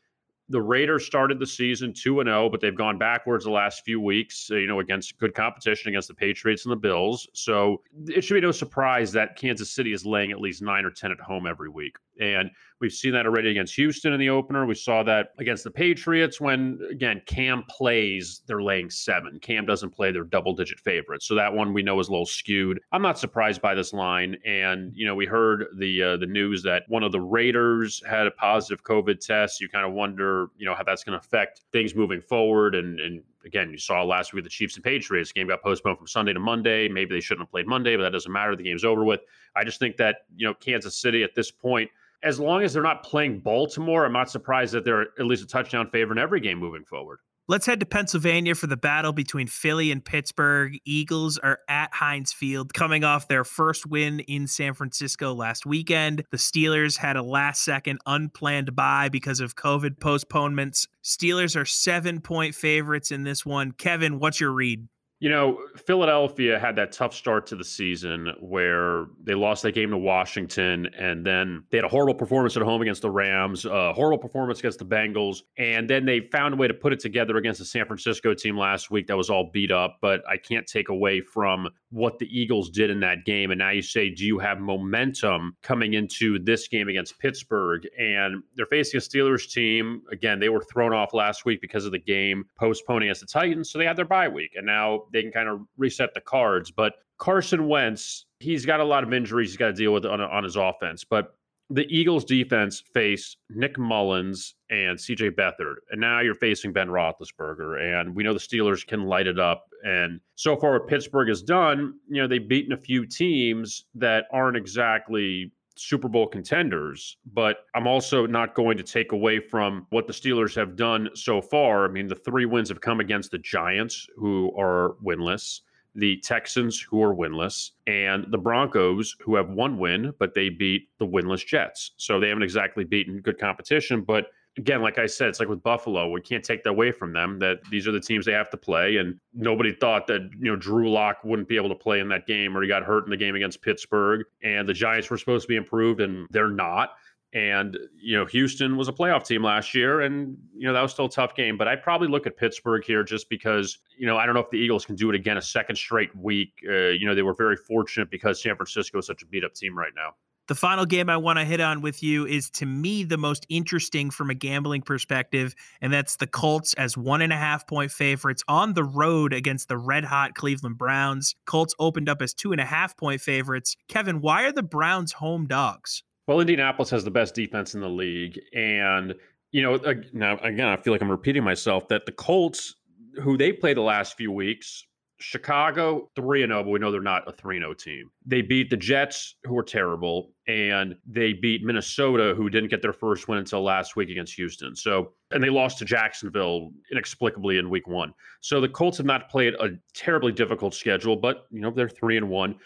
the 0.51 0.61
Raiders 0.61 1.07
started 1.07 1.39
the 1.39 1.47
season 1.47 1.95
2 1.95 2.21
and 2.21 2.29
0, 2.29 2.51
but 2.51 2.61
they've 2.61 2.77
gone 2.77 2.99
backwards 2.99 3.45
the 3.45 3.51
last 3.51 3.83
few 3.85 4.01
weeks, 4.01 4.51
uh, 4.51 4.57
you 4.57 4.67
know, 4.67 4.81
against 4.81 5.17
good 5.19 5.35
competition 5.35 5.89
against 5.89 6.09
the 6.09 6.15
Patriots 6.15 6.67
and 6.67 6.73
the 6.73 6.77
Bills. 6.77 7.27
So 7.33 7.81
it 8.07 8.23
should 8.23 8.35
be 8.35 8.41
no 8.43 8.53
surprise 8.53 9.11
that 9.13 9.37
Kansas 9.37 9.71
City 9.71 9.93
is 9.95 10.05
laying 10.05 10.33
at 10.33 10.41
least 10.41 10.61
9 10.61 10.85
or 10.85 10.91
10 10.91 11.13
at 11.13 11.21
home 11.21 11.47
every 11.47 11.71
week. 11.71 11.97
And 12.21 12.51
we've 12.81 12.93
seen 12.93 13.13
that 13.13 13.27
already 13.27 13.51
against 13.51 13.75
Houston 13.75 14.13
in 14.13 14.21
the 14.21 14.31
opener. 14.31 14.67
We 14.67 14.75
saw 14.75 15.03
that 15.03 15.29
against 15.39 15.65
the 15.65 15.71
Patriots 15.71 16.41
when, 16.41 16.79
again, 16.91 17.23
Cam 17.27 17.65
plays, 17.69 18.43
they're 18.47 18.63
laying 18.63 18.91
seven. 18.91 19.41
Cam 19.41 19.67
doesn't 19.67 19.91
play, 19.91 20.13
they're 20.13 20.25
double 20.25 20.55
digit 20.55 20.79
favorites. 20.79 21.27
So 21.27 21.35
that 21.35 21.53
one 21.53 21.73
we 21.73 21.83
know 21.83 21.99
is 21.99 22.09
a 22.09 22.13
little 22.13 22.27
skewed. 22.27 22.81
I'm 22.93 23.03
not 23.03 23.19
surprised 23.19 23.61
by 23.61 23.75
this 23.75 23.93
line. 23.93 24.37
And, 24.47 24.93
you 24.95 25.07
know, 25.07 25.15
we 25.15 25.27
heard 25.27 25.67
the 25.79 26.03
uh, 26.03 26.17
the 26.19 26.27
news 26.27 26.63
that 26.63 26.85
one 26.89 27.03
of 27.03 27.13
the 27.13 27.21
Raiders 27.21 28.03
had 28.09 28.27
a 28.27 28.31
positive 28.33 28.85
COVID 28.85 29.19
test. 29.19 29.61
You 29.61 29.69
kind 29.69 29.87
of 29.87 29.93
wonder, 29.93 30.49
you 30.57 30.67
know, 30.67 30.75
how 30.75 30.85
that's 30.85 31.03
going 31.03 31.19
to 31.19 31.25
affect 31.25 31.63
things 31.73 31.95
moving 31.95 32.21
forward. 32.21 32.75
And, 32.75 33.01
and 33.01 33.23
again, 33.45 33.71
you 33.71 33.79
saw 33.79 34.03
last 34.03 34.33
week 34.33 34.45
the 34.45 34.51
Chiefs 34.51 34.77
and 34.77 34.85
Patriots 34.85 35.33
game 35.33 35.49
got 35.49 35.63
postponed 35.63 35.99
from 35.99 36.07
Sunday 36.07 36.33
to 36.33 36.41
Monday. 36.41 36.89
Maybe 36.89 37.15
they 37.15 37.21
shouldn't 37.21 37.47
have 37.47 37.51
played 37.51 37.67
Monday, 37.67 37.97
but 37.97 38.03
that 38.03 38.13
doesn't 38.13 38.33
matter. 38.33 38.55
The 38.55 38.63
game's 38.63 38.85
over 38.85 39.05
with. 39.05 39.21
I 39.57 39.65
just 39.65 39.79
think 39.79 39.97
that, 39.99 40.19
you 40.37 40.47
know, 40.47 40.55
Kansas 40.55 40.97
City 40.97 41.23
at 41.23 41.35
this 41.35 41.51
point, 41.51 41.91
as 42.25 42.41
long 42.41 42.63
as 42.63 42.73
they're 42.73 42.83
not 42.83 43.05
playing 43.05 43.41
Baltimore, 43.41 44.07
I'm 44.07 44.13
not 44.13 44.31
surprised 44.31 44.73
that 44.75 44.85
they're 44.85 45.03
at 45.03 45.27
least 45.27 45.45
a 45.45 45.47
touchdown 45.47 45.89
favorite 45.91 46.19
in 46.19 46.23
every 46.23 46.41
game 46.41 46.59
moving 46.59 46.85
forward. 46.85 47.19
Let's 47.47 47.67
head 47.67 47.81
to 47.81 47.87
Pennsylvania 47.87 48.55
for 48.55 48.69
the 48.69 48.77
battle 48.77 49.13
between 49.13 49.49
Philly 49.49 49.91
and 49.91 50.03
Pittsburgh. 50.03 50.79
Eagles 50.87 51.37
are 51.37 51.59
at 51.69 51.93
Heinz 51.93 52.33
Field 52.33 52.73
coming 52.73 53.05
off 53.05 53.29
their 53.29 53.45
first 53.45 53.85
win 53.85 54.21
in 54.21 54.47
San 54.47 54.73
Francisco 54.73 55.35
last 55.35 55.67
weekend. 55.67 56.25
The 56.31 56.39
Steelers 56.39 56.97
had 56.97 57.17
a 57.17 57.23
last 57.23 57.63
second 57.63 57.99
unplanned 58.07 58.75
bye 58.75 59.11
because 59.11 59.41
of 59.41 59.57
COVID 59.57 60.01
postponements. 60.01 60.89
Steelers 61.05 61.55
are 61.55 61.67
seven 61.67 62.23
point 62.23 62.55
favorites 62.55 63.11
in 63.11 63.25
this 63.25 63.45
one. 63.45 63.73
Kevin, 63.73 64.19
what's 64.19 64.41
your 64.41 64.53
read? 64.53 64.89
You 65.25 65.31
know, 65.31 65.59
Philadelphia 65.87 66.59
had 66.59 66.77
that 66.77 66.93
tough 66.93 67.15
start 67.15 67.47
to 67.47 67.57
the 67.57 67.65
season 67.65 68.31
where 68.41 69.07
they 69.23 69.33
lost 69.35 69.63
that 69.63 69.73
game 69.73 69.89
to 69.89 69.97
Washington, 69.97 70.87
and 70.99 71.25
then 71.25 71.65
they 71.71 71.79
had 71.79 71.87
a 71.87 71.89
horrible 71.89 72.15
performance 72.15 72.59
at 72.59 72.63
home 72.63 72.83
against 72.83 73.01
the 73.01 73.11
Rams, 73.11 73.65
a 73.65 73.95
horrible 73.95 74.19
performance 74.19 74.59
against 74.59 74.81
the 74.81 74.85
Bengals, 74.85 75.39
and 75.57 75.89
then 75.89 76.05
they 76.05 76.29
found 76.31 76.53
a 76.53 76.59
way 76.59 76.69
to 76.69 76.75
put 76.75 76.93
it 76.93 77.01
together 77.01 77.39
against 77.39 77.59
the 77.59 77.65
San 77.65 77.87
Francisco 77.87 78.35
team 78.35 78.59
last 78.59 78.91
week 78.91 79.07
that 79.07 79.17
was 79.17 79.31
all 79.31 79.49
beat 79.51 79.71
up. 79.71 79.97
But 80.03 80.21
I 80.29 80.37
can't 80.37 80.67
take 80.67 80.91
away 80.91 81.23
from 81.23 81.71
what 81.89 82.19
the 82.19 82.27
Eagles 82.27 82.69
did 82.69 82.91
in 82.91 83.01
that 83.01 83.25
game. 83.25 83.51
And 83.51 83.61
now 83.61 83.71
you 83.71 83.81
say, 83.81 84.11
do 84.11 84.27
you 84.27 84.39
have 84.41 84.59
momentum 84.59 85.57
coming 85.63 85.95
into 85.95 86.39
this 86.41 86.69
game 86.69 86.89
against 86.89 87.19
Pittsburgh? 87.19 87.87
And 87.99 88.43
they're 88.57 88.67
facing 88.67 88.99
a 88.99 89.01
Steelers 89.01 89.51
team. 89.51 90.03
Again, 90.13 90.41
they 90.41 90.49
were 90.49 90.65
thrown 90.65 90.93
off 90.93 91.15
last 91.15 91.47
week 91.47 91.61
because 91.63 91.87
of 91.87 91.93
the 91.93 91.99
game 91.99 92.45
postponing 92.59 93.09
against 93.09 93.21
the 93.21 93.29
Titans. 93.29 93.71
So 93.71 93.79
they 93.79 93.87
had 93.87 93.97
their 93.97 94.05
bye 94.05 94.29
week. 94.29 94.55
And 94.57 94.67
now 94.67 95.05
they 95.15 95.23
can 95.23 95.33
kind 95.33 95.49
of 95.49 95.61
reset 95.79 96.13
the 96.13 96.21
cards. 96.21 96.71
But 96.71 96.93
Carson 97.17 97.69
Wentz, 97.69 98.27
he's 98.41 98.67
got 98.67 98.81
a 98.81 98.85
lot 98.85 99.05
of 99.05 99.15
injuries 99.15 99.51
he's 99.51 99.57
got 99.57 99.69
to 99.69 99.73
deal 99.73 99.95
with 99.95 100.05
on, 100.05 100.21
on 100.21 100.45
his 100.45 100.57
offense. 100.57 101.05
But 101.05 101.35
the 101.71 101.87
Eagles 101.89 102.27
defense 102.27 102.83
face 102.93 103.37
Nick 103.49 103.79
Mullens 103.79 104.55
and 104.69 104.99
CJ 104.99 105.31
Beathard. 105.31 105.77
And 105.91 106.01
now 106.01 106.21
you're 106.21 106.35
facing 106.35 106.73
Ben 106.73 106.89
Roethlisberger. 106.89 107.81
And 107.81 108.15
we 108.15 108.23
know 108.23 108.35
the 108.35 108.39
Steelers 108.39 108.87
can 108.87 109.05
light 109.05 109.27
it 109.27 109.39
up. 109.39 109.65
And 109.83 110.21
so 110.35 110.57
far, 110.57 110.73
what 110.73 110.89
Pittsburgh 110.89 111.29
has 111.29 111.43
done, 111.43 111.95
you 112.09 112.21
know, 112.21 112.29
they've 112.29 112.47
beaten 112.47 112.73
a 112.73 112.77
few 112.77 113.07
teams 113.07 113.85
that 113.95 114.25
aren't 114.31 114.57
exactly 114.57 115.53
Super 115.77 116.09
Bowl 116.09 116.27
contenders, 116.27 117.17
but 117.33 117.67
I'm 117.75 117.87
also 117.87 118.27
not 118.27 118.55
going 118.55 118.77
to 118.77 118.85
take 118.85 119.13
away 119.13 119.41
from 119.41 119.87
what 119.91 120.07
the 120.07 120.13
Steelers 120.13 120.55
have 120.55 120.77
done 120.77 121.09
so 121.15 121.41
far. 121.41 121.85
I 121.85 121.89
mean, 121.89 122.07
the 122.07 122.15
three 122.15 122.47
wins 122.47 122.69
have 122.69 122.81
come 122.81 123.01
against 123.01 123.31
the 123.31 123.39
Giants, 123.39 124.07
who 124.17 124.53
are 124.59 124.95
winless, 125.05 125.61
the 125.95 126.17
Texans, 126.19 126.81
who 126.81 127.03
are 127.03 127.15
winless, 127.15 127.73
and 127.87 128.27
the 128.31 128.39
Broncos, 128.39 129.17
who 129.21 129.35
have 129.37 129.51
one 129.51 129.79
win, 129.79 130.13
but 130.19 130.35
they 130.35 130.49
beat 130.49 130.89
the 130.99 131.07
winless 131.07 131.47
Jets. 131.47 131.93
So 131.97 132.19
they 132.19 132.29
haven't 132.29 132.43
exactly 132.43 132.85
beaten 132.85 133.21
good 133.21 133.39
competition. 133.39 134.03
But 134.03 134.27
again, 134.57 134.83
like 134.83 134.99
I 134.99 135.07
said, 135.07 135.29
it's 135.29 135.41
like 135.41 135.49
with 135.49 135.63
Buffalo. 135.63 136.09
We 136.09 136.21
can't 136.21 136.45
take 136.45 136.63
that 136.65 136.71
away 136.71 136.93
from 136.93 137.13
them 137.13 137.39
that 137.41 137.59
these 137.71 137.87
are 137.89 137.93
the 137.93 138.01
teams 138.01 138.25
they 138.25 138.33
have 138.33 138.51
to 138.51 138.57
play. 138.57 138.97
And 138.97 139.19
nobody 139.33 139.73
thought 139.73 140.07
that, 140.07 140.31
you 140.39 140.51
know, 140.51 140.57
Drew 140.57 140.91
Lock 140.91 141.19
wouldn't 141.25 141.49
be 141.49 141.57
able 141.57 141.71
to 141.71 141.75
play 141.75 142.01
in 142.01 142.09
that 142.09 142.27
game 142.27 142.57
or 142.57 142.63
he 142.63 142.69
got 142.69 142.83
hurt 142.83 143.05
in 143.05 143.11
the 143.11 143.17
game 143.17 143.35
against 143.35 143.63
Pittsburgh. 143.63 144.25
And 144.43 144.69
the 144.69 144.73
Giants 144.73 145.11
were 145.11 145.19
supposed 145.19 145.43
to 145.43 145.49
be 145.49 145.57
improved, 145.57 146.01
and 146.01 146.27
they're 146.31 146.49
not. 146.49 146.91
And, 147.33 147.77
you 148.01 148.17
know, 148.17 148.25
Houston 148.27 148.77
was 148.77 148.87
a 148.87 148.93
playoff 148.93 149.27
team 149.27 149.43
last 149.43 149.75
year, 149.75 150.03
and, 150.03 150.39
you 150.57 150.69
know, 150.69 150.73
that 150.73 150.83
was 150.83 150.93
still 150.93 151.07
a 151.07 151.11
tough 151.11 151.35
game. 151.35 151.59
But 151.59 151.67
I'd 151.67 151.83
probably 151.83 152.07
look 152.07 152.29
at 152.29 152.37
Pittsburgh 152.37 152.85
here 152.85 153.03
just 153.03 153.29
because, 153.29 153.79
you 153.99 154.07
know, 154.07 154.17
I 154.17 154.25
don't 154.25 154.37
know 154.37 154.41
if 154.41 154.51
the 154.51 154.57
Eagles 154.57 154.87
can 154.87 154.95
do 154.95 155.11
it 155.11 155.17
again 155.17 155.37
a 155.37 155.43
second 155.43 155.75
straight 155.75 156.15
week. 156.15 156.53
Uh, 156.69 156.91
you 156.91 157.07
know, 157.07 157.15
they 157.15 157.23
were 157.23 157.35
very 157.35 157.57
fortunate 157.57 158.09
because 158.09 158.41
San 158.41 158.55
Francisco 158.55 158.99
is 158.99 159.07
such 159.07 159.23
a 159.23 159.27
beat 159.27 159.43
up 159.43 159.53
team 159.53 159.77
right 159.77 159.91
now. 159.97 160.15
The 160.47 160.55
final 160.55 160.85
game 160.85 161.09
I 161.09 161.17
want 161.17 161.39
to 161.39 161.45
hit 161.47 161.61
on 161.61 161.81
with 161.81 162.03
you 162.03 162.27
is 162.27 162.51
to 162.51 162.67
me 162.67 163.03
the 163.03 163.17
most 163.17 163.47
interesting 163.49 164.11
from 164.11 164.29
a 164.29 164.35
gambling 164.35 164.83
perspective, 164.83 165.55
and 165.81 165.91
that's 165.91 166.17
the 166.17 166.27
Colts 166.27 166.75
as 166.75 166.99
one 166.99 167.23
and 167.23 167.33
a 167.33 167.37
half 167.37 167.67
point 167.67 167.91
favorites 167.91 168.43
on 168.47 168.75
the 168.75 168.85
road 168.85 169.33
against 169.33 169.69
the 169.69 169.79
red 169.79 170.05
hot 170.05 170.35
Cleveland 170.35 170.77
Browns. 170.77 171.35
Colts 171.47 171.75
opened 171.79 172.11
up 172.11 172.21
as 172.21 172.35
two 172.35 172.53
and 172.53 172.61
a 172.61 172.65
half 172.67 172.95
point 172.95 173.23
favorites. 173.23 173.75
Kevin, 173.89 174.21
why 174.21 174.43
are 174.43 174.53
the 174.53 174.63
Browns 174.63 175.13
home 175.13 175.47
dogs? 175.47 176.03
Well, 176.27 176.41
Indianapolis 176.41 176.91
has 176.91 177.05
the 177.05 177.11
best 177.11 177.35
defense 177.35 177.75
in 177.75 177.81
the 177.81 177.89
league. 177.89 178.39
And, 178.55 179.15
you 179.51 179.63
know, 179.63 179.79
now, 180.13 180.37
again, 180.39 180.69
I 180.69 180.77
feel 180.77 180.93
like 180.93 181.01
I'm 181.01 181.11
repeating 181.11 181.43
myself 181.43 181.89
that 181.89 182.05
the 182.05 182.13
Colts, 182.13 182.75
who 183.23 183.39
they 183.39 183.53
play 183.53 183.73
the 183.73 183.81
last 183.81 184.19
few 184.19 184.31
weeks, 184.31 184.85
Chicago 185.27 186.11
3 186.17 186.43
0, 186.47 186.63
but 186.63 186.71
we 186.71 186.79
know 186.79 186.93
they're 186.93 187.01
not 187.01 187.27
a 187.27 187.33
3 187.33 187.59
0 187.59 187.73
team. 187.73 188.11
They 188.27 188.43
beat 188.43 188.69
the 188.69 188.77
Jets, 188.77 189.37
who 189.45 189.55
were 189.55 189.63
terrible, 189.63 190.33
and 190.47 190.95
they 191.07 191.33
beat 191.33 191.65
Minnesota, 191.65 192.35
who 192.37 192.51
didn't 192.51 192.69
get 192.69 192.83
their 192.83 192.93
first 192.93 193.27
win 193.27 193.39
until 193.39 193.63
last 193.63 193.97
week 193.97 194.11
against 194.11 194.35
Houston. 194.35 194.77
So, 194.77 195.13
and 195.31 195.43
they 195.43 195.49
lost 195.49 195.79
to 195.79 195.87
Jacksonville 195.87 196.73
inexplicably 196.93 197.57
in 197.57 197.71
week 197.71 197.89
one. 197.89 198.13
So 198.43 198.61
the 198.61 198.69
Colts 198.69 198.99
have 198.99 199.07
not 199.07 199.31
played 199.31 199.55
a 199.55 199.71
terribly 199.95 200.31
difficult 200.31 200.75
schedule, 200.75 201.17
but, 201.17 201.47
you 201.51 201.63
know, 201.63 201.71
they're 201.71 201.89
3 201.89 202.19
and 202.19 202.29
1. 202.29 202.57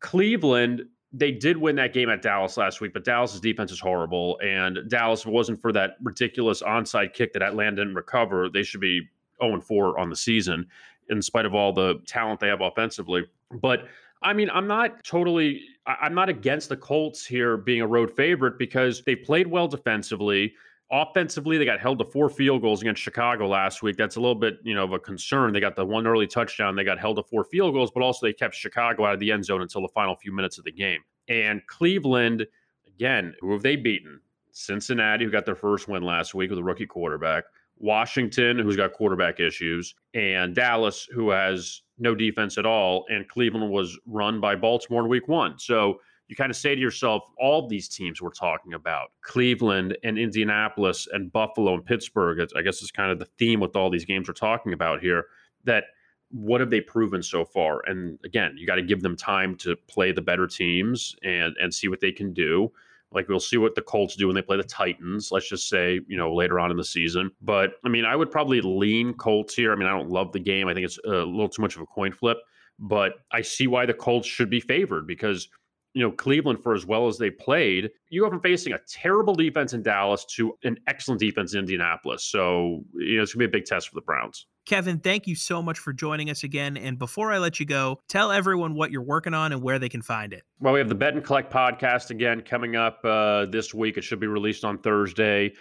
Cleveland 0.00 0.82
they 1.12 1.32
did 1.32 1.56
win 1.56 1.76
that 1.76 1.94
game 1.94 2.10
at 2.10 2.20
Dallas 2.20 2.58
last 2.58 2.82
week, 2.82 2.92
but 2.92 3.04
Dallas's 3.04 3.40
defense 3.40 3.72
is 3.72 3.80
horrible. 3.80 4.38
And 4.44 4.80
Dallas, 4.88 5.20
if 5.20 5.28
it 5.28 5.32
wasn't 5.32 5.62
for 5.62 5.72
that 5.72 5.96
ridiculous 6.02 6.62
onside 6.62 7.14
kick 7.14 7.32
that 7.32 7.42
Atlanta 7.42 7.76
didn't 7.76 7.94
recover, 7.94 8.50
they 8.50 8.62
should 8.62 8.82
be 8.82 9.08
0 9.42 9.60
4 9.60 9.98
on 9.98 10.10
the 10.10 10.16
season, 10.16 10.66
in 11.10 11.22
spite 11.22 11.46
of 11.46 11.54
all 11.54 11.72
the 11.72 11.96
talent 12.06 12.40
they 12.40 12.48
have 12.48 12.60
offensively. 12.60 13.24
But 13.60 13.86
I 14.22 14.32
mean, 14.32 14.50
I'm 14.50 14.66
not 14.66 15.04
totally, 15.04 15.62
I'm 15.86 16.14
not 16.14 16.28
against 16.28 16.68
the 16.68 16.76
Colts 16.76 17.24
here 17.24 17.56
being 17.56 17.80
a 17.80 17.86
road 17.86 18.10
favorite 18.10 18.58
because 18.58 19.02
they 19.02 19.14
played 19.14 19.46
well 19.46 19.68
defensively. 19.68 20.54
Offensively, 20.90 21.58
they 21.58 21.64
got 21.64 21.80
held 21.80 21.98
to 21.98 22.04
four 22.04 22.30
field 22.30 22.62
goals 22.62 22.80
against 22.80 23.02
Chicago 23.02 23.48
last 23.48 23.82
week. 23.82 23.96
That's 23.96 24.16
a 24.16 24.20
little 24.20 24.36
bit, 24.36 24.58
you 24.62 24.74
know, 24.74 24.84
of 24.84 24.92
a 24.92 24.98
concern. 24.98 25.52
They 25.52 25.60
got 25.60 25.76
the 25.76 25.84
one 25.84 26.06
early 26.06 26.26
touchdown. 26.26 26.76
They 26.76 26.84
got 26.84 26.98
held 26.98 27.16
to 27.16 27.24
four 27.24 27.44
field 27.44 27.74
goals, 27.74 27.90
but 27.92 28.02
also 28.02 28.26
they 28.26 28.32
kept 28.32 28.54
Chicago 28.54 29.04
out 29.04 29.14
of 29.14 29.20
the 29.20 29.32
end 29.32 29.44
zone 29.44 29.62
until 29.62 29.82
the 29.82 29.88
final 29.88 30.14
few 30.14 30.32
minutes 30.32 30.58
of 30.58 30.64
the 30.64 30.72
game. 30.72 31.00
And 31.28 31.66
Cleveland, 31.66 32.46
again, 32.86 33.34
who 33.40 33.52
have 33.52 33.62
they 33.62 33.76
beaten? 33.76 34.20
Cincinnati, 34.52 35.24
who 35.24 35.30
got 35.30 35.44
their 35.44 35.56
first 35.56 35.88
win 35.88 36.02
last 36.02 36.34
week 36.34 36.50
with 36.50 36.58
a 36.58 36.64
rookie 36.64 36.86
quarterback. 36.86 37.44
Washington, 37.78 38.58
who's 38.58 38.76
got 38.76 38.92
quarterback 38.92 39.40
issues, 39.40 39.94
and 40.14 40.54
Dallas, 40.54 41.06
who 41.12 41.30
has 41.30 41.82
no 41.98 42.14
defense 42.14 42.58
at 42.58 42.66
all. 42.66 43.04
And 43.08 43.28
Cleveland 43.28 43.70
was 43.70 43.98
run 44.06 44.40
by 44.40 44.56
Baltimore 44.56 45.02
in 45.02 45.08
week 45.08 45.28
one. 45.28 45.58
So 45.58 46.00
you 46.28 46.36
kind 46.36 46.50
of 46.50 46.56
say 46.56 46.74
to 46.74 46.80
yourself, 46.80 47.22
all 47.38 47.68
these 47.68 47.88
teams 47.88 48.20
we're 48.20 48.30
talking 48.30 48.74
about, 48.74 49.08
Cleveland 49.22 49.96
and 50.02 50.18
Indianapolis 50.18 51.06
and 51.12 51.32
Buffalo 51.32 51.74
and 51.74 51.84
Pittsburgh, 51.84 52.46
I 52.56 52.62
guess 52.62 52.82
is 52.82 52.90
kind 52.90 53.12
of 53.12 53.18
the 53.18 53.28
theme 53.38 53.60
with 53.60 53.76
all 53.76 53.90
these 53.90 54.04
games 54.04 54.26
we're 54.26 54.34
talking 54.34 54.72
about 54.72 55.00
here, 55.00 55.26
that 55.64 55.84
what 56.30 56.60
have 56.60 56.70
they 56.70 56.80
proven 56.80 57.22
so 57.22 57.44
far? 57.44 57.82
And 57.86 58.18
again, 58.24 58.54
you 58.56 58.66
got 58.66 58.74
to 58.76 58.82
give 58.82 59.02
them 59.02 59.16
time 59.16 59.54
to 59.58 59.76
play 59.88 60.10
the 60.10 60.22
better 60.22 60.46
teams 60.46 61.14
and 61.22 61.54
and 61.60 61.72
see 61.72 61.88
what 61.88 62.00
they 62.00 62.12
can 62.12 62.32
do. 62.32 62.72
Like 63.12 63.28
we'll 63.28 63.40
see 63.40 63.56
what 63.56 63.74
the 63.74 63.82
Colts 63.82 64.16
do 64.16 64.26
when 64.26 64.34
they 64.34 64.42
play 64.42 64.56
the 64.56 64.64
Titans. 64.64 65.30
Let's 65.30 65.48
just 65.48 65.68
say, 65.68 66.00
you 66.06 66.16
know, 66.16 66.34
later 66.34 66.58
on 66.58 66.70
in 66.70 66.76
the 66.76 66.84
season. 66.84 67.30
But 67.40 67.74
I 67.84 67.88
mean, 67.88 68.04
I 68.04 68.16
would 68.16 68.30
probably 68.30 68.60
lean 68.60 69.14
Colts 69.14 69.54
here. 69.54 69.72
I 69.72 69.76
mean, 69.76 69.86
I 69.86 69.96
don't 69.96 70.10
love 70.10 70.32
the 70.32 70.40
game. 70.40 70.68
I 70.68 70.74
think 70.74 70.86
it's 70.86 70.98
a 71.04 71.08
little 71.08 71.48
too 71.48 71.62
much 71.62 71.76
of 71.76 71.82
a 71.82 71.86
coin 71.86 72.12
flip. 72.12 72.38
But 72.78 73.14
I 73.32 73.40
see 73.40 73.66
why 73.68 73.86
the 73.86 73.94
Colts 73.94 74.28
should 74.28 74.50
be 74.50 74.60
favored 74.60 75.06
because 75.06 75.48
you 75.96 76.02
know, 76.02 76.12
Cleveland 76.12 76.62
for 76.62 76.74
as 76.74 76.84
well 76.84 77.08
as 77.08 77.16
they 77.16 77.30
played, 77.30 77.90
you 78.10 78.20
go 78.20 78.28
from 78.28 78.42
facing 78.42 78.74
a 78.74 78.78
terrible 78.86 79.34
defense 79.34 79.72
in 79.72 79.82
Dallas 79.82 80.26
to 80.26 80.54
an 80.62 80.76
excellent 80.86 81.20
defense 81.20 81.54
in 81.54 81.60
Indianapolis. 81.60 82.22
So, 82.22 82.84
you 82.92 83.16
know, 83.16 83.22
it's 83.22 83.32
going 83.32 83.46
to 83.46 83.48
be 83.48 83.56
a 83.56 83.60
big 83.60 83.64
test 83.64 83.88
for 83.88 83.94
the 83.94 84.02
Browns. 84.02 84.46
Kevin, 84.66 84.98
thank 84.98 85.26
you 85.26 85.34
so 85.34 85.62
much 85.62 85.78
for 85.78 85.94
joining 85.94 86.28
us 86.28 86.44
again. 86.44 86.76
And 86.76 86.98
before 86.98 87.32
I 87.32 87.38
let 87.38 87.58
you 87.58 87.64
go, 87.64 87.98
tell 88.08 88.30
everyone 88.30 88.74
what 88.74 88.90
you're 88.90 89.00
working 89.00 89.32
on 89.32 89.52
and 89.52 89.62
where 89.62 89.78
they 89.78 89.88
can 89.88 90.02
find 90.02 90.34
it. 90.34 90.42
Well, 90.60 90.74
we 90.74 90.80
have 90.80 90.90
the 90.90 90.94
Bet 90.94 91.14
and 91.14 91.24
Collect 91.24 91.50
podcast 91.50 92.10
again 92.10 92.42
coming 92.42 92.76
up 92.76 93.02
uh, 93.02 93.46
this 93.46 93.72
week. 93.72 93.96
It 93.96 94.04
should 94.04 94.20
be 94.20 94.26
released 94.26 94.66
on 94.66 94.76
Thursday. 94.76 95.54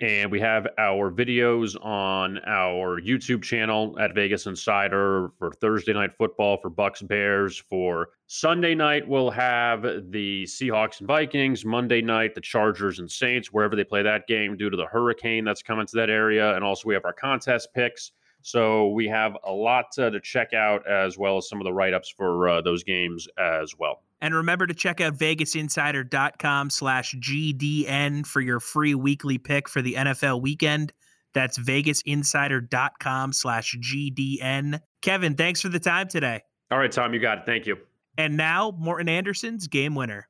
And 0.00 0.32
we 0.32 0.40
have 0.40 0.66
our 0.76 1.12
videos 1.12 1.76
on 1.80 2.40
our 2.46 3.00
YouTube 3.00 3.44
channel 3.44 3.96
at 4.00 4.12
Vegas 4.12 4.46
Insider 4.46 5.30
for 5.38 5.52
Thursday 5.52 5.92
night 5.92 6.16
football 6.18 6.56
for 6.56 6.68
Bucs 6.68 7.06
Bears. 7.06 7.56
For 7.56 8.08
Sunday 8.26 8.74
night, 8.74 9.06
we'll 9.06 9.30
have 9.30 9.82
the 9.82 10.44
Seahawks 10.44 10.98
and 10.98 11.06
Vikings. 11.06 11.64
Monday 11.64 12.02
night, 12.02 12.34
the 12.34 12.40
Chargers 12.40 12.98
and 12.98 13.08
Saints, 13.08 13.52
wherever 13.52 13.76
they 13.76 13.84
play 13.84 14.02
that 14.02 14.26
game 14.26 14.56
due 14.56 14.68
to 14.68 14.76
the 14.76 14.86
hurricane 14.86 15.44
that's 15.44 15.62
coming 15.62 15.86
to 15.86 15.96
that 15.96 16.10
area. 16.10 16.56
And 16.56 16.64
also, 16.64 16.88
we 16.88 16.94
have 16.94 17.04
our 17.04 17.12
contest 17.12 17.68
picks. 17.72 18.10
So 18.44 18.88
we 18.88 19.08
have 19.08 19.38
a 19.42 19.50
lot 19.50 19.86
uh, 19.98 20.10
to 20.10 20.20
check 20.20 20.52
out 20.52 20.86
as 20.86 21.16
well 21.16 21.38
as 21.38 21.48
some 21.48 21.62
of 21.62 21.64
the 21.64 21.72
write 21.72 21.94
ups 21.94 22.10
for 22.10 22.46
uh, 22.46 22.60
those 22.60 22.84
games 22.84 23.26
as 23.38 23.74
well. 23.78 24.02
And 24.20 24.34
remember 24.34 24.66
to 24.66 24.74
check 24.74 25.00
out 25.00 25.14
vegasinsider.com 25.14 26.68
slash 26.68 27.14
GDN 27.14 28.26
for 28.26 28.42
your 28.42 28.60
free 28.60 28.94
weekly 28.94 29.38
pick 29.38 29.66
for 29.66 29.80
the 29.80 29.94
NFL 29.94 30.42
weekend. 30.42 30.92
That's 31.32 31.58
vegasinsider.com 31.58 33.32
slash 33.32 33.76
GDN. 33.80 34.80
Kevin, 35.00 35.36
thanks 35.36 35.62
for 35.62 35.70
the 35.70 35.80
time 35.80 36.08
today. 36.08 36.42
All 36.70 36.78
right, 36.78 36.92
Tom, 36.92 37.14
you 37.14 37.20
got 37.20 37.38
it. 37.38 37.46
Thank 37.46 37.66
you. 37.66 37.78
And 38.18 38.36
now, 38.36 38.74
Morten 38.78 39.08
Andersen's 39.08 39.68
game 39.68 39.94
winner. 39.94 40.28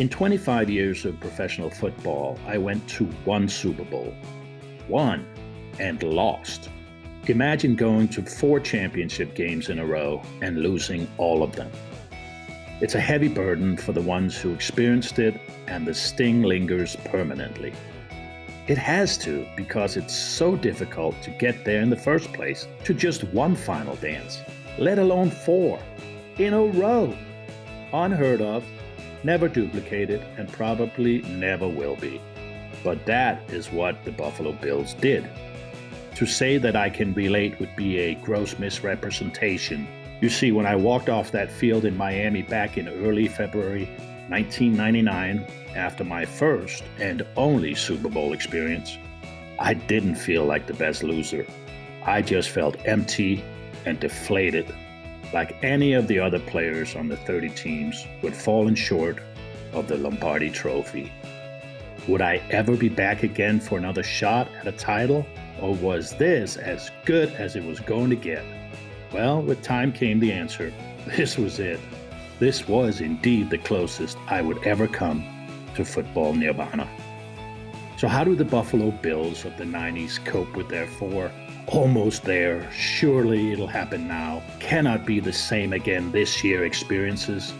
In 0.00 0.08
25 0.08 0.70
years 0.70 1.04
of 1.04 1.20
professional 1.20 1.68
football, 1.68 2.38
I 2.46 2.56
went 2.56 2.88
to 2.88 3.04
one 3.26 3.46
Super 3.48 3.84
Bowl. 3.84 4.14
won, 4.88 5.26
and 5.78 6.02
lost. 6.02 6.70
Imagine 7.26 7.76
going 7.76 8.08
to 8.08 8.22
four 8.22 8.60
championship 8.60 9.34
games 9.34 9.68
in 9.68 9.78
a 9.78 9.84
row 9.84 10.22
and 10.40 10.62
losing 10.62 11.06
all 11.18 11.42
of 11.42 11.54
them. 11.54 11.70
It's 12.80 12.94
a 12.94 13.00
heavy 13.00 13.28
burden 13.28 13.76
for 13.76 13.92
the 13.92 14.00
ones 14.00 14.38
who 14.38 14.54
experienced 14.54 15.18
it, 15.18 15.38
and 15.66 15.86
the 15.86 15.92
sting 15.92 16.44
lingers 16.44 16.96
permanently. 17.04 17.74
It 18.68 18.78
has 18.78 19.18
to 19.18 19.46
because 19.54 19.98
it's 19.98 20.16
so 20.16 20.56
difficult 20.56 21.20
to 21.24 21.30
get 21.30 21.66
there 21.66 21.82
in 21.82 21.90
the 21.90 22.04
first 22.08 22.32
place 22.32 22.66
to 22.84 22.94
just 22.94 23.24
one 23.34 23.54
final 23.54 23.96
dance, 23.96 24.40
let 24.78 24.98
alone 24.98 25.28
four 25.28 25.78
in 26.38 26.54
a 26.54 26.64
row. 26.64 27.14
Unheard 27.92 28.40
of 28.40 28.64
never 29.22 29.48
duplicated, 29.48 30.22
and 30.36 30.50
probably 30.52 31.22
never 31.22 31.68
will 31.68 31.96
be. 31.96 32.20
But 32.82 33.04
that 33.06 33.48
is 33.50 33.70
what 33.70 34.04
the 34.04 34.12
Buffalo 34.12 34.52
Bills 34.52 34.94
did. 34.94 35.28
To 36.16 36.26
say 36.26 36.58
that 36.58 36.76
I 36.76 36.90
can 36.90 37.14
relate 37.14 37.58
would 37.60 37.74
be 37.76 37.98
a 37.98 38.14
gross 38.16 38.58
misrepresentation. 38.58 39.86
You 40.20 40.28
see, 40.28 40.52
when 40.52 40.66
I 40.66 40.76
walked 40.76 41.08
off 41.08 41.32
that 41.32 41.50
field 41.50 41.84
in 41.84 41.96
Miami 41.96 42.42
back 42.42 42.76
in 42.76 42.88
early 42.88 43.28
February 43.28 43.86
1999, 44.28 45.46
after 45.74 46.04
my 46.04 46.24
first 46.24 46.84
and 46.98 47.26
only 47.36 47.74
Super 47.74 48.08
Bowl 48.08 48.32
experience, 48.32 48.98
I 49.58 49.74
didn't 49.74 50.16
feel 50.16 50.44
like 50.44 50.66
the 50.66 50.74
best 50.74 51.02
loser. 51.02 51.46
I 52.04 52.22
just 52.22 52.50
felt 52.50 52.76
empty 52.86 53.44
and 53.84 54.00
deflated 54.00 54.74
like 55.32 55.56
any 55.62 55.92
of 55.92 56.08
the 56.08 56.18
other 56.18 56.38
players 56.40 56.96
on 56.96 57.08
the 57.08 57.16
30 57.16 57.50
teams, 57.50 58.06
would 58.22 58.34
fallen 58.34 58.74
short 58.74 59.18
of 59.72 59.86
the 59.86 59.96
Lombardi 59.96 60.50
trophy. 60.50 61.12
Would 62.08 62.22
I 62.22 62.40
ever 62.50 62.76
be 62.76 62.88
back 62.88 63.22
again 63.22 63.60
for 63.60 63.78
another 63.78 64.02
shot 64.02 64.48
at 64.58 64.66
a 64.66 64.72
title, 64.72 65.26
or 65.60 65.74
was 65.74 66.16
this 66.16 66.56
as 66.56 66.90
good 67.04 67.30
as 67.34 67.56
it 67.56 67.64
was 67.64 67.78
going 67.80 68.10
to 68.10 68.16
get? 68.16 68.44
Well, 69.12 69.42
with 69.42 69.62
time 69.62 69.92
came 69.92 70.20
the 70.20 70.32
answer. 70.32 70.72
This 71.16 71.38
was 71.38 71.58
it. 71.58 71.80
This 72.40 72.68
was 72.68 73.00
indeed 73.00 73.48
the 73.48 73.56
closest 73.56 74.18
I 74.26 74.42
would 74.42 74.62
ever 74.66 74.86
come 74.86 75.24
to 75.74 75.84
football 75.84 76.34
nirvana. 76.34 76.86
So, 77.96 78.06
how 78.06 78.22
do 78.22 78.34
the 78.34 78.44
Buffalo 78.44 78.90
Bills 78.90 79.46
of 79.46 79.56
the 79.56 79.64
90s 79.64 80.22
cope 80.24 80.54
with 80.56 80.68
their 80.68 80.86
four 80.86 81.30
almost 81.70 82.24
there. 82.24 82.70
Surely 82.72 83.52
it'll 83.52 83.66
happen 83.66 84.08
now. 84.08 84.42
Cannot 84.58 85.06
be 85.06 85.20
the 85.20 85.32
same 85.32 85.72
again 85.72 86.10
this 86.10 86.42
year 86.42 86.64
experiences. 86.64 87.52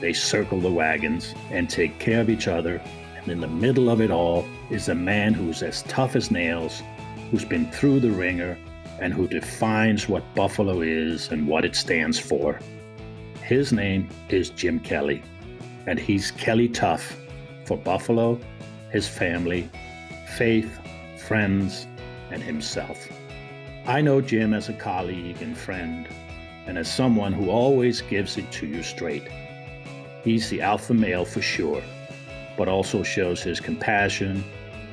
They 0.00 0.12
circle 0.12 0.60
the 0.60 0.70
wagons 0.70 1.34
and 1.50 1.68
take 1.68 1.98
care 1.98 2.20
of 2.20 2.28
each 2.28 2.46
other, 2.46 2.80
and 3.16 3.28
in 3.28 3.40
the 3.40 3.48
middle 3.48 3.88
of 3.88 4.00
it 4.00 4.10
all 4.10 4.46
is 4.70 4.88
a 4.88 4.94
man 4.94 5.32
who's 5.32 5.62
as 5.62 5.82
tough 5.84 6.14
as 6.14 6.30
nails, 6.30 6.82
who's 7.30 7.44
been 7.44 7.70
through 7.70 8.00
the 8.00 8.10
ringer, 8.10 8.58
and 9.00 9.14
who 9.14 9.26
defines 9.26 10.08
what 10.08 10.34
Buffalo 10.34 10.80
is 10.80 11.30
and 11.30 11.48
what 11.48 11.64
it 11.64 11.74
stands 11.74 12.18
for. 12.18 12.58
His 13.42 13.72
name 13.72 14.08
is 14.28 14.50
Jim 14.50 14.78
Kelly, 14.78 15.22
and 15.86 15.98
he's 15.98 16.30
Kelly 16.30 16.68
Tough 16.68 17.16
for 17.64 17.76
Buffalo, 17.76 18.38
his 18.90 19.08
family, 19.08 19.70
faith, 20.36 20.78
friends, 21.16 21.86
and 22.30 22.42
himself. 22.42 23.08
I 23.84 24.00
know 24.00 24.20
Jim 24.20 24.54
as 24.54 24.68
a 24.68 24.74
colleague 24.74 25.42
and 25.42 25.58
friend, 25.58 26.06
and 26.66 26.78
as 26.78 26.88
someone 26.88 27.32
who 27.32 27.50
always 27.50 28.00
gives 28.00 28.38
it 28.38 28.48
to 28.52 28.66
you 28.66 28.80
straight. 28.80 29.26
He's 30.22 30.48
the 30.48 30.62
alpha 30.62 30.94
male 30.94 31.24
for 31.24 31.42
sure, 31.42 31.82
but 32.56 32.68
also 32.68 33.02
shows 33.02 33.42
his 33.42 33.58
compassion 33.58 34.44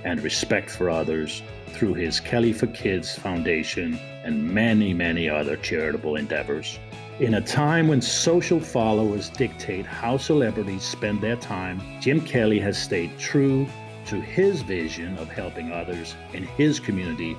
and 0.03 0.19
respect 0.23 0.71
for 0.71 0.89
others 0.89 1.43
through 1.67 1.93
his 1.93 2.19
Kelly 2.19 2.51
for 2.51 2.65
Kids 2.65 3.13
Foundation 3.15 3.99
and 4.23 4.51
many, 4.51 4.91
many 4.91 5.29
other 5.29 5.55
charitable 5.57 6.15
endeavors. 6.15 6.79
In 7.19 7.35
a 7.35 7.41
time 7.41 7.89
when 7.89 8.01
social 8.01 8.59
followers 8.59 9.29
dictate 9.29 9.85
how 9.85 10.17
celebrities 10.17 10.81
spend 10.81 11.21
their 11.21 11.35
time, 11.35 11.79
Jim 12.01 12.21
Kelly 12.21 12.59
has 12.61 12.81
stayed 12.81 13.19
true 13.19 13.67
to 14.07 14.19
his 14.19 14.63
vision 14.63 15.15
of 15.19 15.29
helping 15.29 15.71
others 15.71 16.15
in 16.33 16.45
his 16.45 16.79
community, 16.79 17.37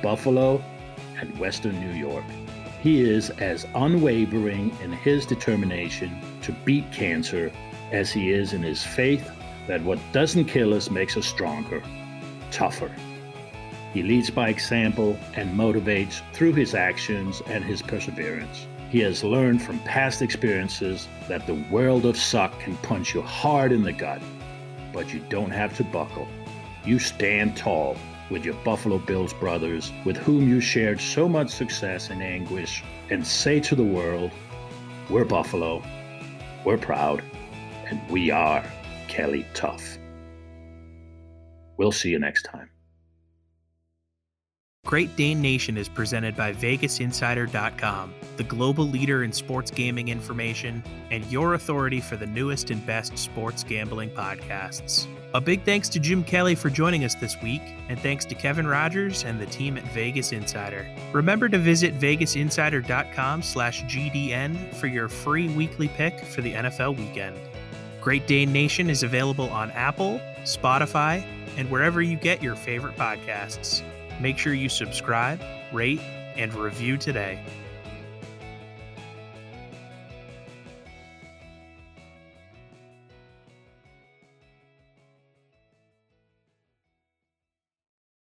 Buffalo 0.00 0.62
and 1.20 1.38
Western 1.38 1.78
New 1.80 1.92
York. 1.92 2.24
He 2.82 3.00
is 3.00 3.30
as 3.30 3.66
unwavering 3.74 4.76
in 4.82 4.92
his 4.92 5.24
determination 5.24 6.20
to 6.42 6.52
beat 6.64 6.90
cancer 6.92 7.50
as 7.92 8.12
he 8.12 8.30
is 8.30 8.52
in 8.52 8.62
his 8.62 8.82
faith 8.82 9.30
that 9.66 9.82
what 9.82 9.98
doesn't 10.12 10.44
kill 10.46 10.74
us 10.74 10.90
makes 10.90 11.16
us 11.16 11.26
stronger, 11.26 11.82
tougher. 12.50 12.90
He 13.94 14.02
leads 14.02 14.28
by 14.28 14.48
example 14.48 15.16
and 15.34 15.58
motivates 15.58 16.20
through 16.32 16.54
his 16.54 16.74
actions 16.74 17.40
and 17.46 17.64
his 17.64 17.80
perseverance. 17.80 18.66
He 18.90 19.00
has 19.00 19.24
learned 19.24 19.62
from 19.62 19.78
past 19.80 20.20
experiences 20.20 21.08
that 21.28 21.46
the 21.46 21.64
world 21.70 22.04
of 22.04 22.16
suck 22.16 22.58
can 22.60 22.76
punch 22.78 23.14
you 23.14 23.22
hard 23.22 23.72
in 23.72 23.82
the 23.82 23.92
gut, 23.92 24.20
but 24.92 25.12
you 25.12 25.20
don't 25.28 25.50
have 25.50 25.76
to 25.76 25.84
buckle. 25.84 26.28
You 26.84 26.98
stand 26.98 27.56
tall 27.56 27.96
with 28.30 28.44
your 28.44 28.54
Buffalo 28.64 28.98
Bills 28.98 29.32
brothers, 29.34 29.92
with 30.04 30.16
whom 30.16 30.48
you 30.48 30.60
shared 30.60 31.00
so 31.00 31.28
much 31.28 31.50
success 31.50 32.10
and 32.10 32.22
anguish, 32.22 32.82
and 33.10 33.26
say 33.26 33.60
to 33.60 33.74
the 33.74 33.84
world, 33.84 34.30
We're 35.10 35.24
Buffalo, 35.24 35.82
we're 36.64 36.78
proud, 36.78 37.22
and 37.86 38.00
we 38.10 38.30
are 38.30 38.64
Kelly 39.08 39.46
Tough. 39.54 39.98
We'll 41.76 41.92
see 41.92 42.10
you 42.10 42.18
next 42.18 42.42
time. 42.42 42.70
Great 44.84 45.16
Dane 45.16 45.40
Nation 45.40 45.78
is 45.78 45.88
presented 45.88 46.36
by 46.36 46.52
VegasInsider.com, 46.52 48.14
the 48.36 48.44
global 48.44 48.86
leader 48.86 49.24
in 49.24 49.32
sports 49.32 49.70
gaming 49.70 50.08
information 50.08 50.84
and 51.10 51.24
your 51.32 51.54
authority 51.54 52.00
for 52.00 52.16
the 52.16 52.26
newest 52.26 52.70
and 52.70 52.84
best 52.84 53.16
sports 53.16 53.64
gambling 53.64 54.10
podcasts. 54.10 55.06
A 55.32 55.40
big 55.40 55.64
thanks 55.64 55.88
to 55.88 55.98
Jim 55.98 56.22
Kelly 56.22 56.54
for 56.54 56.68
joining 56.68 57.04
us 57.04 57.14
this 57.14 57.34
week, 57.42 57.62
and 57.88 57.98
thanks 57.98 58.26
to 58.26 58.34
Kevin 58.34 58.66
Rogers 58.66 59.24
and 59.24 59.40
the 59.40 59.46
team 59.46 59.78
at 59.78 59.84
Vegas 59.84 60.32
Insider. 60.32 60.86
Remember 61.12 61.48
to 61.48 61.58
visit 61.58 61.98
VegasInsider.com/gdn 61.98 64.74
for 64.74 64.86
your 64.86 65.08
free 65.08 65.48
weekly 65.48 65.88
pick 65.88 66.20
for 66.20 66.42
the 66.42 66.52
NFL 66.52 66.94
weekend. 66.94 67.38
Great 68.02 68.26
Dane 68.26 68.52
Nation 68.52 68.90
is 68.90 69.02
available 69.02 69.48
on 69.48 69.70
Apple, 69.70 70.20
Spotify, 70.42 71.24
and 71.56 71.70
wherever 71.70 72.02
you 72.02 72.16
get 72.16 72.42
your 72.42 72.54
favorite 72.54 72.96
podcasts. 72.96 73.82
Make 74.20 74.38
sure 74.38 74.54
you 74.54 74.68
subscribe, 74.68 75.40
rate, 75.72 76.00
and 76.36 76.52
review 76.54 76.96
today. 76.96 77.38